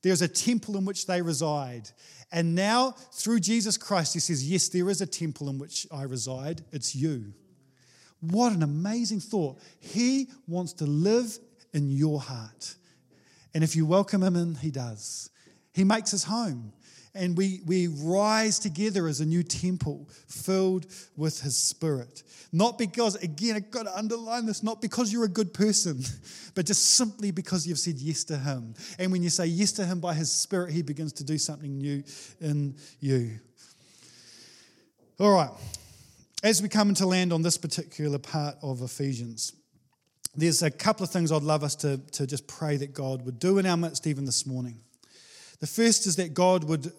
There's 0.02 0.22
a 0.22 0.28
temple 0.28 0.76
in 0.76 0.84
which 0.84 1.06
they 1.06 1.22
reside. 1.22 1.88
And 2.32 2.54
now, 2.54 2.92
through 3.12 3.40
Jesus 3.40 3.76
Christ, 3.76 4.14
he 4.14 4.20
says, 4.20 4.48
Yes, 4.48 4.68
there 4.68 4.88
is 4.88 5.02
a 5.02 5.06
temple 5.06 5.50
in 5.50 5.58
which 5.58 5.86
I 5.92 6.02
reside. 6.04 6.62
It's 6.72 6.96
you. 6.96 7.34
What 8.20 8.52
an 8.52 8.62
amazing 8.62 9.20
thought. 9.20 9.60
He 9.80 10.28
wants 10.48 10.72
to 10.74 10.86
live 10.86 11.38
in 11.74 11.90
your 11.90 12.20
heart. 12.20 12.74
And 13.54 13.62
if 13.62 13.76
you 13.76 13.84
welcome 13.84 14.22
him 14.22 14.36
in, 14.36 14.54
he 14.54 14.70
does. 14.70 15.28
He 15.74 15.84
makes 15.84 16.10
his 16.10 16.24
home 16.24 16.72
and 17.14 17.36
we, 17.36 17.60
we 17.66 17.88
rise 17.88 18.58
together 18.58 19.06
as 19.06 19.20
a 19.20 19.26
new 19.26 19.42
temple 19.42 20.08
filled 20.28 20.86
with 21.16 21.40
his 21.40 21.56
spirit. 21.56 22.22
Not 22.52 22.78
because, 22.78 23.16
again, 23.16 23.56
I've 23.56 23.70
got 23.70 23.84
to 23.84 23.96
underline 23.96 24.46
this, 24.46 24.62
not 24.62 24.80
because 24.80 25.12
you're 25.12 25.24
a 25.24 25.28
good 25.28 25.52
person, 25.52 26.02
but 26.54 26.66
just 26.66 26.84
simply 26.84 27.30
because 27.30 27.66
you've 27.66 27.78
said 27.78 27.98
yes 27.98 28.24
to 28.24 28.38
him. 28.38 28.74
And 28.98 29.12
when 29.12 29.22
you 29.22 29.30
say 29.30 29.46
yes 29.46 29.72
to 29.72 29.84
him 29.84 30.00
by 30.00 30.14
his 30.14 30.32
spirit, 30.32 30.72
he 30.72 30.82
begins 30.82 31.12
to 31.14 31.24
do 31.24 31.36
something 31.36 31.76
new 31.76 32.02
in 32.40 32.76
you. 33.00 33.38
All 35.20 35.34
right, 35.34 35.50
as 36.42 36.62
we 36.62 36.68
come 36.68 36.88
into 36.88 37.06
land 37.06 37.32
on 37.32 37.42
this 37.42 37.58
particular 37.58 38.18
part 38.18 38.56
of 38.62 38.80
Ephesians, 38.80 39.52
there's 40.34 40.62
a 40.62 40.70
couple 40.70 41.04
of 41.04 41.10
things 41.10 41.30
I'd 41.30 41.42
love 41.42 41.62
us 41.62 41.76
to, 41.76 41.98
to 42.12 42.26
just 42.26 42.46
pray 42.48 42.78
that 42.78 42.94
God 42.94 43.24
would 43.26 43.38
do 43.38 43.58
in 43.58 43.66
our 43.66 43.76
midst 43.76 44.06
even 44.06 44.24
this 44.24 44.46
morning. 44.46 44.80
The 45.60 45.66
first 45.66 46.06
is 46.06 46.16
that 46.16 46.34
God 46.34 46.64
would 46.64 46.90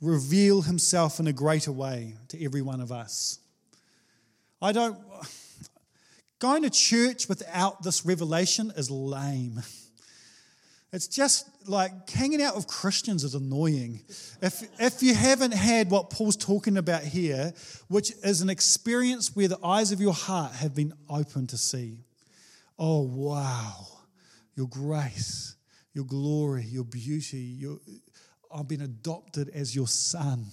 reveal 0.00 0.62
himself 0.62 1.20
in 1.20 1.26
a 1.26 1.32
greater 1.32 1.72
way 1.72 2.14
to 2.28 2.44
every 2.44 2.62
one 2.62 2.80
of 2.80 2.92
us. 2.92 3.38
I 4.60 4.72
don't, 4.72 4.98
going 6.38 6.62
to 6.62 6.70
church 6.70 7.28
without 7.28 7.82
this 7.82 8.04
revelation 8.04 8.72
is 8.76 8.90
lame. 8.90 9.62
It's 10.92 11.08
just 11.08 11.48
like 11.68 12.08
hanging 12.08 12.40
out 12.40 12.56
with 12.56 12.66
Christians 12.66 13.24
is 13.24 13.34
annoying. 13.34 14.00
If, 14.40 14.62
if 14.80 15.02
you 15.02 15.14
haven't 15.14 15.52
had 15.52 15.90
what 15.90 16.10
Paul's 16.10 16.36
talking 16.36 16.76
about 16.76 17.02
here, 17.02 17.52
which 17.88 18.12
is 18.22 18.40
an 18.40 18.48
experience 18.48 19.34
where 19.34 19.48
the 19.48 19.58
eyes 19.64 19.92
of 19.92 20.00
your 20.00 20.14
heart 20.14 20.52
have 20.52 20.74
been 20.74 20.94
open 21.10 21.48
to 21.48 21.58
see, 21.58 21.98
oh, 22.78 23.02
wow, 23.02 23.86
your 24.54 24.68
grace, 24.68 25.56
your 25.92 26.04
glory, 26.04 26.64
your 26.64 26.84
beauty, 26.84 27.38
your, 27.38 27.78
I've 28.56 28.68
been 28.68 28.80
adopted 28.80 29.50
as 29.50 29.76
your 29.76 29.86
son. 29.86 30.46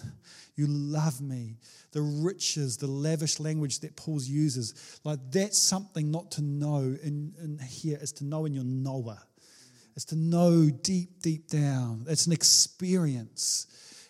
You 0.56 0.68
love 0.68 1.22
me. 1.22 1.56
The 1.94 2.02
riches, 2.02 2.78
the 2.78 2.88
lavish 2.88 3.40
language 3.40 3.80
that 3.80 3.96
Paul 3.96 4.22
uses, 4.22 5.00
like 5.04 5.20
that's 5.32 5.58
something 5.58 6.12
not 6.12 6.32
to 6.32 6.42
know 6.42 6.80
in, 6.80 7.34
in 7.42 7.60
here, 7.60 7.98
is 8.02 8.12
to 8.14 8.26
know 8.26 8.46
in 8.46 8.54
your 8.54 8.66
knower. 8.66 9.18
It's 9.96 10.06
to 10.06 10.16
know 10.16 10.70
deep, 10.70 11.22
deep 11.22 11.48
down. 11.48 12.06
It's 12.10 12.28
an 12.28 12.34
experience. 12.34 13.68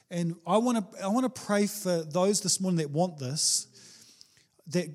And 0.09 0.35
I 0.47 0.57
want 0.57 0.91
to 0.93 1.03
I 1.03 1.07
want 1.07 1.33
to 1.33 1.41
pray 1.41 1.67
for 1.67 2.03
those 2.03 2.41
this 2.41 2.59
morning 2.59 2.77
that 2.77 2.89
want 2.89 3.19
this, 3.19 3.67
that 4.67 4.87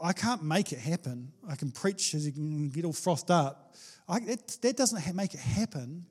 I 0.00 0.12
can't 0.12 0.42
make 0.42 0.72
it 0.72 0.78
happen. 0.78 1.32
I 1.48 1.56
can 1.56 1.70
preach 1.70 2.14
as 2.14 2.26
you 2.26 2.32
can 2.32 2.70
get 2.70 2.84
all 2.84 2.92
frothed 2.92 3.30
up. 3.30 3.74
I, 4.08 4.20
that, 4.20 4.58
that 4.62 4.76
doesn't 4.76 5.14
make 5.14 5.34
it 5.34 5.40
happen. 5.40 6.06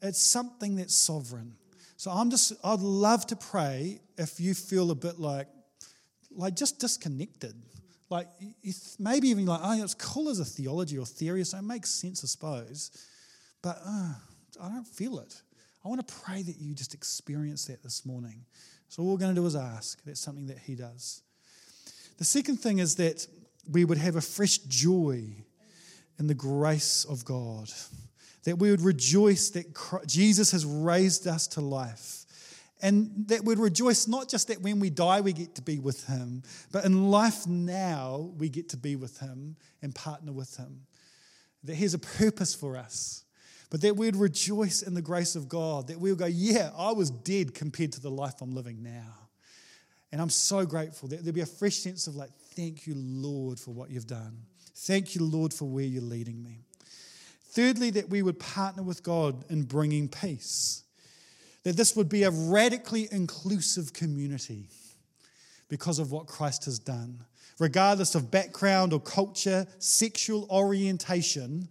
It's 0.00 0.20
something 0.20 0.76
that's 0.76 0.94
sovereign. 0.94 1.54
So 2.02 2.10
I'm 2.10 2.30
just, 2.30 2.52
I'd 2.64 2.80
love 2.80 3.28
to 3.28 3.36
pray 3.36 4.00
if 4.18 4.40
you 4.40 4.54
feel 4.54 4.90
a 4.90 4.94
bit 4.96 5.20
like, 5.20 5.46
like 6.32 6.56
just 6.56 6.80
disconnected. 6.80 7.54
Like 8.10 8.26
maybe 8.98 9.28
even 9.28 9.46
like, 9.46 9.60
oh, 9.62 9.80
it's 9.80 9.94
cool 9.94 10.28
as 10.28 10.40
a 10.40 10.44
theology 10.44 10.98
or 10.98 11.06
theory, 11.06 11.44
so 11.44 11.58
it 11.58 11.62
makes 11.62 11.90
sense, 11.90 12.24
I 12.24 12.26
suppose. 12.26 12.90
But 13.62 13.80
uh, 13.86 14.14
I 14.60 14.68
don't 14.68 14.84
feel 14.84 15.20
it. 15.20 15.42
I 15.84 15.88
want 15.88 16.04
to 16.04 16.14
pray 16.24 16.42
that 16.42 16.56
you 16.58 16.74
just 16.74 16.92
experience 16.92 17.66
that 17.66 17.84
this 17.84 18.04
morning. 18.04 18.46
So 18.88 19.04
all 19.04 19.12
we're 19.12 19.18
going 19.18 19.36
to 19.36 19.40
do 19.40 19.46
is 19.46 19.54
ask. 19.54 20.02
That's 20.02 20.18
something 20.18 20.48
that 20.48 20.58
he 20.58 20.74
does. 20.74 21.22
The 22.18 22.24
second 22.24 22.56
thing 22.56 22.80
is 22.80 22.96
that 22.96 23.24
we 23.70 23.84
would 23.84 23.98
have 23.98 24.16
a 24.16 24.20
fresh 24.20 24.58
joy 24.58 25.22
in 26.18 26.26
the 26.26 26.34
grace 26.34 27.06
of 27.08 27.24
God 27.24 27.70
that 28.44 28.58
we 28.58 28.70
would 28.70 28.80
rejoice 28.80 29.50
that 29.50 29.66
Jesus 30.06 30.50
has 30.50 30.64
raised 30.64 31.26
us 31.26 31.46
to 31.48 31.60
life 31.60 32.22
And 32.84 33.28
that 33.28 33.44
we'd 33.44 33.60
rejoice 33.60 34.08
not 34.08 34.28
just 34.28 34.48
that 34.48 34.60
when 34.60 34.80
we 34.80 34.90
die 34.90 35.20
we 35.20 35.32
get 35.32 35.54
to 35.54 35.62
be 35.62 35.78
with 35.78 36.04
Him, 36.08 36.42
but 36.72 36.84
in 36.84 37.10
life 37.10 37.46
now 37.46 38.32
we 38.36 38.48
get 38.48 38.70
to 38.70 38.76
be 38.76 38.96
with 38.96 39.20
Him 39.20 39.56
and 39.80 39.94
partner 39.94 40.32
with 40.32 40.56
Him. 40.56 40.80
That 41.62 41.76
He 41.76 41.84
has 41.84 41.94
a 41.94 42.00
purpose 42.00 42.56
for 42.56 42.76
us, 42.76 43.24
but 43.70 43.80
that 43.82 43.96
we'd 43.96 44.16
rejoice 44.16 44.82
in 44.82 44.94
the 44.94 45.00
grace 45.00 45.36
of 45.36 45.48
God, 45.48 45.86
that 45.86 46.00
we'll 46.00 46.16
go, 46.16 46.26
Yeah, 46.26 46.72
I 46.76 46.90
was 46.90 47.10
dead 47.10 47.54
compared 47.54 47.92
to 47.92 48.00
the 48.00 48.10
life 48.10 48.42
I'm 48.42 48.52
living 48.52 48.82
now. 48.82 49.28
And 50.10 50.20
I'm 50.20 50.28
so 50.28 50.66
grateful 50.66 51.08
that 51.10 51.18
there'll 51.18 51.32
be 51.32 51.40
a 51.40 51.46
fresh 51.46 51.76
sense 51.76 52.08
of 52.08 52.16
like, 52.16 52.30
Thank 52.56 52.88
you, 52.88 52.94
Lord, 52.96 53.60
for 53.60 53.70
what 53.70 53.90
you've 53.90 54.08
done. 54.08 54.38
Thank 54.74 55.14
you, 55.14 55.24
Lord, 55.24 55.54
for 55.54 55.66
where 55.66 55.84
you're 55.84 56.02
leading 56.02 56.42
me. 56.42 56.64
Thirdly, 57.52 57.90
that 57.90 58.08
we 58.08 58.22
would 58.22 58.38
partner 58.38 58.82
with 58.82 59.02
God 59.02 59.44
in 59.50 59.64
bringing 59.64 60.08
peace. 60.08 60.84
That 61.64 61.76
this 61.76 61.94
would 61.94 62.08
be 62.08 62.22
a 62.22 62.30
radically 62.30 63.08
inclusive 63.12 63.92
community 63.92 64.68
because 65.68 65.98
of 65.98 66.10
what 66.10 66.26
Christ 66.26 66.64
has 66.64 66.78
done. 66.78 67.24
Regardless 67.58 68.14
of 68.14 68.30
background 68.30 68.94
or 68.94 69.00
culture, 69.00 69.66
sexual 69.78 70.46
orientation, 70.50 71.68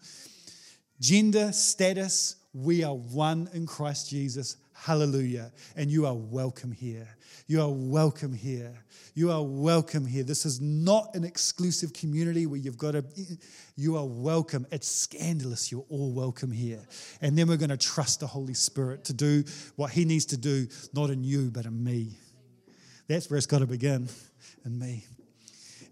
gender, 1.00 1.52
status, 1.52 2.36
we 2.54 2.84
are 2.84 2.96
one 2.96 3.50
in 3.52 3.66
Christ 3.66 4.10
Jesus. 4.10 4.58
Hallelujah. 4.84 5.52
And 5.76 5.92
you 5.92 6.08
are 6.08 6.16
welcome 6.16 6.72
here. 6.72 7.08
You 7.46 7.62
are 7.62 7.70
welcome 7.70 8.34
here. 8.34 8.74
You 9.14 9.30
are 9.30 9.44
welcome 9.44 10.08
here. 10.08 10.24
This 10.24 10.44
is 10.44 10.60
not 10.60 11.14
an 11.14 11.24
exclusive 11.24 11.94
community 11.94 12.48
where 12.48 12.60
you've 12.60 12.80
got 12.80 12.94
to, 12.94 13.06
you 13.76 13.96
are 13.96 14.08
welcome. 14.08 14.66
It's 14.72 14.88
scandalous. 14.88 15.72
You're 15.72 15.86
all 15.90 16.12
welcome 16.12 16.52
here. 16.52 16.80
And 17.22 17.38
then 17.38 17.48
we're 17.48 17.58
going 17.58 17.70
to 17.70 17.78
trust 17.78 18.22
the 18.22 18.28
Holy 18.28 18.56
Spirit 18.56 19.06
to 19.06 19.14
do 19.14 19.44
what 19.76 19.92
He 19.92 20.04
needs 20.04 20.26
to 20.26 20.38
do, 20.38 20.68
not 20.94 21.12
in 21.12 21.24
you, 21.24 21.52
but 21.52 21.68
in 21.68 21.84
me. 21.84 22.18
That's 23.08 23.30
where 23.30 23.38
it's 23.38 23.46
got 23.46 23.60
to 23.60 23.68
begin, 23.68 24.10
in 24.66 24.80
me. 24.80 25.06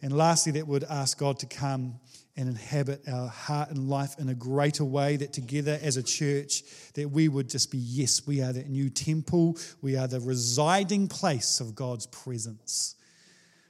And 0.02 0.12
lastly, 0.12 0.54
that 0.54 0.66
would 0.66 0.86
ask 0.86 1.20
God 1.20 1.38
to 1.40 1.46
come 1.46 2.00
and 2.40 2.48
inhabit 2.48 3.02
our 3.10 3.28
heart 3.28 3.70
and 3.70 3.90
life 3.90 4.18
in 4.18 4.30
a 4.30 4.34
greater 4.34 4.86
way 4.86 5.18
that 5.18 5.34
together 5.34 5.78
as 5.82 5.98
a 5.98 6.04
church 6.04 6.64
that 6.94 7.10
we 7.10 7.28
would 7.28 7.50
just 7.50 7.70
be 7.70 7.78
yes 7.78 8.26
we 8.26 8.42
are 8.42 8.54
that 8.54 8.70
new 8.70 8.90
temple. 8.90 9.58
We 9.82 9.98
are 9.98 10.08
the 10.08 10.22
residing 10.22 11.10
place 11.10 11.60
of 11.60 11.76
god's 11.76 12.06
presence. 12.08 12.96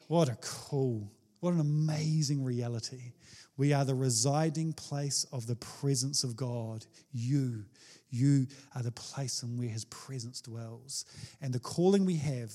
What 0.07 0.29
a 0.29 0.37
cool 0.41 1.11
what 1.39 1.53
an 1.53 1.61
amazing 1.61 2.43
reality. 2.43 3.13
We 3.57 3.73
are 3.73 3.85
the 3.85 3.95
residing 3.95 4.73
place 4.73 5.25
of 5.31 5.47
the 5.47 5.55
presence 5.55 6.23
of 6.23 6.35
god. 6.35 6.85
You 7.11 7.65
you 8.11 8.45
are 8.75 8.83
the 8.83 8.91
place 8.91 9.41
in 9.41 9.57
where 9.57 9.67
his 9.67 9.85
presence 9.85 10.41
dwells. 10.41 11.05
And 11.41 11.51
the 11.51 11.59
calling 11.59 12.05
we 12.05 12.17
have 12.17 12.53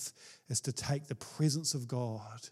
is 0.49 0.61
to 0.61 0.73
take 0.73 1.09
the 1.09 1.17
presence 1.17 1.75
of 1.75 1.89
god 1.89 2.49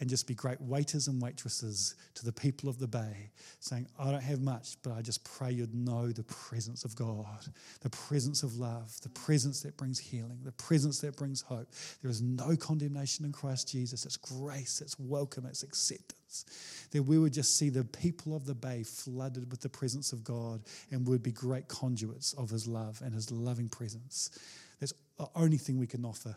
and 0.00 0.08
just 0.08 0.26
be 0.26 0.34
great 0.34 0.60
waiters 0.60 1.08
and 1.08 1.20
waitresses 1.20 1.96
to 2.14 2.24
the 2.24 2.32
people 2.32 2.68
of 2.68 2.78
the 2.78 2.86
bay, 2.86 3.30
saying, 3.60 3.86
I 3.98 4.10
don't 4.10 4.22
have 4.22 4.40
much, 4.40 4.76
but 4.82 4.92
I 4.92 5.02
just 5.02 5.24
pray 5.24 5.50
you'd 5.50 5.74
know 5.74 6.08
the 6.08 6.22
presence 6.24 6.84
of 6.84 6.94
God, 6.94 7.46
the 7.80 7.90
presence 7.90 8.42
of 8.42 8.56
love, 8.56 8.96
the 9.02 9.08
presence 9.08 9.62
that 9.62 9.76
brings 9.76 9.98
healing, 9.98 10.38
the 10.44 10.52
presence 10.52 11.00
that 11.00 11.16
brings 11.16 11.40
hope. 11.40 11.68
There 12.00 12.10
is 12.10 12.22
no 12.22 12.54
condemnation 12.56 13.24
in 13.24 13.32
Christ 13.32 13.68
Jesus. 13.68 14.06
It's 14.06 14.16
grace, 14.16 14.80
it's 14.80 14.98
welcome, 14.98 15.46
it's 15.46 15.64
acceptance. 15.64 16.44
That 16.92 17.02
we 17.02 17.18
would 17.18 17.32
just 17.32 17.56
see 17.58 17.68
the 17.68 17.84
people 17.84 18.36
of 18.36 18.46
the 18.46 18.54
bay 18.54 18.84
flooded 18.84 19.50
with 19.50 19.60
the 19.60 19.68
presence 19.68 20.12
of 20.12 20.22
God 20.22 20.62
and 20.92 21.06
would 21.08 21.22
be 21.22 21.32
great 21.32 21.66
conduits 21.66 22.34
of 22.34 22.50
his 22.50 22.68
love 22.68 23.00
and 23.04 23.14
his 23.14 23.32
loving 23.32 23.68
presence. 23.68 24.30
That's 24.78 24.92
the 25.18 25.28
only 25.34 25.58
thing 25.58 25.78
we 25.78 25.86
can 25.88 26.04
offer 26.04 26.36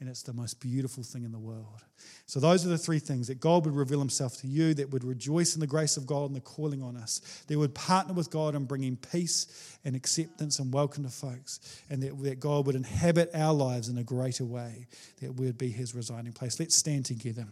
and 0.00 0.08
it's 0.08 0.22
the 0.22 0.32
most 0.32 0.60
beautiful 0.60 1.02
thing 1.02 1.24
in 1.24 1.32
the 1.32 1.38
world. 1.38 1.82
So, 2.26 2.40
those 2.40 2.66
are 2.66 2.68
the 2.68 2.78
three 2.78 2.98
things 2.98 3.28
that 3.28 3.40
God 3.40 3.64
would 3.64 3.74
reveal 3.74 3.98
Himself 3.98 4.36
to 4.38 4.46
you, 4.46 4.74
that 4.74 4.90
would 4.90 5.04
rejoice 5.04 5.54
in 5.54 5.60
the 5.60 5.66
grace 5.66 5.96
of 5.96 6.06
God 6.06 6.26
and 6.26 6.36
the 6.36 6.40
calling 6.40 6.82
on 6.82 6.96
us, 6.96 7.20
that 7.46 7.58
would 7.58 7.74
partner 7.74 8.14
with 8.14 8.30
God 8.30 8.54
in 8.54 8.64
bringing 8.64 8.96
peace 8.96 9.78
and 9.84 9.94
acceptance 9.94 10.58
and 10.58 10.72
welcome 10.72 11.04
to 11.04 11.10
folks, 11.10 11.60
and 11.88 12.02
that, 12.02 12.20
that 12.22 12.40
God 12.40 12.66
would 12.66 12.76
inhabit 12.76 13.30
our 13.34 13.54
lives 13.54 13.88
in 13.88 13.98
a 13.98 14.04
greater 14.04 14.44
way, 14.44 14.86
that 15.20 15.34
we'd 15.34 15.58
be 15.58 15.70
His 15.70 15.94
residing 15.94 16.32
place. 16.32 16.58
Let's 16.58 16.76
stand 16.76 17.06
together. 17.06 17.46